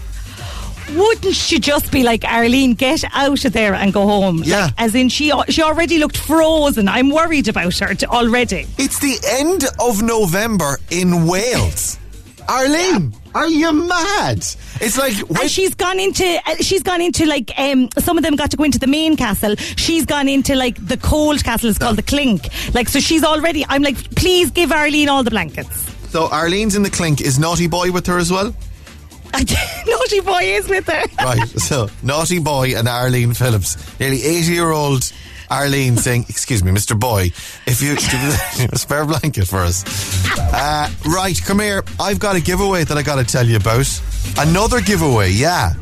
Wouldn't 0.96 1.34
she 1.34 1.58
just 1.58 1.92
be 1.92 2.02
like 2.02 2.24
Arlene? 2.24 2.74
Get 2.74 3.04
out 3.12 3.44
of 3.44 3.52
there 3.52 3.74
and 3.74 3.92
go 3.92 4.06
home. 4.06 4.42
Yeah. 4.44 4.64
Like, 4.66 4.74
as 4.78 4.94
in, 4.94 5.08
she 5.08 5.32
she 5.48 5.62
already 5.62 5.98
looked 5.98 6.16
frozen. 6.16 6.88
I'm 6.88 7.10
worried 7.10 7.48
about 7.48 7.76
her 7.78 7.94
already. 8.06 8.66
It's 8.78 8.98
the 8.98 9.18
end 9.38 9.64
of 9.80 10.02
November 10.02 10.78
in 10.90 11.26
Wales. 11.26 11.98
Arlene, 12.48 13.12
are 13.34 13.46
you 13.48 13.70
mad? 13.74 14.38
It's 14.80 14.96
like 14.96 15.14
when, 15.28 15.42
And 15.42 15.50
she's 15.50 15.74
gone 15.74 16.00
into 16.00 16.24
uh, 16.46 16.54
she's 16.60 16.82
gone 16.82 17.02
into 17.02 17.26
like 17.26 17.52
um 17.58 17.90
some 17.98 18.16
of 18.16 18.24
them 18.24 18.36
got 18.36 18.50
to 18.52 18.56
go 18.56 18.64
into 18.64 18.78
the 18.78 18.86
main 18.86 19.16
castle. 19.16 19.54
She's 19.56 20.06
gone 20.06 20.28
into 20.28 20.56
like 20.56 20.76
the 20.86 20.96
cold 20.96 21.44
castle. 21.44 21.68
It's 21.68 21.78
called 21.78 21.98
the 21.98 22.02
Clink. 22.02 22.48
Like 22.72 22.88
so, 22.88 23.00
she's 23.00 23.22
already. 23.22 23.66
I'm 23.68 23.82
like, 23.82 23.96
please 24.14 24.50
give 24.50 24.72
Arlene 24.72 25.10
all 25.10 25.22
the 25.22 25.30
blankets. 25.30 25.94
so 26.10 26.28
Arlene's 26.30 26.74
in 26.74 26.82
the 26.82 26.90
clink. 26.90 27.20
Is 27.20 27.38
Naughty 27.38 27.66
Boy 27.66 27.92
with 27.92 28.06
her 28.06 28.16
as 28.18 28.32
well? 28.32 28.54
Naughty 29.86 30.20
boy 30.20 30.42
is 30.42 30.68
with 30.68 30.86
her. 30.86 31.02
Right. 31.24 31.48
So 31.48 31.88
Naughty 32.02 32.38
Boy 32.38 32.74
and 32.76 32.88
Arlene 32.88 33.34
Phillips, 33.34 33.76
nearly 34.00 34.22
80 34.22 34.52
year 34.52 34.70
old 34.70 35.12
Arlene 35.50 35.96
saying, 36.06 36.26
"Excuse 36.28 36.62
me, 36.64 36.72
Mr. 36.72 36.98
Boy, 36.98 37.32
if 37.66 37.82
you 37.82 37.96
give 37.96 38.72
a 38.72 38.78
spare 38.78 39.04
blanket 39.04 39.46
for 39.46 39.58
us." 39.58 39.84
Uh, 40.38 40.88
right, 41.06 41.38
come 41.44 41.60
here. 41.60 41.82
I've 42.00 42.18
got 42.18 42.36
a 42.36 42.40
giveaway 42.40 42.84
that 42.84 42.96
I 42.96 43.02
got 43.02 43.16
to 43.16 43.24
tell 43.24 43.46
you 43.46 43.56
about. 43.56 43.86
Another 44.38 44.80
giveaway, 44.80 45.30
yeah. 45.30 45.72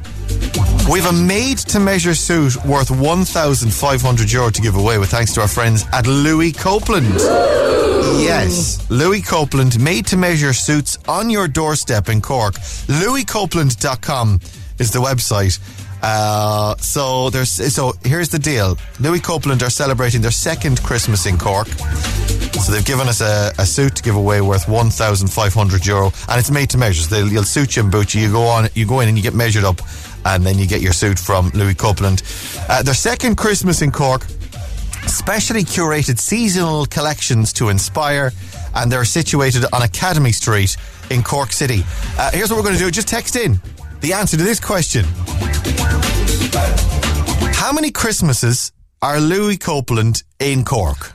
We've 0.91 1.05
a 1.05 1.13
made 1.13 1.59
to 1.59 1.81
measure 1.81 2.15
suit 2.15 2.65
worth 2.65 2.93
1,500 2.93 4.33
euro 4.33 4.51
to 4.51 4.63
give 4.63 4.77
away 4.77 4.99
with 4.99 5.11
thanks 5.11 5.35
to 5.35 5.41
our 5.41 5.49
friends 5.49 5.85
at 5.93 6.07
Louis 6.07 6.53
Copeland. 6.53 7.13
Yes, 8.23 8.89
Louis 8.89 9.21
Copeland 9.21 9.81
made 9.81 10.07
to 10.07 10.17
measure 10.17 10.53
suits 10.53 10.97
on 11.09 11.29
your 11.29 11.49
doorstep 11.49 12.09
in 12.09 12.21
Cork. 12.21 12.55
LouisCopeland.com 12.87 14.39
is 14.79 14.93
the 14.93 15.01
website. 15.01 15.59
Uh, 16.03 16.77
so 16.77 17.31
there's 17.31 17.51
so 17.75 17.93
here's 18.05 18.29
the 18.29 18.39
deal. 18.39 18.79
Louis 19.01 19.19
Copeland 19.19 19.65
are 19.65 19.71
celebrating 19.71 20.21
their 20.23 20.31
second 20.31 20.81
Christmas 20.85 21.27
in 21.27 21.37
Cork. 21.37 21.67
So 21.67 22.73
they've 22.73 22.85
given 22.85 23.09
us 23.09 23.21
a, 23.21 23.53
a 23.59 23.67
suit 23.67 23.97
to 23.97 24.03
give 24.03 24.15
away 24.17 24.41
worth 24.41 24.69
1,500 24.69 25.87
euro, 25.87 26.13
and 26.29 26.39
it's 26.39 26.51
made 26.51 26.71
to 26.71 26.79
measure. 26.79 27.03
So 27.03 27.15
they'll, 27.15 27.29
you'll 27.33 27.45
suit 27.45 27.77
you 27.77 27.83
and 27.83 27.93
boot 27.93 28.15
you. 28.15 28.23
You 28.23 28.33
go 28.33 28.43
on, 28.43 28.69
you 28.75 28.87
go 28.87 29.01
in 29.01 29.09
and 29.09 29.17
you 29.17 29.23
get 29.23 29.35
measured 29.35 29.65
up, 29.65 29.81
and 30.25 30.45
then 30.45 30.59
you 30.59 30.67
get 30.67 30.81
your 30.81 30.93
suit 30.93 31.19
from 31.19 31.51
Louis 31.51 31.75
Copeland. 31.75 32.23
Uh, 32.69 32.83
their 32.83 32.95
second 32.95 33.37
Christmas 33.37 33.83
in 33.83 33.91
Cork, 33.91 34.23
specially 35.07 35.63
curated 35.63 36.19
seasonal 36.19 36.87
collections 36.87 37.53
to 37.55 37.69
inspire, 37.69 38.33
and 38.75 38.91
they're 38.91 39.05
situated 39.05 39.65
on 39.73 39.83
Academy 39.83 40.33
Street 40.33 40.77
in 41.11 41.23
Cork 41.23 41.53
City. 41.53 41.83
Uh, 42.19 42.31
here's 42.33 42.51
what 42.51 42.57
we're 42.57 42.65
going 42.65 42.77
to 42.77 42.83
do: 42.85 42.91
just 42.91 43.09
text 43.09 43.37
in 43.37 43.61
the 44.01 44.13
answer 44.13 44.37
to 44.37 44.43
this 44.43 44.61
question. 44.61 45.05
How 47.55 47.73
many 47.73 47.91
Christmases 47.91 48.73
are 49.03 49.21
Louis 49.21 49.57
Copeland 49.57 50.23
in 50.39 50.65
Cork? 50.65 51.13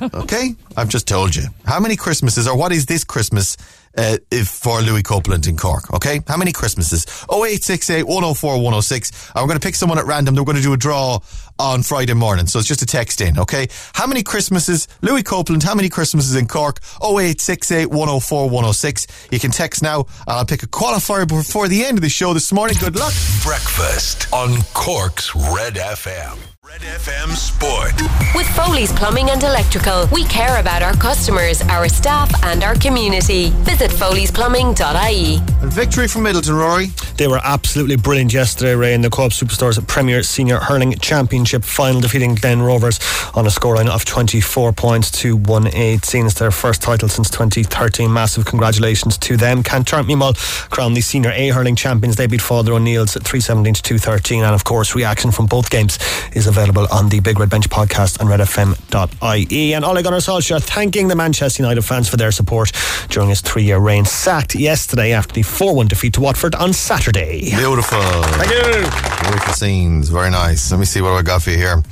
Okay, 0.12 0.56
I've 0.76 0.88
just 0.88 1.06
told 1.06 1.36
you. 1.36 1.44
How 1.64 1.78
many 1.78 1.94
Christmases, 1.94 2.48
or 2.48 2.56
what 2.56 2.72
is 2.72 2.86
this 2.86 3.04
Christmas 3.04 3.56
uh, 3.96 4.18
if 4.30 4.48
for 4.48 4.80
Louis 4.80 5.02
Copeland 5.02 5.46
in 5.46 5.56
Cork? 5.56 5.92
Okay, 5.94 6.20
how 6.26 6.36
many 6.36 6.52
Christmases? 6.52 7.04
0868 7.30 8.04
104 8.04 8.54
106. 8.56 9.30
And 9.34 9.42
we're 9.42 9.48
going 9.48 9.60
to 9.60 9.66
pick 9.66 9.74
someone 9.74 9.98
at 9.98 10.06
random. 10.06 10.34
They're 10.34 10.44
going 10.44 10.56
to 10.56 10.62
do 10.62 10.72
a 10.72 10.76
draw 10.76 11.20
on 11.58 11.82
Friday 11.82 12.14
morning. 12.14 12.46
So 12.46 12.58
it's 12.58 12.68
just 12.68 12.82
a 12.82 12.86
text 12.86 13.20
in, 13.20 13.38
okay? 13.38 13.68
How 13.94 14.06
many 14.06 14.22
Christmases, 14.22 14.88
Louis 15.02 15.22
Copeland, 15.22 15.62
how 15.62 15.74
many 15.74 15.88
Christmases 15.88 16.36
in 16.36 16.48
Cork? 16.48 16.80
0868 17.02 17.86
104 17.86 18.44
106. 18.46 19.28
You 19.30 19.38
can 19.38 19.50
text 19.50 19.82
now, 19.82 20.06
I'll 20.26 20.46
pick 20.46 20.62
a 20.62 20.66
qualifier 20.66 21.26
before 21.28 21.68
the 21.68 21.84
end 21.84 21.98
of 21.98 22.02
the 22.02 22.08
show 22.08 22.34
this 22.34 22.52
morning. 22.52 22.76
Good 22.80 22.96
luck. 22.96 23.12
Breakfast 23.42 24.32
on 24.32 24.62
Cork's 24.74 25.34
Red 25.34 25.74
FM. 25.74 26.53
Red 26.66 26.80
FM 26.80 27.36
Sport. 27.36 27.92
With 28.34 28.48
Foley's 28.56 28.90
Plumbing 28.90 29.28
and 29.28 29.42
Electrical, 29.42 30.08
we 30.10 30.24
care 30.24 30.62
about 30.62 30.82
our 30.82 30.94
customers, 30.94 31.60
our 31.60 31.90
staff, 31.90 32.32
and 32.42 32.64
our 32.64 32.74
community. 32.76 33.50
Visit 33.64 33.90
foleysplumbing.ie. 33.90 35.36
And 35.60 35.70
victory 35.70 36.08
from 36.08 36.22
Midleton, 36.22 36.58
Rory. 36.58 36.86
They 37.18 37.28
were 37.28 37.40
absolutely 37.44 37.96
brilliant 37.96 38.32
yesterday, 38.32 38.74
Ray, 38.74 38.94
in 38.94 39.02
the 39.02 39.10
Co-op 39.10 39.32
Superstores 39.32 39.86
Premier 39.86 40.22
Senior 40.22 40.56
Hurling 40.56 40.94
Championship 40.94 41.64
final, 41.64 42.00
defeating 42.00 42.34
Glen 42.34 42.62
Rovers 42.62 42.98
on 43.34 43.44
a 43.44 43.50
scoreline 43.50 43.90
of 43.90 44.06
24 44.06 44.72
points 44.72 45.10
to 45.20 45.36
118. 45.36 46.24
It's 46.24 46.38
their 46.38 46.50
first 46.50 46.80
title 46.80 47.10
since 47.10 47.28
2013. 47.28 48.10
Massive 48.10 48.46
congratulations 48.46 49.18
to 49.18 49.36
them. 49.36 49.62
Kanturk 49.62 50.04
Mimal 50.04 50.34
crowned 50.70 50.96
the 50.96 51.02
Senior 51.02 51.30
A 51.32 51.50
Hurling 51.50 51.76
Champions. 51.76 52.16
They 52.16 52.26
beat 52.26 52.40
Father 52.40 52.72
O'Neill's 52.72 53.16
at 53.16 53.22
317 53.22 53.74
to 53.74 53.82
213. 53.82 54.42
And 54.42 54.54
of 54.54 54.64
course, 54.64 54.94
reaction 54.94 55.30
from 55.30 55.44
both 55.44 55.68
games 55.68 55.98
is 56.32 56.46
available 56.46 56.53
on 56.56 57.08
the 57.08 57.18
Big 57.18 57.40
Red 57.40 57.50
Bench 57.50 57.68
podcast 57.68 58.20
on 58.20 58.28
redfm.ie. 58.28 59.74
And 59.74 59.84
Ole 59.84 60.02
Gunnar 60.02 60.18
Solskjaer 60.18 60.62
thanking 60.62 61.08
the 61.08 61.16
Manchester 61.16 61.62
United 61.62 61.82
fans 61.82 62.08
for 62.08 62.16
their 62.16 62.30
support 62.30 62.70
during 63.08 63.28
his 63.28 63.40
three-year 63.40 63.78
reign. 63.78 64.04
Sacked 64.04 64.54
yesterday 64.54 65.12
after 65.12 65.34
the 65.34 65.40
4-1 65.40 65.88
defeat 65.88 66.14
to 66.14 66.20
Watford 66.20 66.54
on 66.54 66.72
Saturday. 66.72 67.50
Beautiful. 67.50 68.00
Thank 68.00 68.52
you. 68.52 69.28
Beautiful 69.28 69.52
scenes. 69.54 70.08
Very 70.10 70.30
nice. 70.30 70.70
Let 70.70 70.78
me 70.78 70.86
see 70.86 71.00
what 71.00 71.10
I 71.10 71.22
got 71.22 71.42
for 71.42 71.50
you 71.50 71.56
here. 71.56 71.82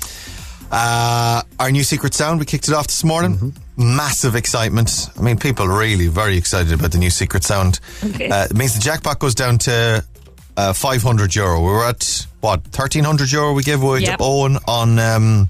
Uh, 0.70 1.42
our 1.58 1.70
new 1.72 1.82
secret 1.82 2.14
sound, 2.14 2.38
we 2.38 2.46
kicked 2.46 2.68
it 2.68 2.74
off 2.74 2.86
this 2.86 3.02
morning. 3.02 3.52
Massive 3.76 4.36
excitement. 4.36 5.08
I 5.18 5.22
mean, 5.22 5.38
people 5.38 5.66
are 5.66 5.78
really 5.78 6.06
very 6.06 6.36
excited 6.36 6.72
about 6.72 6.92
the 6.92 6.98
new 6.98 7.10
secret 7.10 7.42
sound. 7.42 7.80
Okay. 8.04 8.28
Uh, 8.28 8.44
it 8.44 8.54
means 8.54 8.74
the 8.74 8.80
jackpot 8.80 9.18
goes 9.18 9.34
down 9.34 9.58
to 9.58 10.04
uh, 10.56 10.72
500 10.72 11.34
euro. 11.34 11.58
We 11.60 11.66
were 11.66 11.84
at, 11.84 12.26
what, 12.42 12.60
1300 12.64 13.30
euro 13.32 13.52
we 13.54 13.62
gave 13.62 13.82
away 13.82 14.00
Yep. 14.00 14.18
to 14.18 14.24
Owen 14.24 14.58
on. 14.68 14.98
Um, 14.98 15.48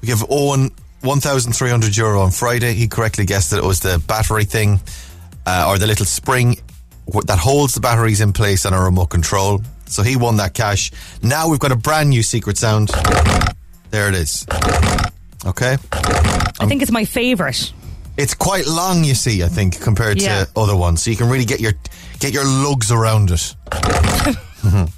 we 0.00 0.06
give 0.06 0.24
Owen 0.30 0.70
1,300 1.02 1.96
euro 1.96 2.22
on 2.22 2.30
Friday. 2.30 2.72
He 2.74 2.88
correctly 2.88 3.26
guessed 3.26 3.50
that 3.50 3.58
it 3.58 3.64
was 3.64 3.80
the 3.80 4.02
battery 4.06 4.44
thing 4.44 4.80
uh, 5.46 5.66
or 5.68 5.78
the 5.78 5.86
little 5.86 6.06
spring 6.06 6.56
that 7.26 7.38
holds 7.38 7.74
the 7.74 7.80
batteries 7.80 8.20
in 8.20 8.32
place 8.32 8.64
on 8.66 8.72
a 8.72 8.80
remote 8.80 9.06
control. 9.10 9.60
So 9.86 10.02
he 10.02 10.16
won 10.16 10.36
that 10.38 10.54
cash. 10.54 10.90
Now 11.22 11.48
we've 11.48 11.58
got 11.60 11.72
a 11.72 11.76
brand 11.76 12.08
new 12.10 12.22
secret 12.22 12.56
sound. 12.56 12.88
There 13.90 14.08
it 14.08 14.14
is. 14.14 14.46
Okay. 15.44 15.76
I 15.92 16.66
think 16.66 16.80
it's 16.82 16.90
my 16.92 17.04
favourite. 17.04 17.72
It's 18.16 18.34
quite 18.34 18.66
long, 18.66 19.04
you 19.04 19.14
see, 19.14 19.42
I 19.42 19.48
think, 19.48 19.80
compared 19.80 20.20
Yeah. 20.20 20.44
to 20.44 20.50
other 20.56 20.76
ones. 20.76 21.02
So 21.02 21.10
you 21.10 21.16
can 21.16 21.28
really 21.28 21.44
get 21.46 21.60
your 21.60 21.72
get 22.20 22.32
your 22.32 22.44
lugs 22.44 22.90
around 22.92 23.30
it. 23.32 23.54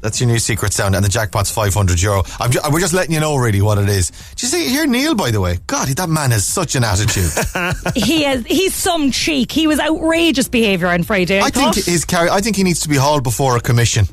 That's 0.00 0.20
your 0.20 0.28
new 0.28 0.38
secret 0.38 0.72
sound, 0.72 0.94
and 0.94 1.04
the 1.04 1.08
jackpot's 1.08 1.50
500 1.50 2.00
euro. 2.00 2.22
I'm 2.38 2.50
ju- 2.52 2.60
we're 2.70 2.80
just 2.80 2.94
letting 2.94 3.12
you 3.12 3.20
know, 3.20 3.36
really, 3.36 3.60
what 3.60 3.78
it 3.78 3.88
is. 3.88 4.10
Did 4.30 4.42
you 4.42 4.48
see, 4.48 4.68
here, 4.68 4.86
Neil, 4.86 5.14
by 5.14 5.30
the 5.32 5.40
way? 5.40 5.58
God, 5.66 5.88
that 5.88 6.08
man 6.08 6.30
has 6.30 6.46
such 6.46 6.76
an 6.76 6.84
attitude. 6.84 7.30
he 7.96 8.22
has 8.22 8.44
he's 8.46 8.74
some 8.74 9.10
cheek. 9.10 9.50
He 9.50 9.66
was 9.66 9.80
outrageous 9.80 10.48
behaviour 10.48 10.86
on 10.88 11.02
Friday. 11.02 11.40
I, 11.40 11.46
I 11.46 11.50
think 11.50 11.74
thought. 11.74 11.84
his 11.84 12.04
car- 12.04 12.28
I 12.30 12.40
think 12.40 12.56
he 12.56 12.62
needs 12.62 12.80
to 12.80 12.88
be 12.88 12.96
hauled 12.96 13.24
before 13.24 13.56
a 13.56 13.60
commission. 13.60 14.06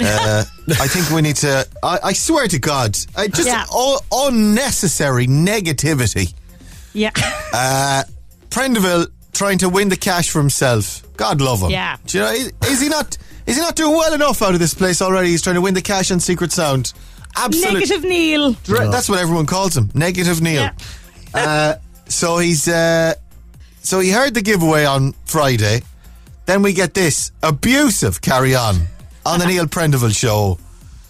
Uh, 0.00 0.44
I 0.68 0.88
think 0.88 1.10
we 1.10 1.22
need 1.22 1.36
to. 1.36 1.66
I, 1.82 1.98
I 2.02 2.12
swear 2.14 2.48
to 2.48 2.58
God, 2.58 2.96
I 3.16 3.28
just 3.28 3.46
Yeah. 3.46 3.64
u- 3.72 3.98
unnecessary 4.12 5.26
negativity. 5.26 6.34
yeah. 6.94 7.10
Uh, 7.52 8.02
Prendeville 8.50 9.06
trying 9.32 9.58
to 9.58 9.68
win 9.68 9.88
the 9.88 9.96
cash 9.96 10.30
for 10.30 10.38
himself. 10.38 11.02
God 11.16 11.40
love 11.40 11.60
him. 11.62 11.70
Yeah. 11.70 11.96
Do 12.06 12.18
you 12.18 12.24
know, 12.24 12.30
is, 12.30 12.52
is 12.66 12.80
he 12.80 12.88
not? 12.88 13.16
Is 13.46 13.56
he 13.56 13.62
not 13.62 13.74
doing 13.74 13.92
well 13.92 14.14
enough 14.14 14.40
out 14.40 14.54
of 14.54 14.60
this 14.60 14.72
place 14.72 15.02
already? 15.02 15.28
He's 15.28 15.42
trying 15.42 15.56
to 15.56 15.60
win 15.60 15.74
the 15.74 15.82
cash 15.82 16.10
on 16.12 16.20
Secret 16.20 16.52
Sound. 16.52 16.92
Absolutely. 17.36 17.80
Negative 17.80 18.04
Neil. 18.04 18.52
That's 18.52 19.08
what 19.08 19.18
everyone 19.18 19.46
calls 19.46 19.76
him. 19.76 19.90
Negative 19.94 20.40
Neil. 20.40 20.62
Yeah. 20.62 20.74
Uh, 21.34 21.76
so 22.08 22.36
he's 22.36 22.68
uh, 22.68 23.14
so 23.80 24.00
he 24.00 24.10
heard 24.10 24.34
the 24.34 24.42
giveaway 24.42 24.84
on 24.84 25.14
Friday. 25.24 25.80
Then 26.44 26.60
we 26.60 26.74
get 26.74 26.92
this 26.92 27.32
abusive 27.42 28.20
carry 28.20 28.54
on 28.54 28.76
on 29.24 29.38
the 29.38 29.46
Neil 29.46 29.64
Prendeville 29.64 30.14
show 30.14 30.58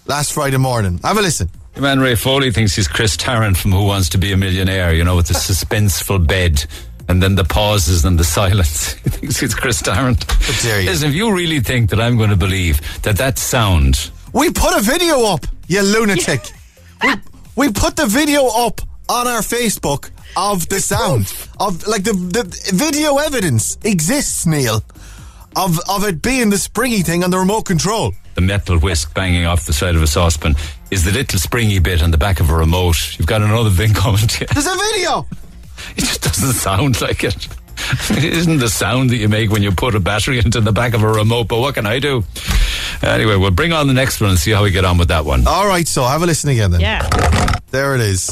last 0.05 0.31
Friday 0.31 0.55
morning. 0.55 0.99
Have 1.03 1.17
a 1.17 1.21
listen. 1.21 1.49
Your 1.75 1.83
man 1.83 1.99
Ray 1.99 2.15
Foley 2.15 2.51
thinks 2.51 2.73
he's 2.75 2.87
Chris 2.87 3.17
Tarrant 3.17 3.57
from 3.57 3.73
Who 3.73 3.83
Wants 3.83 4.09
to 4.09 4.17
Be 4.17 4.31
a 4.31 4.37
Millionaire, 4.37 4.93
you 4.93 5.03
know, 5.03 5.15
with 5.17 5.27
the 5.27 5.33
suspenseful 5.33 6.25
bed 6.25 6.65
and 7.07 7.21
then 7.21 7.35
the 7.35 7.43
pauses 7.43 8.05
and 8.05 8.17
the 8.17 8.23
silence. 8.39 8.93
he 8.93 9.09
thinks 9.09 9.43
it's 9.43 9.55
Chris 9.55 9.81
Tarrant. 9.81 10.25
Listen, 10.85 11.09
if 11.09 11.15
you 11.15 11.33
really 11.35 11.59
think 11.59 11.89
that 11.89 11.99
I'm 11.99 12.17
going 12.17 12.29
to 12.29 12.35
believe 12.37 12.81
that 13.03 13.17
that 13.17 13.37
sound. 13.37 14.11
We 14.33 14.51
put 14.51 14.75
a 14.75 14.81
video 14.81 15.25
up, 15.25 15.45
you 15.67 15.81
lunatic. 15.81 16.41
we, 17.03 17.13
we 17.55 17.71
put 17.71 17.95
the 17.95 18.05
video 18.05 18.47
up 18.47 18.81
on 19.09 19.27
our 19.27 19.41
Facebook 19.41 20.09
of 20.35 20.67
the 20.69 20.79
sound 20.79 21.31
of 21.59 21.85
like 21.85 22.03
the 22.03 22.13
the 22.13 22.71
video 22.73 23.17
evidence 23.17 23.77
exists, 23.83 24.45
Neil, 24.45 24.83
of 25.55 25.79
of 25.87 26.03
it 26.05 26.21
being 26.21 26.49
the 26.49 26.57
springy 26.57 27.01
thing 27.03 27.23
on 27.23 27.29
the 27.29 27.37
remote 27.37 27.63
control. 27.65 28.13
The 28.35 28.41
metal 28.41 28.79
whisk 28.79 29.13
banging 29.13 29.45
off 29.45 29.65
the 29.65 29.73
side 29.73 29.95
of 29.95 30.01
a 30.01 30.07
saucepan 30.07 30.55
is 30.89 31.05
the 31.05 31.11
little 31.11 31.37
springy 31.37 31.77
bit 31.79 32.01
on 32.01 32.09
the 32.09 32.17
back 32.17 32.39
of 32.39 32.49
a 32.49 32.55
remote. 32.55 33.17
You've 33.19 33.27
got 33.27 33.41
another 33.43 33.69
thing 33.69 33.93
coming 34.03 34.27
to 34.27 34.41
you. 34.41 34.47
There's 34.47 34.65
a 34.65 34.75
video. 34.93 35.27
It 35.97 36.05
just 36.05 36.23
doesn't 36.23 36.53
sound 36.53 37.01
like 37.01 37.23
it. 37.23 37.47
It 38.11 38.23
isn't 38.23 38.59
the 38.59 38.69
sound 38.69 39.09
that 39.09 39.17
you 39.17 39.27
make 39.29 39.49
when 39.51 39.61
you 39.61 39.71
put 39.71 39.95
a 39.95 39.99
battery 39.99 40.39
into 40.39 40.61
the 40.61 40.71
back 40.71 40.93
of 40.93 41.03
a 41.03 41.07
remote, 41.07 41.47
but 41.47 41.59
what 41.59 41.75
can 41.75 41.85
I 41.85 41.99
do? 41.99 42.23
Anyway, 43.01 43.35
we'll 43.35 43.51
bring 43.51 43.73
on 43.73 43.87
the 43.87 43.93
next 43.93 44.21
one 44.21 44.29
and 44.29 44.39
see 44.39 44.51
how 44.51 44.63
we 44.63 44.71
get 44.71 44.85
on 44.85 44.97
with 44.97 45.09
that 45.09 45.25
one. 45.25 45.45
All 45.47 45.67
right, 45.67 45.87
so 45.87 46.03
have 46.03 46.23
a 46.23 46.25
listen 46.25 46.49
again 46.49 46.71
then. 46.71 46.81
Yeah. 46.81 47.07
There 47.71 47.95
it 47.95 48.01
is. 48.01 48.23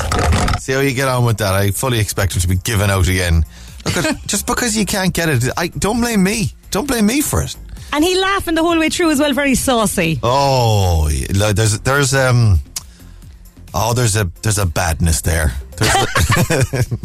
See 0.59 0.73
how 0.73 0.79
you 0.79 0.93
get 0.93 1.07
on 1.07 1.25
with 1.25 1.37
that. 1.39 1.53
I 1.53 1.71
fully 1.71 1.99
expect 1.99 2.35
it 2.35 2.41
to 2.41 2.47
be 2.47 2.55
given 2.57 2.89
out 2.89 3.07
again. 3.07 3.43
Look 3.85 3.97
at, 3.97 4.21
just 4.27 4.47
because 4.47 4.77
you 4.77 4.85
can't 4.85 5.13
get 5.13 5.29
it, 5.29 5.43
I 5.57 5.67
don't 5.67 5.99
blame 5.99 6.23
me. 6.23 6.51
Don't 6.69 6.87
blame 6.87 7.05
me 7.07 7.21
for 7.21 7.41
it. 7.41 7.55
And 7.93 8.03
he 8.03 8.17
laughing 8.17 8.55
the 8.55 8.63
whole 8.63 8.79
way 8.79 8.89
through 8.89 9.11
as 9.11 9.19
well, 9.19 9.33
very 9.33 9.55
saucy. 9.55 10.19
Oh, 10.23 11.09
there's 11.09 11.79
there's 11.81 12.13
um 12.13 12.59
oh 13.73 13.93
there's 13.93 14.15
a 14.15 14.31
there's 14.43 14.59
a 14.59 14.65
badness 14.65 15.21
there. 15.21 15.53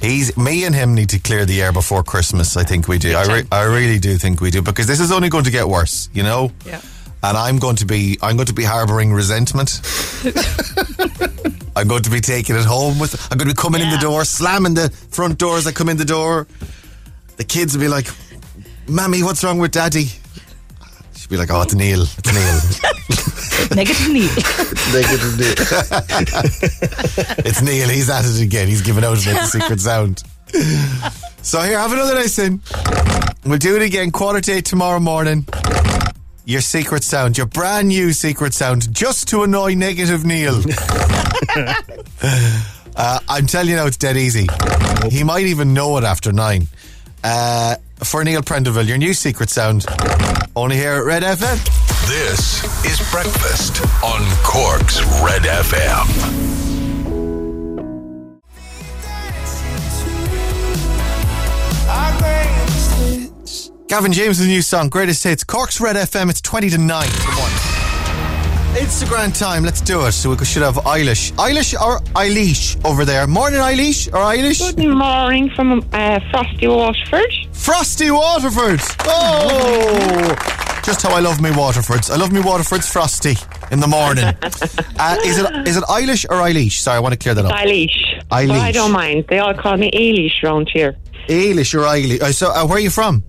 He's 0.00 0.36
me 0.36 0.64
and 0.64 0.74
him 0.74 0.94
need 0.94 1.10
to 1.10 1.20
clear 1.20 1.46
the 1.46 1.62
air 1.62 1.72
before 1.72 2.02
Christmas. 2.02 2.56
I 2.56 2.64
think 2.64 2.88
we 2.88 2.98
do. 2.98 3.14
I, 3.14 3.24
re- 3.24 3.46
I 3.52 3.62
really 3.62 4.00
do 4.00 4.18
think 4.18 4.40
we 4.40 4.50
do 4.50 4.60
because 4.60 4.88
this 4.88 4.98
is 4.98 5.12
only 5.12 5.28
going 5.28 5.44
to 5.44 5.50
get 5.50 5.68
worse. 5.68 6.08
You 6.12 6.24
know. 6.24 6.50
Yeah. 6.66 6.80
And 7.22 7.36
I'm 7.36 7.58
going 7.58 7.76
to 7.76 7.86
be 7.86 8.18
I'm 8.20 8.36
going 8.36 8.46
to 8.46 8.52
be 8.52 8.64
harboring 8.64 9.12
resentment. 9.12 9.80
I'm 11.76 11.86
going 11.86 12.02
to 12.02 12.10
be 12.10 12.20
taking 12.20 12.56
it 12.56 12.64
home 12.64 12.98
with. 12.98 13.14
I'm 13.30 13.38
going 13.38 13.48
to 13.48 13.54
be 13.54 13.60
coming 13.60 13.80
in 13.80 13.90
the 13.90 13.98
door, 13.98 14.24
slamming 14.24 14.74
the 14.74 14.90
front 14.90 15.38
door 15.38 15.56
as 15.56 15.68
I 15.68 15.72
come 15.72 15.88
in 15.88 15.96
the 15.96 16.04
door. 16.04 16.48
The 17.36 17.44
kids 17.44 17.74
will 17.74 17.82
be 17.82 17.88
like, 17.88 18.08
"Mammy, 18.88 19.22
what's 19.22 19.44
wrong 19.44 19.58
with 19.58 19.70
Daddy?" 19.70 20.08
She'll 21.22 21.30
be 21.30 21.36
like, 21.36 21.50
"Oh, 21.52 21.62
it's 21.66 21.74
Neil. 21.74 22.02
It's 22.02 22.32
Neil. 22.32 23.76
Negative 23.76 24.08
Neil. 24.08 24.28
Negative 24.92 25.38
Neil. 25.38 25.54
it's 27.46 27.62
Neil. 27.62 27.88
He's 27.88 28.10
at 28.10 28.24
it 28.24 28.40
again. 28.42 28.66
He's 28.66 28.82
giving 28.82 29.04
out 29.04 29.22
about 29.24 29.40
the 29.40 29.46
secret 29.46 29.80
sound." 29.80 30.24
So 31.42 31.60
here, 31.60 31.78
have 31.78 31.92
another 31.92 32.16
listen. 32.16 32.60
We'll 33.44 33.58
do 33.58 33.76
it 33.76 33.82
again. 33.82 34.10
Quarter 34.10 34.40
to 34.40 34.52
eight 34.52 34.64
tomorrow 34.64 34.98
morning. 34.98 35.46
Your 36.44 36.60
secret 36.60 37.04
sound, 37.04 37.38
your 37.38 37.46
brand 37.46 37.86
new 37.86 38.12
secret 38.12 38.52
sound, 38.52 38.92
just 38.92 39.28
to 39.28 39.44
annoy 39.44 39.74
negative 39.74 40.24
Neil. 40.24 40.56
uh, 42.96 43.18
I'm 43.28 43.46
telling 43.46 43.68
you 43.68 43.76
now, 43.76 43.86
it's 43.86 43.96
dead 43.96 44.16
easy. 44.16 44.48
He 45.08 45.22
might 45.22 45.46
even 45.46 45.72
know 45.72 45.96
it 45.98 46.04
after 46.04 46.32
nine. 46.32 46.66
Uh, 47.24 47.76
for 47.98 48.24
Neil 48.24 48.42
Prendeville, 48.42 48.86
your 48.86 48.98
new 48.98 49.14
secret 49.14 49.48
sound, 49.48 49.86
only 50.56 50.76
here 50.76 50.92
at 50.94 51.04
Red 51.04 51.22
FM. 51.22 51.82
This 52.08 52.64
is 52.84 52.98
Breakfast 53.12 53.80
on 54.02 54.22
Cork's 54.42 55.00
Red 55.22 55.42
FM. 55.42 56.52
Gavin 63.88 64.12
James' 64.12 64.46
new 64.46 64.62
song, 64.62 64.88
Greatest 64.88 65.22
Hits, 65.22 65.44
Cork's 65.44 65.78
Red 65.80 65.96
FM. 65.96 66.30
It's 66.30 66.40
20 66.40 66.70
to 66.70 66.78
9. 66.78 67.08
Come 67.10 67.38
on. 67.38 67.61
Instagram 68.72 69.38
time, 69.38 69.64
let's 69.64 69.82
do 69.82 70.06
it. 70.06 70.12
So 70.12 70.30
we 70.30 70.44
should 70.46 70.62
have 70.62 70.76
Eilish. 70.76 71.32
Eilish 71.32 71.78
or 71.78 71.98
Eilish 72.14 72.82
over 72.86 73.04
there? 73.04 73.26
Morning, 73.26 73.60
Eilish 73.60 74.08
or 74.08 74.24
Eilish? 74.24 74.74
Good 74.74 74.88
morning 74.88 75.50
from 75.50 75.86
uh, 75.92 76.20
Frosty 76.30 76.66
Waterford. 76.66 77.32
Frosty 77.52 78.10
Waterford. 78.10 78.80
Oh, 79.00 80.34
just 80.82 81.02
how 81.02 81.14
I 81.14 81.20
love 81.20 81.42
me 81.42 81.50
Waterfords. 81.50 82.10
I 82.10 82.16
love 82.16 82.32
me 82.32 82.40
Waterfords 82.40 82.90
Frosty 82.90 83.34
in 83.70 83.80
the 83.80 83.86
morning. 83.86 84.24
uh, 84.98 85.16
is 85.22 85.38
it 85.38 85.68
is 85.68 85.76
it 85.76 85.84
Eilish 85.84 86.24
or 86.30 86.36
Eilish? 86.36 86.78
Sorry, 86.78 86.96
I 86.96 87.00
want 87.00 87.12
to 87.12 87.18
clear 87.18 87.34
that 87.34 87.44
up. 87.44 87.52
Eilish. 87.52 88.22
Eilish. 88.30 88.48
But 88.48 88.58
I 88.58 88.72
don't 88.72 88.92
mind. 88.92 89.26
They 89.28 89.38
all 89.38 89.52
call 89.52 89.76
me 89.76 89.90
Eilish 89.90 90.42
round 90.42 90.70
here. 90.72 90.96
Eilish 91.28 91.74
or 91.74 91.82
Eilish? 91.82 92.22
Uh, 92.22 92.32
so, 92.32 92.50
uh, 92.50 92.66
where 92.66 92.78
are 92.78 92.80
you 92.80 92.90
from? 92.90 93.22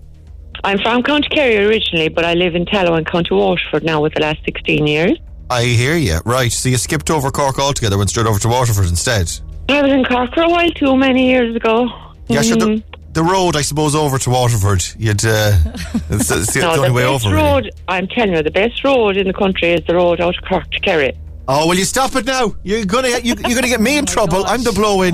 I'm 0.64 0.80
from 0.80 1.04
County 1.04 1.28
Kerry 1.28 1.58
originally, 1.58 2.08
but 2.08 2.24
I 2.24 2.34
live 2.34 2.56
in 2.56 2.66
Tallow 2.66 2.94
and 2.94 3.06
County 3.06 3.36
Waterford 3.36 3.84
now 3.84 4.02
with 4.02 4.14
the 4.14 4.22
last 4.22 4.40
16 4.46 4.88
years. 4.88 5.20
I 5.54 5.64
hear 5.66 5.96
you. 5.96 6.20
Right. 6.26 6.52
So 6.52 6.70
you 6.70 6.78
skipped 6.78 7.10
over 7.10 7.30
Cork 7.32 7.60
altogether, 7.60 7.98
went 7.98 8.10
straight 8.10 8.28
over 8.28 8.40
to 8.40 8.48
Waterford 8.48 8.88
instead. 8.88 9.32
I 9.70 9.82
was 9.82 9.92
in 9.92 10.04
Cork 10.04 10.34
for 10.34 10.42
a 10.44 10.50
while 10.50 10.70
too, 10.72 10.96
many 10.98 11.28
years 11.30 11.56
ago. 11.56 11.88
Yeah, 12.28 12.42
sure. 12.42 12.58
Mhm. 12.58 12.84
The, 12.92 13.22
the 13.22 13.24
road, 13.24 13.56
I 13.56 13.62
suppose, 13.62 13.96
over 13.96 14.18
to 14.18 14.30
Waterford. 14.30 14.84
You'd. 14.98 15.24
Uh, 15.26 15.54
it's, 16.10 16.32
it's 16.32 16.54
the, 16.54 16.62
No, 16.62 16.72
only 16.76 16.88
the 16.90 16.94
way 16.94 17.04
best 17.04 17.26
over. 17.26 17.36
really. 17.36 17.48
road, 17.48 17.72
I'm 17.88 18.08
telling 18.08 18.34
you, 18.34 18.42
the 18.44 18.52
best 18.52 18.84
road 18.84 19.18
in 19.18 19.28
the 19.28 19.34
country 19.34 19.72
is 19.74 19.86
the 19.86 19.96
road 19.96 20.20
out 20.20 20.36
of 20.38 20.44
Cork 20.44 20.70
to 20.72 20.80
Kerry. 20.80 21.14
Oh, 21.48 21.68
will 21.68 21.76
you 21.76 21.84
stop 21.86 22.16
it 22.16 22.26
now? 22.26 22.56
You're 22.64 22.86
gonna 22.86 23.10
get 23.10 23.26
you, 23.26 23.36
you're 23.36 23.56
gonna 23.56 23.68
get 23.68 23.82
me 23.82 23.98
in 23.98 24.06
trouble. 24.16 24.46
I'm 24.46 24.64
the 24.64 24.72
blow-in. 24.72 25.14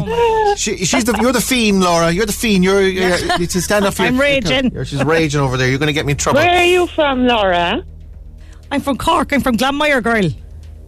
She, 0.57 0.77
she's 0.85 1.03
the 1.03 1.17
you're 1.19 1.31
the 1.33 1.41
fiend, 1.41 1.81
Laura. 1.81 2.11
You're 2.11 2.27
the 2.27 2.31
fiend. 2.33 2.63
You're, 2.63 2.81
you're 2.83 3.17
you 3.39 3.47
to 3.47 3.61
stand 3.61 3.83
up. 3.85 3.95
for 3.95 4.03
your- 4.03 4.11
I'm 4.13 4.19
raging. 4.19 4.71
You're, 4.71 4.85
she's 4.85 5.03
raging 5.03 5.41
over 5.41 5.57
there. 5.57 5.67
You're 5.69 5.79
gonna 5.79 5.91
get 5.93 6.05
me 6.05 6.11
in 6.13 6.17
trouble. 6.19 6.39
Where 6.39 6.57
are 6.59 6.63
you 6.65 6.85
from, 6.87 7.25
Laura? 7.25 7.83
I'm 8.71 8.81
from 8.81 8.97
Cork. 8.97 9.33
I'm 9.33 9.41
from 9.41 9.57
Glanmire, 9.57 10.01
girl. 10.03 10.29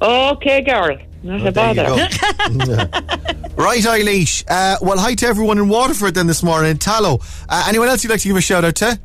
Okay, 0.02 0.62
girl. 0.62 0.98
Not 1.24 1.42
a 1.42 1.48
Oh, 1.48 1.52
There 1.52 1.52
bother. 1.54 1.90
right, 3.56 3.82
Eilish. 3.82 4.44
Uh, 4.50 4.78
well, 4.82 4.98
hi 4.98 5.14
to 5.16 5.28
everyone 5.28 5.58
in 5.60 5.70
Waterford 5.70 6.16
then 6.16 6.28
this 6.28 6.42
morning. 6.44 6.78
Tallow. 6.78 7.20
Uh, 7.48 7.66
anyone 7.68 7.88
else 7.88 8.04
you'd 8.04 8.10
like 8.10 8.22
to 8.22 8.28
give 8.28 8.38
a 8.38 8.42
shout 8.42 8.66
out 8.66 8.76
to? 8.78 9.00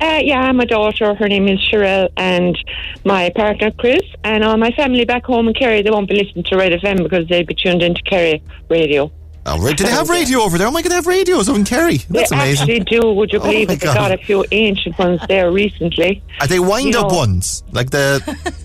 Uh, 0.00 0.18
yeah, 0.22 0.50
my 0.50 0.64
daughter, 0.64 1.14
her 1.14 1.28
name 1.28 1.46
is 1.46 1.60
Sherelle, 1.60 2.08
and 2.16 2.58
my 3.04 3.30
partner 3.36 3.70
Chris, 3.70 4.00
and 4.24 4.42
all 4.42 4.56
my 4.56 4.70
family 4.72 5.04
back 5.04 5.24
home 5.24 5.46
in 5.46 5.54
Kerry. 5.54 5.82
They 5.82 5.90
won't 5.90 6.08
be 6.08 6.16
listening 6.16 6.44
to 6.44 6.56
Red 6.56 6.72
FM 6.72 7.04
because 7.04 7.28
they'll 7.28 7.46
be 7.46 7.54
tuned 7.54 7.82
into 7.82 8.02
Kerry 8.02 8.42
radio. 8.68 9.12
Oh, 9.44 9.58
right. 9.60 9.76
Do 9.76 9.82
they 9.84 9.90
have 9.90 10.08
radio 10.08 10.40
over 10.40 10.56
there? 10.56 10.68
Oh 10.68 10.70
my 10.70 10.82
God, 10.82 10.90
they 10.90 10.94
have 10.94 11.06
radios 11.06 11.48
over 11.48 11.58
in 11.58 11.64
Kerry. 11.64 11.96
That's 12.08 12.30
they 12.30 12.36
amazing. 12.36 12.70
actually 12.70 13.00
do. 13.00 13.10
Would 13.12 13.32
you 13.32 13.40
Oh 13.40 13.42
believe 13.42 13.66
my 13.68 13.74
it? 13.74 13.80
They 13.80 13.86
got 13.86 14.12
a 14.12 14.18
few 14.18 14.44
ancient 14.52 14.96
ones 14.98 15.20
there 15.26 15.50
recently. 15.50 16.22
Are 16.40 16.46
they 16.46 16.60
wind 16.60 16.94
You 16.94 17.00
up 17.00 17.10
know, 17.10 17.16
ones? 17.18 17.64
Like 17.72 17.90
the 17.90 18.22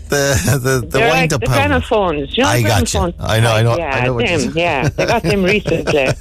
the 0.09 0.59
the, 0.61 0.80
the 0.82 0.88
They're 0.88 1.09
wind 1.09 1.32
like 1.32 1.34
up 1.34 1.41
the 1.41 1.47
gramophones. 1.47 2.38
You 2.38 2.43
know, 2.43 2.49
I 2.49 2.61
got 2.61 2.91
gotcha. 2.91 3.13
I 3.19 3.39
know, 3.39 3.51
I 3.51 3.63
know, 3.63 3.75
Yeah, 3.75 3.89
I 3.95 4.05
know 4.05 4.17
them. 4.19 4.51
Yeah, 4.55 4.88
they 4.89 5.05
got 5.07 5.23
them 5.23 5.43
recently. 5.43 6.09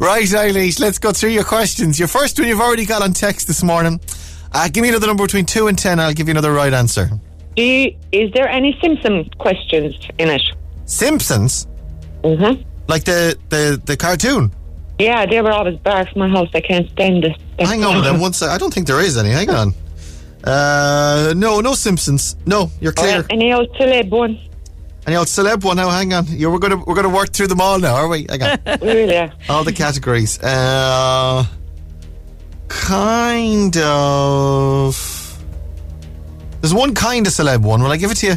Right, 0.00 0.24
Eilish, 0.28 0.78
let's 0.78 0.98
go 0.98 1.12
through 1.12 1.30
your 1.30 1.42
questions. 1.42 1.98
Your 1.98 2.06
first 2.06 2.38
one 2.38 2.46
you've 2.46 2.60
already 2.60 2.86
got 2.86 3.02
on 3.02 3.12
text 3.12 3.48
this 3.48 3.64
morning. 3.64 4.00
Uh, 4.52 4.68
give 4.68 4.82
me 4.82 4.90
another 4.90 5.08
number 5.08 5.24
between 5.24 5.44
2 5.44 5.66
and 5.66 5.76
10, 5.76 5.98
I'll 5.98 6.12
give 6.12 6.28
you 6.28 6.32
another 6.32 6.52
right 6.52 6.72
answer. 6.72 7.10
Do 7.56 7.62
you, 7.64 7.96
is 8.12 8.30
there 8.32 8.48
any 8.48 8.78
Simpson 8.80 9.28
questions 9.38 9.96
in 10.18 10.28
it? 10.28 10.42
Simpsons? 10.84 11.66
Mm-hmm. 12.22 12.62
Like 12.88 13.04
the, 13.04 13.38
the, 13.50 13.80
the 13.84 13.96
cartoon? 13.96 14.52
Yeah, 14.98 15.26
they 15.26 15.40
were 15.40 15.52
always 15.52 15.78
barred 15.78 16.08
from 16.08 16.20
my 16.20 16.28
house. 16.28 16.48
I 16.54 16.60
can't 16.60 16.90
stand 16.90 17.24
it. 17.24 17.36
Hang 17.58 17.84
on 17.84 18.02
then, 18.02 18.18
one 18.20 18.32
sec. 18.32 18.50
I 18.50 18.58
don't 18.58 18.72
think 18.74 18.86
there 18.86 19.00
is 19.00 19.16
any. 19.16 19.30
Hang 19.30 19.50
on. 19.50 19.74
Uh, 20.42 21.34
no, 21.36 21.60
no 21.60 21.74
Simpsons. 21.74 22.36
No, 22.46 22.70
you're 22.80 22.92
clear. 22.92 23.24
Any 23.30 23.52
old 23.52 23.70
celeb 23.74 24.10
one? 24.10 24.40
Any 25.06 25.16
old 25.16 25.26
celeb 25.28 25.64
one 25.64 25.76
now? 25.76 25.88
Hang 25.90 26.12
on. 26.12 26.26
Yeah, 26.28 26.48
we're 26.48 26.58
gonna 26.58 26.82
we're 26.84 26.94
gonna 26.94 27.08
work 27.08 27.32
through 27.32 27.46
them 27.48 27.60
all 27.60 27.78
now, 27.78 27.94
are 27.94 28.08
we? 28.08 28.26
Hang 28.28 28.42
on. 28.42 28.58
Really? 28.82 29.30
all 29.48 29.64
the 29.64 29.72
categories. 29.72 30.38
Uh, 30.42 31.44
kind 32.68 33.76
of. 33.78 34.94
There's 36.60 36.74
one 36.74 36.94
kind 36.94 37.26
of 37.26 37.32
celeb 37.32 37.62
one. 37.62 37.82
Will 37.82 37.92
I 37.92 37.96
give 37.96 38.10
it 38.10 38.16
to 38.16 38.26
you? 38.26 38.34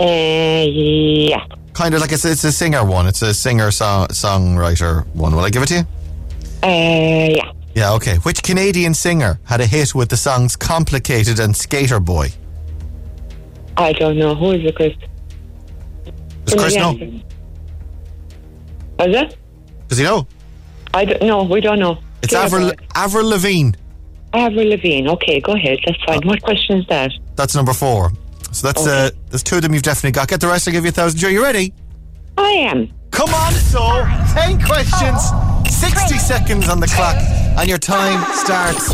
Uh, 0.00 0.64
yeah. 0.68 1.44
Kind 1.76 1.94
of 1.94 2.00
like 2.00 2.10
it's, 2.10 2.24
it's 2.24 2.42
a 2.42 2.50
singer 2.50 2.82
one. 2.86 3.06
It's 3.06 3.20
a 3.20 3.34
singer 3.34 3.70
song, 3.70 4.06
songwriter 4.08 5.06
one. 5.14 5.36
Will 5.36 5.44
I 5.44 5.50
give 5.50 5.62
it 5.62 5.66
to 5.66 5.74
you? 5.74 5.80
Uh, 6.62 7.28
yeah. 7.36 7.52
Yeah, 7.74 7.92
okay. 7.92 8.16
Which 8.16 8.42
Canadian 8.42 8.94
singer 8.94 9.38
had 9.44 9.60
a 9.60 9.66
hit 9.66 9.94
with 9.94 10.08
the 10.08 10.16
songs 10.16 10.56
Complicated 10.56 11.38
and 11.38 11.54
Skater 11.54 12.00
Boy? 12.00 12.30
I 13.76 13.92
don't 13.92 14.16
know. 14.16 14.34
Who 14.34 14.52
is 14.52 14.64
it, 14.64 14.74
Chris? 14.74 14.94
Does 16.46 16.54
Chris 16.54 16.76
know? 16.76 16.92
Is 16.92 17.20
it? 18.98 19.36
Does 19.88 19.98
he 19.98 20.04
know? 20.04 20.26
I 20.94 21.04
don't 21.04 21.22
know. 21.24 21.42
We 21.42 21.60
don't 21.60 21.78
know. 21.78 21.98
It's 22.22 22.32
Avril. 22.32 22.72
Avril 22.94 23.28
Lavigne. 23.28 23.72
Avril 24.32 24.70
Lavigne. 24.70 25.10
Okay, 25.10 25.40
go 25.40 25.52
ahead. 25.52 25.78
That's 25.84 26.02
fine. 26.04 26.26
What 26.26 26.40
question 26.40 26.78
is 26.78 26.86
that? 26.86 27.12
That's 27.34 27.54
number 27.54 27.74
four. 27.74 28.12
So 28.52 28.66
that's 28.66 28.86
uh, 28.86 29.10
there's 29.28 29.42
two 29.42 29.56
of 29.56 29.62
them 29.62 29.74
you've 29.74 29.82
definitely 29.82 30.12
got. 30.12 30.28
Get 30.28 30.40
the 30.40 30.48
rest. 30.48 30.66
I'll 30.66 30.72
give 30.72 30.84
you 30.84 30.90
a 30.90 30.92
thousand. 30.92 31.18
Joe, 31.18 31.28
you 31.28 31.42
ready? 31.42 31.74
I 32.38 32.50
am. 32.50 32.92
Come 33.10 33.30
on, 33.30 33.52
so 33.52 34.04
ten 34.34 34.60
questions, 34.60 35.22
sixty 35.74 36.18
seconds 36.18 36.68
on 36.68 36.80
the 36.80 36.86
clock, 36.86 37.16
and 37.16 37.68
your 37.68 37.78
time 37.78 38.22
starts 38.34 38.90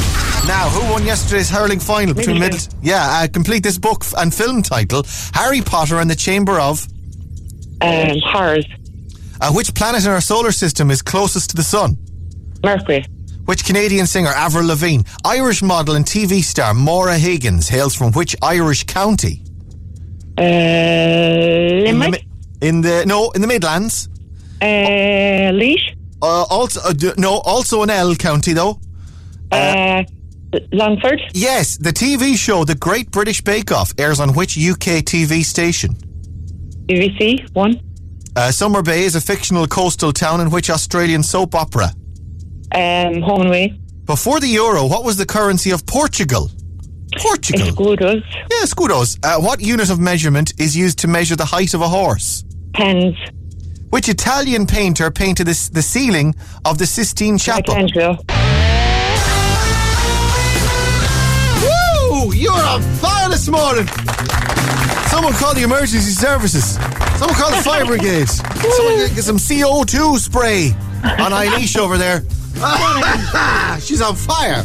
now. 0.47 0.69
Who 0.69 0.93
won 0.93 1.05
yesterday's 1.05 1.51
hurling 1.51 1.81
final 1.81 2.15
between. 2.15 2.37
Midleton? 2.37 2.75
Yeah, 2.83 3.05
uh, 3.05 3.29
complete 3.29 3.63
this 3.63 3.79
book 3.79 4.05
and 4.17 4.33
film 4.33 4.63
title: 4.63 5.05
Harry 5.35 5.61
Potter 5.61 5.99
and 5.99 6.11
the 6.11 6.17
Chamber 6.17 6.61
of. 6.61 6.87
Um, 7.81 8.21
hers. 8.33 8.65
Uh, 9.41 9.53
which 9.53 9.75
planet 9.75 10.05
in 10.05 10.11
our 10.11 10.21
solar 10.21 10.53
system 10.53 10.91
is 10.91 11.03
closest 11.03 11.51
to 11.51 11.57
the 11.57 11.65
sun? 11.65 11.97
Mercury. 12.63 13.05
Which 13.45 13.65
Canadian 13.65 14.07
singer, 14.07 14.31
Avril 14.31 14.67
Lavigne, 14.69 15.03
Irish 15.25 15.63
model 15.63 15.97
and 15.97 16.05
TV 16.05 16.43
star 16.43 16.75
Maura 16.75 17.19
Higgins, 17.19 17.69
hails 17.69 17.95
from 17.95 18.13
which 18.13 18.37
Irish 18.43 18.85
county? 18.85 19.43
Uh, 20.39 20.43
In 20.43 21.85
the, 21.85 21.93
Limerick. 22.05 22.25
in 22.61 22.81
the 22.81 23.05
no, 23.07 23.31
in 23.33 23.41
the 23.43 23.47
Midlands. 23.49 24.09
Uh, 24.61 24.67
Laois. 25.53 25.77
Uh, 26.23 26.45
also, 26.49 26.81
uh, 26.81 26.93
d- 26.93 27.13
no, 27.19 27.39
also 27.39 27.83
an 27.83 27.91
L 27.91 28.15
county 28.15 28.53
though. 28.53 28.79
Uh, 29.51 30.03
Longford. 30.71 31.21
Yes, 31.35 31.77
the 31.79 31.91
TV 31.93 32.37
show 32.37 32.65
The 32.65 32.75
Great 32.75 33.11
British 33.11 33.41
Bake 33.43 33.73
Off 33.73 33.93
airs 33.99 34.21
on 34.21 34.35
which 34.35 34.57
UK 34.57 35.03
TV 35.05 35.45
station? 35.45 35.95
BBC. 36.87 37.53
One. 37.55 37.81
Uh, 38.37 38.51
Summer 38.51 38.83
Bay 38.83 39.03
is 39.05 39.15
a 39.15 39.21
fictional 39.21 39.67
coastal 39.67 40.13
town 40.13 40.41
in 40.41 40.49
which 40.51 40.71
Australian 40.71 41.23
soap 41.23 41.55
opera? 41.55 41.91
Um, 42.75 43.21
home 43.23 43.41
and 43.43 43.49
away. 43.49 43.79
Before 44.07 44.41
the 44.41 44.49
euro, 44.49 44.87
what 44.87 45.05
was 45.05 45.17
the 45.17 45.27
currency 45.27 45.71
of 45.71 45.87
Portugal? 45.87 46.51
Portugal. 47.19 47.67
Escudos. 47.67 48.23
Yeah, 48.51 48.65
scudos. 48.65 49.19
Uh, 49.23 49.41
what 49.41 49.61
unit 49.61 49.91
of 49.91 50.01
measurement 50.01 50.55
is 50.59 50.75
used 50.77 50.99
to 51.01 51.09
measure 51.09 51.37
the 51.37 51.45
height 51.45 51.75
of 51.75 51.83
a 51.83 51.89
horse? 51.89 52.45
Pens. 52.75 53.15
Which 53.91 54.09
Italian 54.09 54.67
painter 54.67 55.11
painted 55.11 55.47
this, 55.47 55.69
the 55.69 55.83
ceiling 55.83 56.35
of 56.65 56.79
the 56.79 56.87
Sistine 56.87 57.37
Chapel? 57.37 57.75
Michelangelo. 57.75 58.17
Woo! 61.63 62.33
You're 62.35 62.53
on 62.53 62.81
fire 63.01 63.29
this 63.29 63.49
morning. 63.49 63.87
Someone 65.09 65.35
call 65.35 65.55
the 65.55 65.63
emergency 65.63 66.11
services. 66.13 66.77
Someone 67.19 67.37
call 67.37 67.51
the 67.51 67.63
fire 67.63 67.85
brigade. 67.93 68.29
Someone 68.29 68.97
get, 68.97 69.15
get 69.15 69.25
some 69.25 69.37
CO2 69.37 70.17
spray 70.19 70.71
on 71.23 71.33
Eilish 71.33 71.77
over 71.79 71.99
there. 71.99 72.23
She's 73.81 74.01
on 74.01 74.15
fire. 74.15 74.65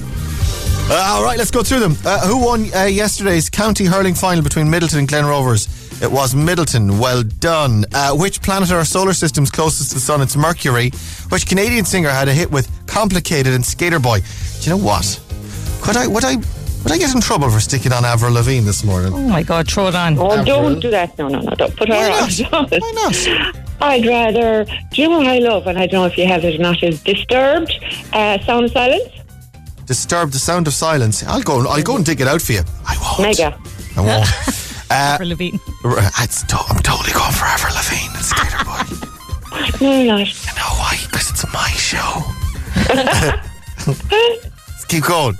Uh, 0.90 1.04
all 1.16 1.24
right, 1.24 1.38
let's 1.38 1.52
go 1.52 1.64
through 1.64 1.80
them. 1.80 1.96
Uh, 2.06 2.26
who 2.28 2.38
won 2.46 2.74
uh, 2.74 2.84
yesterday's 2.86 3.50
county 3.50 3.86
hurling 3.86 4.14
final 4.14 4.44
between 4.44 4.68
Midleton 4.68 5.00
and 5.00 5.08
Glen 5.08 5.26
Rovers? 5.26 5.68
It 6.02 6.12
was 6.12 6.34
Midleton. 6.36 7.00
Well 7.00 7.24
done. 7.24 7.84
Uh, 7.94 8.16
which 8.16 8.42
planet 8.42 8.70
in 8.70 8.76
our 8.76 8.86
solar 8.86 9.14
system's 9.14 9.50
closest 9.50 9.90
to 9.90 9.96
the 9.96 10.00
sun? 10.02 10.22
It's 10.22 10.36
Mercury. 10.38 10.92
Which 11.30 11.48
Canadian 11.48 11.86
singer 11.86 12.10
had 12.10 12.28
a 12.28 12.34
hit 12.34 12.52
with 12.52 12.70
"Complicated" 12.88 13.54
and 13.54 13.66
"Skater 13.66 14.00
Boy"? 14.00 14.20
Do 14.62 14.70
you 14.70 14.78
know 14.78 14.84
what? 14.84 15.20
Could 15.82 15.98
I? 15.98 16.06
Would 16.08 16.24
I? 16.24 16.36
Would 16.36 16.92
I 16.92 16.98
get 17.00 17.14
in 17.14 17.20
trouble 17.20 17.50
for 17.50 17.60
sticking 17.60 17.92
on 17.92 18.06
Avril 18.06 18.32
Lavigne 18.34 18.64
this 18.64 18.84
morning? 18.84 19.12
Oh 19.12 19.28
my 19.28 19.42
God, 19.44 19.68
throw 19.70 19.88
it 19.88 19.96
on. 19.96 20.18
Oh, 20.20 20.32
Avril. 20.32 20.46
don't 20.46 20.80
do 20.80 20.92
that. 20.92 21.18
No, 21.18 21.28
no, 21.28 21.40
no. 21.40 21.50
Don't 21.56 21.76
put 21.76 21.90
her 21.90 21.96
Why 21.96 22.12
on. 22.22 22.52
not? 22.52 22.72
Why 22.80 22.92
not? 22.94 23.67
I'd 23.82 24.06
rather. 24.06 24.66
Do 24.92 25.02
you 25.02 25.10
know 25.10 25.18
what 25.20 25.28
I 25.28 25.40
love? 25.40 25.68
And 25.68 25.78
I 25.78 25.88
don't 25.88 26.02
know 26.02 26.06
if 26.08 26.18
you 26.18 26.26
have 26.28 26.44
it 26.44 26.56
or 26.60 26.64
not. 26.64 26.82
Is 26.84 27.02
Disturbed. 27.04 27.74
Uh, 28.14 28.40
Sound 28.46 28.66
of 28.66 28.72
Silence. 28.72 29.04
Disturb 29.86 30.32
the 30.32 30.40
sound 30.40 30.68
of 30.68 30.74
silence. 30.74 31.24
I'll 31.24 31.42
go. 31.42 31.66
I'll 31.68 31.82
go 31.84 31.96
and 31.96 32.06
dig 32.06 32.20
it 32.20 32.28
out 32.28 32.42
for 32.42 32.52
you. 32.54 32.62
I 32.86 32.98
won't. 33.02 33.22
Mega. 33.22 33.58
I 33.96 34.02
won't. 34.02 34.28
Uh, 34.90 34.94
Avril 35.20 35.28
Lavigne. 35.30 35.58
it's 36.22 36.44
to- 36.44 36.56
I'm 36.70 36.82
totally 36.82 37.12
going 37.12 37.34
for 37.34 37.44
Avril 37.44 37.74
Lavigne 37.76 38.08
and 38.16 38.24
Skater 38.24 38.64
Boy. 38.64 38.84
No, 39.86 39.92
you're 40.02 40.06
not. 40.14 40.20
You 40.46 40.54
know 40.56 40.72
why? 40.80 40.98
Because 41.12 41.30
it's 41.30 41.46
my 41.54 41.68
show. 41.72 42.24
Let's 43.86 44.86
keep 44.88 45.04
going. 45.04 45.38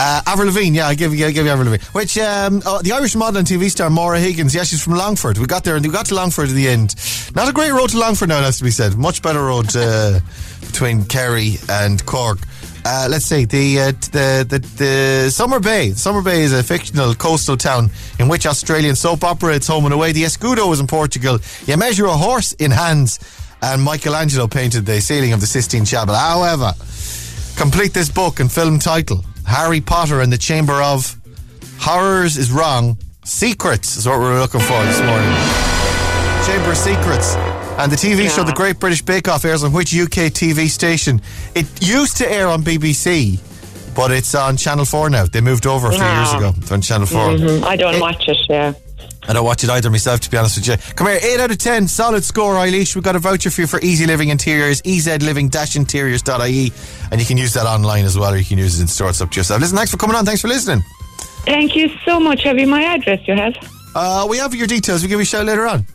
Uh, 0.00 0.22
Avril 0.26 0.46
Lavigne, 0.46 0.76
yeah, 0.76 0.86
I 0.86 0.94
give 0.94 1.12
you, 1.12 1.26
I 1.26 1.32
give 1.32 1.44
you 1.44 1.50
Avril 1.50 1.72
Lavigne. 1.72 1.84
Which 1.90 2.16
um, 2.18 2.62
oh, 2.64 2.80
the 2.80 2.92
Irish 2.92 3.16
model 3.16 3.38
and 3.38 3.46
TV 3.48 3.68
star 3.68 3.90
Maura 3.90 4.20
Higgins, 4.20 4.54
yeah, 4.54 4.62
she's 4.62 4.80
from 4.80 4.94
Longford. 4.94 5.38
We 5.38 5.46
got 5.46 5.64
there 5.64 5.74
and 5.74 5.84
we 5.84 5.90
got 5.90 6.06
to 6.06 6.14
Longford 6.14 6.50
at 6.50 6.54
the 6.54 6.68
end. 6.68 6.94
Not 7.34 7.48
a 7.48 7.52
great 7.52 7.72
road 7.72 7.90
to 7.90 7.98
Longford 7.98 8.28
now, 8.28 8.38
it 8.38 8.44
has 8.44 8.58
to 8.58 8.64
be 8.64 8.70
said. 8.70 8.96
Much 8.96 9.22
better 9.22 9.42
road 9.42 9.74
uh, 9.74 10.20
between 10.60 11.04
Kerry 11.04 11.56
and 11.68 12.04
Cork. 12.06 12.38
Uh, 12.84 13.08
let's 13.10 13.24
see 13.24 13.44
the, 13.44 13.80
uh, 13.80 13.86
the 14.12 14.46
the 14.48 14.58
the 14.76 15.30
Summer 15.30 15.58
Bay. 15.58 15.90
Summer 15.90 16.22
Bay 16.22 16.42
is 16.42 16.52
a 16.52 16.62
fictional 16.62 17.12
coastal 17.16 17.56
town 17.56 17.90
in 18.20 18.28
which 18.28 18.46
Australian 18.46 18.94
soap 18.94 19.24
opera 19.24 19.56
its 19.56 19.66
home 19.66 19.84
and 19.84 19.92
away. 19.92 20.12
The 20.12 20.22
Escudo 20.22 20.72
is 20.72 20.78
in 20.78 20.86
Portugal. 20.86 21.40
You 21.66 21.76
measure 21.76 22.06
a 22.06 22.16
horse 22.16 22.52
in 22.52 22.70
hands, 22.70 23.18
and 23.62 23.82
Michelangelo 23.82 24.46
painted 24.46 24.86
the 24.86 25.00
ceiling 25.00 25.32
of 25.32 25.40
the 25.40 25.46
Sistine 25.48 25.84
Chapel. 25.84 26.14
However, 26.14 26.72
complete 27.56 27.92
this 27.92 28.08
book 28.08 28.38
and 28.38 28.50
film 28.50 28.78
title: 28.78 29.24
Harry 29.48 29.80
Potter 29.80 30.20
and 30.20 30.32
the 30.32 30.38
Chamber 30.38 30.74
of 30.74 31.16
Horrors 31.78 32.36
is 32.36 32.50
wrong. 32.52 32.98
Secrets 33.24 33.96
is 33.96 34.06
what 34.06 34.18
we're 34.20 34.38
looking 34.38 34.60
for 34.60 34.82
this 34.84 35.00
morning. 35.00 35.32
Chamber 36.46 36.72
of 36.72 36.76
Secrets. 36.76 37.34
And 37.78 37.90
the 37.92 37.96
TV 37.96 38.28
show 38.34 38.42
The 38.42 38.52
Great 38.52 38.78
British 38.80 39.02
Bake 39.02 39.28
Off 39.28 39.44
airs 39.44 39.62
on 39.62 39.72
which 39.72 39.94
UK 39.94 40.30
TV 40.32 40.68
station? 40.68 41.20
It 41.54 41.66
used 41.80 42.16
to 42.18 42.30
air 42.30 42.48
on 42.48 42.62
BBC, 42.62 43.38
but 43.94 44.10
it's 44.10 44.34
on 44.34 44.56
Channel 44.56 44.84
4 44.84 45.10
now. 45.10 45.26
They 45.26 45.40
moved 45.40 45.66
over 45.66 45.86
a 45.88 45.92
few 45.92 46.02
years 46.04 46.32
ago. 46.34 46.52
It's 46.56 46.72
on 46.72 46.80
Channel 46.80 47.06
4. 47.06 47.20
Mhm. 47.30 47.64
I 47.64 47.76
don't 47.76 48.00
watch 48.00 48.28
it. 48.28 48.38
Yeah. 48.48 48.72
I 49.28 49.34
don't 49.34 49.44
watch 49.44 49.62
it 49.62 49.70
either 49.70 49.90
myself, 49.90 50.20
to 50.20 50.30
be 50.30 50.38
honest 50.38 50.56
with 50.56 50.68
you. 50.68 50.94
Come 50.94 51.06
here, 51.08 51.18
8 51.22 51.40
out 51.40 51.50
of 51.50 51.58
10, 51.58 51.86
solid 51.86 52.24
score, 52.24 52.54
Eilish. 52.54 52.94
We've 52.94 53.04
got 53.04 53.14
a 53.14 53.18
voucher 53.18 53.50
for 53.50 53.60
you 53.60 53.66
for 53.66 53.78
Easy 53.80 54.06
Living 54.06 54.30
Interiors, 54.30 54.80
ezliving-interiors.ie. 54.82 56.72
And 57.10 57.20
you 57.20 57.26
can 57.26 57.36
use 57.36 57.52
that 57.52 57.66
online 57.66 58.06
as 58.06 58.18
well, 58.18 58.32
or 58.32 58.38
you 58.38 58.44
can 58.44 58.56
use 58.56 58.78
it 58.78 58.82
in 58.82 58.88
store. 58.88 59.10
It's 59.10 59.20
up 59.20 59.30
to 59.32 59.36
yourself. 59.38 59.60
Listen, 59.60 59.76
thanks 59.76 59.90
for 59.90 59.98
coming 59.98 60.16
on. 60.16 60.24
Thanks 60.24 60.40
for 60.40 60.48
listening. 60.48 60.82
Thank 61.44 61.76
you 61.76 61.90
so 62.04 62.18
much. 62.18 62.42
Have 62.44 62.58
you 62.58 62.66
my 62.66 62.82
address? 62.82 63.20
You 63.28 63.34
have. 63.34 63.54
Uh, 63.94 64.26
we 64.28 64.38
have 64.38 64.54
your 64.54 64.66
details. 64.66 65.02
We'll 65.02 65.10
give 65.10 65.18
you 65.18 65.24
a 65.24 65.26
shout 65.26 65.44
later 65.44 65.66
on. 65.66 65.86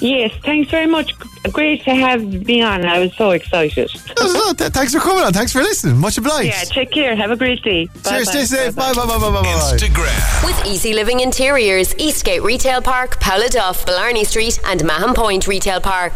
Yes. 0.00 0.32
Thanks 0.44 0.70
very 0.70 0.86
much. 0.86 1.12
Great 1.52 1.82
to 1.84 1.94
have 1.94 2.22
me 2.22 2.60
on. 2.62 2.84
I 2.84 2.98
was 3.00 3.14
so 3.16 3.30
excited. 3.30 3.90
Uh, 4.20 4.54
th- 4.54 4.70
Thanks 4.72 4.92
for 4.94 5.00
coming 5.00 5.24
on. 5.24 5.32
Thanks 5.32 5.52
for 5.52 5.60
listening. 5.62 5.96
Much 5.98 6.18
obliged. 6.18 6.48
Yeah. 6.54 6.64
Take 6.64 6.90
care. 6.92 7.16
Have 7.16 7.30
a 7.30 7.36
great 7.36 7.62
day. 7.62 7.86
Cheers, 7.86 8.02
Bye-bye. 8.04 8.22
stay 8.24 8.44
safe. 8.44 8.76
Bye, 8.76 8.92
bye, 8.94 9.06
bye, 9.06 9.18
bye, 9.18 9.30
bye, 9.30 9.42
bye. 9.42 9.48
Instagram. 9.48 10.44
With 10.46 10.66
Easy 10.66 10.92
Living 10.94 11.20
Interiors, 11.20 11.94
Eastgate 11.98 12.42
Retail 12.42 12.82
Park, 12.82 13.18
Paula 13.20 13.48
Duff, 13.48 13.84
Blarney 13.86 14.24
Street, 14.24 14.60
and 14.66 14.84
Mahon 14.84 15.14
Point 15.14 15.46
Retail 15.48 15.80
Park. 15.80 16.12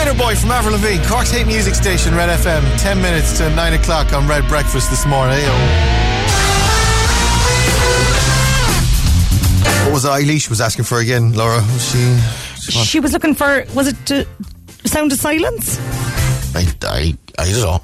Skater 0.00 0.16
Boy 0.16 0.34
from 0.34 0.50
Avril 0.50 0.72
Lavigne. 0.72 1.04
Cork's 1.04 1.30
Hate 1.30 1.46
Music 1.46 1.74
Station, 1.74 2.14
Red 2.14 2.30
FM. 2.30 2.62
10 2.80 3.02
minutes 3.02 3.36
to 3.36 3.54
9 3.54 3.74
o'clock 3.74 4.14
on 4.14 4.26
Red 4.26 4.48
Breakfast 4.48 4.88
this 4.88 5.04
morning. 5.04 5.36
Ayo. 5.36 5.52
What 9.84 9.92
was 9.92 10.06
Eilish 10.06 10.48
was 10.48 10.62
asking 10.62 10.86
for 10.86 11.00
again, 11.00 11.34
Laura? 11.34 11.56
Was 11.56 11.90
she? 11.90 12.16
she 12.62 12.72
She 12.72 13.00
was 13.00 13.12
looking 13.12 13.34
for, 13.34 13.66
was 13.74 13.88
it 13.88 13.96
to 14.06 14.26
Sound 14.86 15.12
of 15.12 15.18
Silence? 15.18 15.78
I, 16.54 16.66
I, 16.82 17.14
I 17.38 17.50
don't 17.52 17.62
know. 17.62 17.80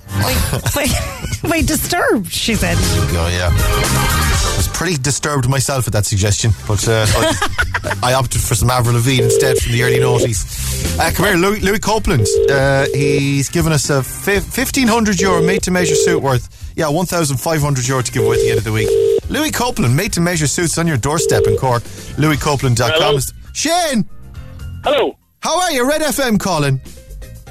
Wait, 0.76 0.90
wait, 1.50 1.66
Disturbed, 1.66 2.30
she 2.32 2.54
said. 2.54 2.76
go, 3.12 3.26
yeah. 3.28 3.50
I 3.52 4.54
was 4.56 4.68
pretty 4.68 4.96
disturbed 4.96 5.48
myself 5.48 5.86
at 5.86 5.92
that 5.92 6.04
suggestion, 6.06 6.50
but 6.66 6.86
uh, 6.88 7.06
I, 7.08 7.98
I 8.02 8.14
opted 8.14 8.40
for 8.40 8.54
some 8.54 8.70
Avril 8.70 8.94
Lavigne 8.96 9.24
instead 9.24 9.58
from 9.58 9.72
the 9.72 9.82
early 9.82 9.98
noughties. 9.98 10.98
Uh, 10.98 11.10
come 11.14 11.26
here, 11.26 11.36
Louis, 11.36 11.60
Louis 11.60 11.78
Copeland. 11.78 12.26
Uh, 12.50 12.86
he's 12.94 13.48
given 13.48 13.72
us 13.72 13.88
a 13.90 14.02
fi- 14.02 14.34
1500 14.40 15.20
euro 15.20 15.42
made 15.42 15.62
to 15.62 15.70
measure 15.70 15.94
suit 15.94 16.20
worth, 16.22 16.72
yeah, 16.76 16.88
1500 16.88 17.86
euro 17.88 18.02
to 18.02 18.12
give 18.12 18.24
away 18.24 18.36
at 18.36 18.42
the 18.42 18.48
end 18.50 18.58
of 18.58 18.64
the 18.64 18.72
week. 18.72 18.88
Louis 19.30 19.50
Copeland, 19.50 19.94
made 19.96 20.12
to 20.14 20.20
measure 20.20 20.46
suits 20.46 20.76
on 20.78 20.86
your 20.86 20.96
doorstep 20.96 21.44
in 21.46 21.56
Cork. 21.56 21.82
LouisCopeland.com. 22.18 22.90
Hello. 22.92 23.16
is- 23.16 23.32
Shane! 23.52 24.08
Hello. 24.84 25.16
How 25.40 25.58
are 25.60 25.70
you? 25.72 25.88
Red 25.88 26.00
FM 26.02 26.38
calling. 26.40 26.80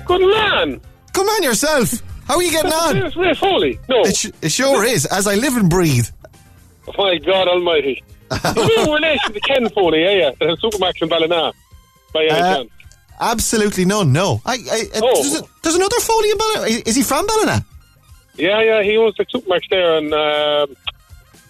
Good 0.06 0.22
man. 0.22 0.82
Come 1.16 1.28
on 1.30 1.44
yourself. 1.44 2.02
How 2.28 2.36
are 2.36 2.44
you 2.44 2.52
getting 2.52 2.72
on? 2.74 2.98
It's 2.98 3.16
Ray 3.16 3.34
Foley. 3.36 3.80
No. 3.88 4.02
It, 4.02 4.16
sh- 4.18 4.32
it 4.42 4.52
sure 4.52 4.84
is, 4.84 5.06
as 5.06 5.28
I 5.28 5.36
live 5.36 5.56
and 5.56 5.70
breathe. 5.70 6.08
Oh, 6.88 6.94
my 6.98 7.18
God 7.18 7.48
Almighty. 7.48 8.04
You're 8.56 8.82
in 8.82 8.90
relation 8.92 9.34
to 9.34 9.40
Ken 9.40 9.70
Foley, 9.70 10.02
yeah, 10.04 10.12
yeah. 10.12 10.32
The 10.40 10.58
Supermax 10.58 11.02
in 11.02 11.10
Ballina. 11.10 11.54
By 12.14 12.24
any 12.24 12.32
Uh, 12.32 12.56
chance. 12.58 12.70
Absolutely 13.20 13.86
none, 13.86 14.12
no. 14.12 14.42
I, 14.46 14.54
I, 14.56 14.58
uh, 14.98 15.02
Oh. 15.04 15.22
there's, 15.22 15.36
a- 15.40 15.44
there's 15.64 15.76
another 15.76 16.00
Foley 16.02 16.32
in 16.32 16.38
Ballina. 16.38 16.82
Is- 16.86 16.96
he 16.96 17.04
from 17.04 17.26
Ballina? 17.28 17.66
Yeah, 18.36 18.62
yeah, 18.62 18.84
he 18.84 18.98
owns 18.98 19.16
the 19.16 19.26
Supermax 19.26 19.62
there 19.70 19.94
on, 19.96 20.14
um, 20.14 20.76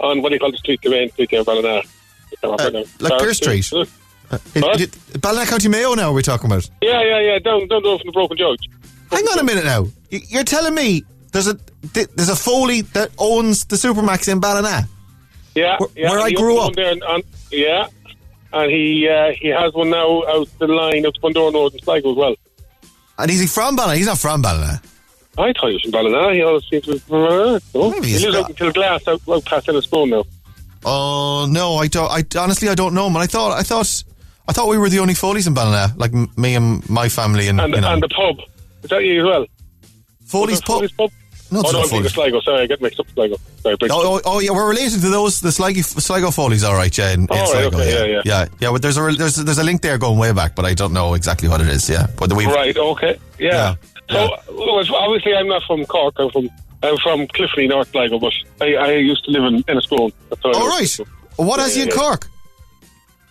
on 0.02 0.22
what 0.22 0.30
do 0.30 0.36
you 0.36 0.40
call 0.40 0.52
the 0.52 0.58
street, 0.58 0.82
the 0.84 0.90
main 0.92 1.10
street 1.12 1.30
there 1.32 1.40
in 1.40 1.46
Ballina. 1.46 1.78
I 1.78 1.82
can't 2.42 2.60
remember 2.60 2.80
now. 2.80 2.86
like 3.00 3.20
Sorry. 3.34 3.62
Street? 3.62 3.74
Uh, 4.30 4.38
It- 4.54 4.82
it- 5.16 5.22
Ballina 5.22 5.46
County 5.48 5.70
Mayo 5.70 5.94
now 5.96 6.12
we're 6.14 6.22
talking 6.22 6.46
about. 6.52 6.70
Yeah, 6.82 7.02
yeah, 7.02 7.20
yeah, 7.20 7.40
down, 7.40 7.68
down 7.68 7.84
road 7.84 8.00
from 8.02 8.08
the 8.08 8.12
Broken 8.12 8.38
Jug. 8.38 8.58
Hang 9.16 9.26
on 9.28 9.40
a 9.40 9.44
minute 9.44 9.66
now. 9.66 9.88
You're 10.10 10.44
telling 10.44 10.74
me 10.76 11.04
there's 11.32 11.48
a 11.48 11.56
th- 11.94 12.08
there's 12.16 12.30
a 12.30 12.36
Foley 12.36 12.82
that 12.82 13.12
owns 13.18 13.66
the 13.66 13.76
Supermax 13.76 14.28
in 14.32 14.40
Ballina? 14.40 14.88
Yeah, 15.56 15.78
Where- 15.80 15.90
yeah. 15.96 16.10
where 16.10 16.20
I 16.20 16.32
grew 16.32 16.60
up. 16.60 16.74
There 16.76 16.92
and, 16.92 17.02
and, 17.04 17.24
yeah, 17.52 17.88
and 18.54 18.72
he 18.72 19.08
uh, 19.08 19.32
he 19.40 19.48
has 19.50 19.74
one 19.74 19.90
now 19.90 20.24
out 20.28 20.48
the 20.60 20.68
line 20.68 21.06
out 21.06 21.16
Bundoran 21.24 21.54
Road 21.54 21.74
in 21.74 21.80
Sligo 21.82 22.12
as 22.12 22.18
well. 22.18 22.36
And 23.18 23.32
is 23.32 23.40
he 23.40 23.48
from 23.48 23.76
Ballina? 23.76 23.96
He's 23.98 24.08
not 24.08 24.18
from 24.20 24.42
Ballina. 24.42 24.82
I 25.38 25.52
thought 25.54 25.68
he 25.68 25.74
was 25.74 25.82
from 25.84 25.92
Ballina. 25.92 26.34
He 26.34 26.42
always 26.44 26.64
seems 26.70 26.86
to 26.86 26.94
be 26.94 27.00
from 27.00 27.24
uh, 27.24 27.60
no. 27.74 27.90
Maybe 27.92 28.08
He 28.08 28.14
he's 28.14 28.24
lives 28.24 28.36
not. 28.36 28.44
out 28.44 28.50
in 28.50 28.56
Kilglass, 28.56 29.08
out, 29.08 29.22
out 29.30 29.46
past 29.46 29.68
Enniscrone 29.68 30.10
now. 30.10 30.24
Oh 30.86 31.48
no, 31.50 31.76
I 31.76 31.88
don't. 31.88 32.12
I 32.12 32.24
honestly 32.40 32.70
I 32.70 32.76
don't 32.76 32.94
know, 32.94 33.10
man. 33.10 33.22
I 33.22 33.26
thought 33.28 33.52
I 33.58 33.64
thought 33.64 34.04
I 34.48 34.54
thought 34.54 34.68
we 34.70 34.78
were 34.78 34.90
the 34.90 35.00
only 35.00 35.14
Foleys 35.16 35.48
in 35.48 35.54
Ballina, 35.54 35.94
like 35.98 36.14
m- 36.14 36.30
me 36.38 36.56
and 36.56 36.88
my 36.90 37.10
family, 37.10 37.48
and, 37.48 37.60
And, 37.60 37.74
you 37.74 37.82
know, 37.82 37.92
and 37.94 38.04
the 38.04 38.10
pub. 38.10 38.38
Is 38.86 38.90
that 38.92 39.04
you 39.04 39.22
as 39.22 39.26
well? 39.26 39.46
Foley's 40.28 40.62
pub. 40.62 40.78
Foley's 40.78 40.92
pub? 40.92 41.12
No, 41.52 41.60
it's 41.62 41.70
oh, 41.70 41.72
no, 41.72 41.80
not 41.80 41.90
Foley's. 41.90 42.14
Sligo. 42.14 42.40
Sorry, 42.42 42.62
I 42.62 42.68
get 42.68 42.82
mixed 42.84 43.00
up 43.00 43.08
Sligo. 43.10 43.36
Sorry. 43.62 43.76
Oh, 43.84 43.88
oh, 43.90 44.22
oh, 44.26 44.40
yeah, 44.40 44.52
we're 44.52 44.70
related 44.70 45.02
to 45.02 45.10
those 45.10 45.42
the 45.42 45.52
Sligo, 45.52 45.82
Sligo 45.82 46.30
Foleys, 46.30 46.64
all 46.64 46.76
right, 46.76 46.96
yeah. 46.96 47.14
In, 47.14 47.22
in 47.22 47.28
Oh, 47.32 47.36
right, 47.36 47.48
Sligo, 47.48 47.78
okay, 47.78 47.92
yeah, 47.92 48.00
yeah, 48.00 48.06
yeah. 48.06 48.22
yeah, 48.26 48.48
yeah. 48.60 48.72
But 48.72 48.84
there's 48.84 48.98
a 48.98 49.02
there's 49.12 49.38
there's 49.38 49.58
a 49.58 49.64
link 49.64 49.82
there 49.82 49.98
going 49.98 50.20
way 50.20 50.32
back, 50.34 50.54
but 50.54 50.66
I 50.66 50.76
don't 50.76 50.94
know 50.94 51.16
exactly 51.16 51.50
what 51.50 51.62
it 51.62 51.68
is. 51.68 51.90
Yeah, 51.90 52.06
but 52.18 52.32
we 52.34 52.46
Right, 52.46 52.78
okay. 52.78 53.20
Yeah. 53.40 53.76
Yeah, 54.08 54.28
So, 54.28 54.38
well, 54.54 54.96
obviously, 54.96 55.34
I'm 55.34 55.48
not 55.48 55.64
from 55.64 55.84
Cork. 55.88 56.14
I'm 56.20 56.30
from 56.30 56.48
I'm 56.84 56.98
from 56.98 57.26
Cliffoney, 57.28 57.70
North 57.70 57.90
Sligo, 57.90 58.20
but 58.20 58.34
I, 58.62 58.76
I 58.76 58.92
used 58.94 59.26
to 59.26 59.32
live 59.32 59.46
in 59.46 59.64
Enniscrone. 59.64 60.14
That's 60.30 60.44
how 60.44 60.52
I 60.52 60.54
All 60.54 60.68
right. 60.68 61.00
What 61.38 61.60
has 61.60 61.76
you 61.76 61.86
in. 61.86 61.90
Cork? 61.90 62.28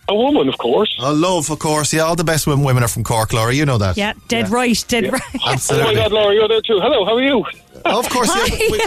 A 0.07 0.15
woman, 0.15 0.47
of 0.47 0.57
course. 0.59 0.95
Oh, 1.01 1.13
love, 1.13 1.49
of 1.49 1.57
course. 1.57 1.91
Yeah, 1.91 2.01
all 2.01 2.15
the 2.15 2.23
best 2.23 2.45
women, 2.45 2.63
women 2.63 2.83
are 2.83 2.87
from 2.87 3.03
Cork, 3.03 3.33
Laura. 3.33 3.53
You 3.53 3.65
know 3.65 3.79
that. 3.79 3.97
Yeah, 3.97 4.13
dead 4.27 4.49
right, 4.49 4.85
dead 4.87 5.11
right. 5.11 5.21
Oh 5.45 5.57
my 5.83 5.95
God, 5.95 6.11
Laura, 6.11 6.33
you're 6.33 6.47
there 6.47 6.61
too. 6.61 6.79
Hello, 6.79 7.05
how 7.05 7.15
are 7.15 7.23
you? 7.23 7.43
of 7.85 8.09
course, 8.09 8.29
yeah. 8.49 8.57
We, 8.71 8.81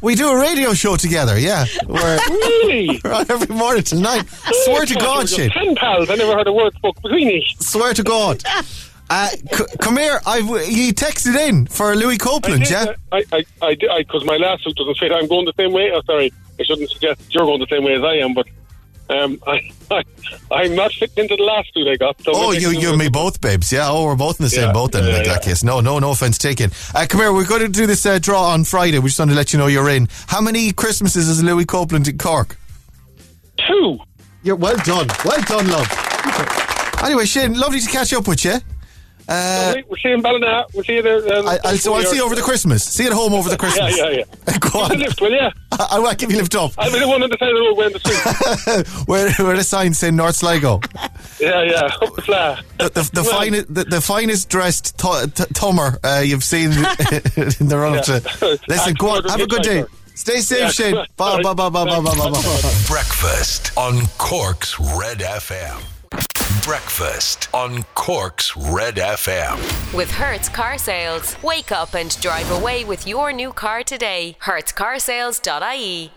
we 0.00 0.14
do 0.14 0.28
a 0.30 0.40
radio 0.40 0.72
show 0.72 0.96
together. 0.96 1.38
Yeah, 1.38 1.66
we're, 1.86 2.18
Really? 2.28 3.00
we're 3.04 3.12
on 3.12 3.30
every 3.30 3.54
morning 3.54 3.82
till 3.82 4.00
nine. 4.00 4.26
Swear 4.64 4.86
to 4.86 4.94
God, 4.94 5.30
you 5.30 5.44
were 5.44 5.50
Shane. 5.50 5.50
Pen 5.50 5.74
pals. 5.76 6.08
I 6.10 6.14
never 6.14 6.32
heard 6.34 6.46
a 6.46 6.52
word 6.52 6.74
spoke 6.74 7.00
between 7.02 7.28
you. 7.28 7.42
Swear 7.60 7.92
to 7.94 8.02
God. 8.02 8.42
Uh, 9.10 9.28
c- 9.28 9.64
come 9.78 9.98
here. 9.98 10.20
I've 10.24 10.46
you 10.46 10.94
texted 10.94 11.36
in 11.48 11.66
for 11.66 11.94
Louis 11.94 12.16
Copeland, 12.16 12.70
yeah. 12.70 12.94
I, 13.12 13.24
I, 13.30 13.44
I, 13.60 13.74
because 13.98 14.24
my 14.24 14.38
last 14.38 14.64
suit 14.64 14.74
doesn't 14.76 14.96
fit. 14.96 15.12
I'm 15.12 15.26
going 15.26 15.44
the 15.44 15.52
same 15.58 15.72
way. 15.72 15.90
Oh, 15.92 16.00
sorry, 16.06 16.32
I 16.58 16.62
shouldn't 16.62 16.90
suggest 16.90 17.20
you're 17.34 17.44
going 17.44 17.60
the 17.60 17.66
same 17.66 17.84
way 17.84 17.94
as 17.94 18.02
I 18.02 18.14
am, 18.16 18.32
but 18.32 18.46
um, 19.12 19.38
I, 19.46 19.70
I, 19.90 20.02
I'm 20.50 20.74
not 20.74 20.92
fitting 20.92 21.24
into 21.24 21.36
the 21.36 21.42
last 21.42 21.72
two 21.74 21.88
I 21.88 21.96
got. 21.96 22.20
So 22.22 22.32
Oh, 22.34 22.52
you, 22.52 22.68
I 22.70 22.72
you 22.72 22.88
and 22.90 22.98
me 22.98 23.08
both, 23.08 23.40
babes. 23.40 23.70
Yeah. 23.72 23.88
Oh, 23.88 24.04
we're 24.06 24.16
both 24.16 24.40
in 24.40 24.44
the 24.44 24.50
same 24.50 24.66
Yeah, 24.68 24.72
boat 24.72 24.92
then. 24.92 25.04
yeah, 25.06 25.16
like 25.18 25.26
yeah. 25.26 25.32
that 25.34 25.42
case. 25.42 25.62
No, 25.62 25.80
no, 25.80 25.98
no 25.98 26.10
offense 26.12 26.38
taken. 26.38 26.70
Uh, 26.94 27.06
come 27.08 27.20
here. 27.20 27.32
We're 27.32 27.46
going 27.46 27.62
to 27.62 27.68
do 27.68 27.86
this 27.86 28.04
uh, 28.06 28.18
draw 28.18 28.50
on 28.50 28.64
Friday. 28.64 28.98
We 28.98 29.08
just 29.08 29.18
want 29.18 29.30
to 29.30 29.36
let 29.36 29.52
you 29.52 29.58
know 29.58 29.66
you're 29.66 29.88
in. 29.90 30.08
How 30.26 30.40
many 30.40 30.72
Christmases 30.72 31.28
is 31.28 31.42
Louis 31.42 31.64
Copeland 31.66 32.08
in 32.08 32.18
Cork? 32.18 32.56
Two. 33.68 33.98
You're 34.42 34.56
well 34.56 34.76
done. 34.78 35.08
Well 35.24 35.40
done, 35.42 35.68
love. 35.68 35.86
Anyway, 37.04 37.24
Shane, 37.26 37.54
lovely 37.58 37.80
to 37.80 37.88
catch 37.90 38.12
up 38.12 38.26
with 38.28 38.44
you. 38.44 38.56
Uh, 39.28 39.74
we'll 39.88 39.96
see 40.02 40.08
you 40.08 40.14
in 40.14 40.22
Ballina. 40.22 40.64
We'll 40.74 40.84
see 40.84 40.94
you 40.96 41.02
there. 41.02 41.36
Um, 41.38 41.48
I, 41.48 41.58
I'll, 41.64 41.76
so 41.76 41.94
I'll 41.94 42.02
see 42.04 42.16
you 42.16 42.24
over 42.24 42.34
the 42.34 42.42
Christmas. 42.42 42.82
See 42.84 43.04
you 43.04 43.10
at 43.10 43.14
home 43.14 43.32
over 43.34 43.48
the 43.48 43.56
Christmas. 43.56 43.96
Yeah, 43.96 44.08
yeah, 44.10 44.24
yeah. 44.48 44.58
Go 44.58 44.68
Give 44.70 44.74
on. 44.82 44.90
me 44.90 44.96
the 44.96 45.04
lift, 45.04 45.20
will 45.20 45.30
you? 45.32 45.48
I, 45.78 45.98
will 45.98 46.12
give 46.14 46.30
you 46.30 46.36
a 46.36 46.40
lift 46.40 46.54
up. 46.54 46.72
I'll 46.76 46.92
be 46.92 46.98
the 46.98 47.08
one 47.08 47.22
on 47.22 47.30
the 47.30 47.36
side 47.38 47.48
of 47.48 47.54
the 47.54 47.60
road 47.60 47.76
wearing 47.76 47.92
the 47.92 48.84
suit. 48.86 49.06
where, 49.08 49.32
where 49.34 49.56
the 49.56 49.64
sign 49.64 49.94
saying 49.94 50.16
North 50.16 50.36
Sligo. 50.36 50.80
yeah, 51.40 51.62
yeah. 51.62 51.90
Up 52.02 52.14
the 52.16 52.22
flat. 52.22 52.64
The, 52.78 52.88
the, 52.90 53.10
the, 53.12 53.22
Well- 53.22 53.30
finest, 53.40 53.74
the, 53.74 53.84
the 53.84 54.00
finest 54.00 54.48
dressed 54.50 54.98
t- 54.98 55.26
t- 55.34 55.44
tummer 55.54 55.98
uh, 56.04 56.22
you've 56.24 56.44
seen 56.44 56.70
in 56.72 56.72
the 56.74 57.76
run 57.78 57.98
up 57.98 58.06
Yeah. 58.08 58.18
to. 58.20 58.60
Listen, 58.68 58.94
go 58.94 59.10
on. 59.10 59.24
Have 59.24 59.40
a 59.40 59.46
good 59.46 59.62
day. 59.62 59.84
Stay 60.14 60.40
safe, 60.40 60.58
Yeah. 60.60 60.68
Shane. 60.68 60.94
Bye, 61.16 61.42
bye, 61.42 61.54
bye, 61.54 61.70
bye, 61.70 61.84
bye, 61.84 62.00
bye, 62.00 62.00
bye, 62.14 62.30
bye. 62.30 62.82
Breakfast 62.86 63.72
on 63.78 64.06
Cork's 64.18 64.78
Red 64.78 65.20
FM. 65.20 65.82
Breakfast 66.62 67.48
on 67.52 67.82
Cork's 67.94 68.56
Red 68.56 68.94
FM. 68.94 69.58
With 69.92 70.08
Hertz 70.12 70.48
Car 70.48 70.78
Sales. 70.78 71.36
Wake 71.42 71.72
up 71.72 71.94
and 71.94 72.16
drive 72.20 72.48
away 72.52 72.84
with 72.84 73.04
your 73.04 73.32
new 73.32 73.52
car 73.52 73.82
today. 73.82 74.36
HertzCarsales.ie. 74.40 76.12